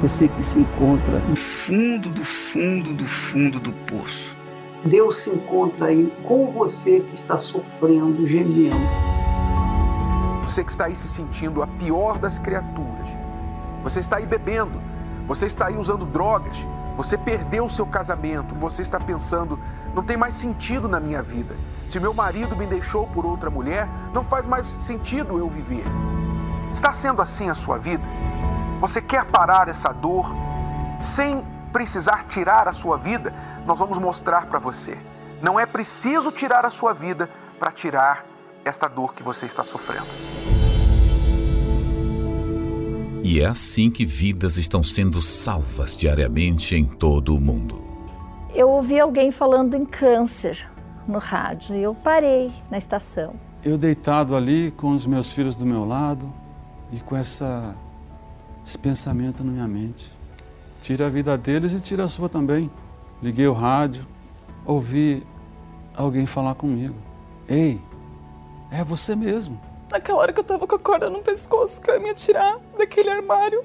Você 0.00 0.28
que 0.28 0.42
se 0.42 0.58
encontra 0.58 1.18
no 1.28 1.36
fundo 1.36 2.08
do 2.08 2.24
fundo 2.24 2.94
do 2.94 3.06
fundo 3.06 3.60
do 3.60 3.72
poço. 3.86 4.34
Deus 4.84 5.18
se 5.18 5.30
encontra 5.30 5.86
aí 5.86 6.12
com 6.24 6.50
você 6.52 7.00
que 7.00 7.14
está 7.14 7.36
sofrendo, 7.36 8.26
gemendo. 8.26 8.74
Você 10.42 10.64
que 10.64 10.70
está 10.70 10.86
aí 10.86 10.96
se 10.96 11.06
sentindo 11.06 11.62
a 11.62 11.66
pior 11.66 12.18
das 12.18 12.38
criaturas. 12.38 13.08
Você 13.84 14.00
está 14.00 14.16
aí 14.16 14.26
bebendo. 14.26 14.80
Você 15.28 15.46
está 15.46 15.66
aí 15.66 15.76
usando 15.76 16.04
drogas. 16.04 16.66
Você 16.96 17.16
perdeu 17.16 17.64
o 17.64 17.70
seu 17.70 17.86
casamento, 17.86 18.54
você 18.54 18.82
está 18.82 19.00
pensando, 19.00 19.58
não 19.94 20.02
tem 20.02 20.16
mais 20.16 20.34
sentido 20.34 20.88
na 20.88 21.00
minha 21.00 21.22
vida. 21.22 21.54
Se 21.86 21.98
meu 22.00 22.14
marido 22.14 22.56
me 22.56 22.66
deixou 22.66 23.06
por 23.06 23.26
outra 23.26 23.50
mulher, 23.50 23.88
não 24.14 24.24
faz 24.24 24.46
mais 24.46 24.66
sentido 24.80 25.38
eu 25.38 25.48
viver. 25.48 25.84
Está 26.72 26.92
sendo 26.92 27.20
assim 27.20 27.50
a 27.50 27.54
sua 27.54 27.78
vida? 27.78 28.02
Você 28.80 29.00
quer 29.00 29.24
parar 29.26 29.68
essa 29.68 29.92
dor 29.92 30.26
sem 30.98 31.44
precisar 31.72 32.24
tirar 32.26 32.66
a 32.66 32.72
sua 32.72 32.96
vida? 32.96 33.32
Nós 33.66 33.78
vamos 33.78 33.98
mostrar 33.98 34.46
para 34.46 34.58
você. 34.58 34.96
Não 35.40 35.58
é 35.58 35.66
preciso 35.66 36.30
tirar 36.32 36.64
a 36.64 36.70
sua 36.70 36.92
vida 36.92 37.28
para 37.58 37.70
tirar 37.70 38.24
esta 38.64 38.88
dor 38.88 39.14
que 39.14 39.22
você 39.22 39.46
está 39.46 39.62
sofrendo. 39.62 40.06
E 43.24 43.40
é 43.40 43.46
assim 43.46 43.90
que 43.90 44.04
vidas 44.04 44.56
estão 44.56 44.82
sendo 44.82 45.22
salvas 45.22 45.94
diariamente 45.94 46.74
em 46.74 46.84
todo 46.84 47.36
o 47.36 47.40
mundo. 47.40 47.82
Eu 48.54 48.68
ouvi 48.68 48.98
alguém 48.98 49.30
falando 49.30 49.74
em 49.74 49.84
câncer 49.84 50.71
no 51.06 51.18
rádio 51.18 51.76
e 51.76 51.82
eu 51.82 51.94
parei 51.94 52.52
na 52.70 52.78
estação. 52.78 53.34
Eu 53.64 53.78
deitado 53.78 54.34
ali 54.34 54.70
com 54.72 54.90
os 54.90 55.06
meus 55.06 55.30
filhos 55.30 55.54
do 55.54 55.64
meu 55.64 55.84
lado 55.84 56.32
e 56.90 57.00
com 57.00 57.16
essa, 57.16 57.74
esse 58.64 58.78
pensamento 58.78 59.44
na 59.44 59.52
minha 59.52 59.68
mente. 59.68 60.10
Tira 60.80 61.06
a 61.06 61.10
vida 61.10 61.38
deles 61.38 61.72
e 61.72 61.80
tira 61.80 62.04
a 62.04 62.08
sua 62.08 62.28
também. 62.28 62.70
Liguei 63.22 63.46
o 63.46 63.52
rádio, 63.52 64.06
ouvi 64.66 65.24
alguém 65.94 66.26
falar 66.26 66.54
comigo. 66.54 66.96
Ei, 67.48 67.80
é 68.70 68.82
você 68.82 69.14
mesmo. 69.14 69.60
Naquela 69.90 70.18
hora 70.18 70.32
que 70.32 70.40
eu 70.40 70.44
tava 70.44 70.66
com 70.66 70.74
a 70.74 70.78
corda 70.78 71.10
no 71.10 71.22
pescoço, 71.22 71.80
que 71.80 71.90
eu 71.90 71.94
ia 71.94 72.00
me 72.00 72.10
atirar 72.10 72.58
daquele 72.76 73.10
armário. 73.10 73.64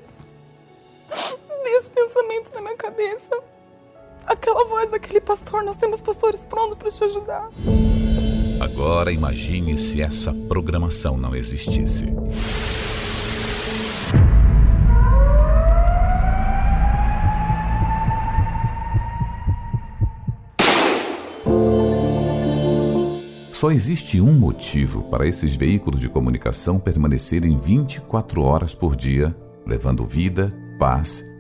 Esse 1.66 1.90
pensamento 1.90 2.54
na 2.54 2.62
minha 2.62 2.78
cabeça. 2.78 3.36
Aquela 4.28 4.66
voz, 4.66 4.92
aquele 4.92 5.22
pastor, 5.22 5.64
nós 5.64 5.78
temos 5.78 6.02
pastores 6.02 6.46
prontos 6.46 6.78
para 6.78 6.92
te 6.92 7.04
ajudar. 7.06 7.50
Agora 8.60 9.10
imagine 9.10 9.78
se 9.78 10.02
essa 10.02 10.34
programação 10.34 11.16
não 11.16 11.34
existisse. 11.34 12.06
Só 23.54 23.72
existe 23.72 24.20
um 24.20 24.34
motivo 24.34 25.04
para 25.06 25.26
esses 25.26 25.56
veículos 25.56 26.02
de 26.02 26.10
comunicação 26.10 26.78
permanecerem 26.78 27.58
24 27.58 28.44
horas 28.44 28.76
por 28.76 28.96
dia, 28.96 29.36
levando 29.66 30.06
vida, 30.06 30.54
paz 30.78 31.24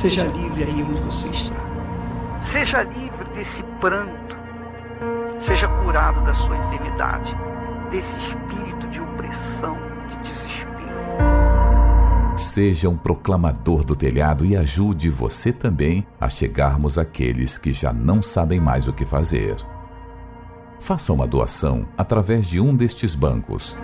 Seja 0.00 0.22
livre 0.22 0.62
aí 0.62 0.80
onde 0.84 1.00
você 1.02 1.28
está. 1.30 1.56
Seja 2.40 2.82
livre 2.84 3.24
desse 3.34 3.64
pranto. 3.80 4.36
Seja 5.40 5.66
curado 5.66 6.24
da 6.24 6.32
sua 6.36 6.56
enfermidade, 6.56 7.36
desse 7.90 8.16
espírito 8.18 8.86
de 8.90 9.00
opressão, 9.00 9.76
de 10.08 10.16
desespero. 10.18 10.78
Seja 12.36 12.88
um 12.88 12.96
proclamador 12.96 13.84
do 13.84 13.96
telhado 13.96 14.44
e 14.44 14.56
ajude 14.56 15.10
você 15.10 15.52
também 15.52 16.06
a 16.20 16.28
chegarmos 16.28 16.96
àqueles 16.96 17.58
que 17.58 17.72
já 17.72 17.92
não 17.92 18.22
sabem 18.22 18.60
mais 18.60 18.86
o 18.86 18.92
que 18.92 19.04
fazer. 19.04 19.56
Faça 20.78 21.12
uma 21.12 21.26
doação 21.26 21.88
através 21.98 22.46
de 22.46 22.60
um 22.60 22.72
destes 22.72 23.16
bancos. 23.16 23.76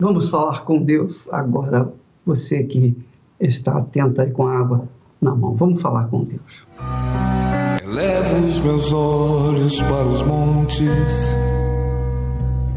Vamos 0.00 0.28
falar 0.28 0.64
com 0.64 0.82
Deus 0.82 1.32
agora, 1.32 1.94
você 2.26 2.64
que 2.64 3.00
está 3.38 3.78
atento 3.78 4.22
aí 4.22 4.32
com 4.32 4.48
a 4.48 4.58
água 4.58 4.88
na 5.22 5.36
mão. 5.36 5.54
Vamos 5.54 5.80
falar 5.80 6.08
com 6.08 6.24
Deus. 6.24 6.66
Elevo 7.80 8.48
os 8.48 8.58
meus 8.58 8.92
olhos 8.92 9.80
para 9.82 10.06
os 10.06 10.20
montes, 10.22 11.36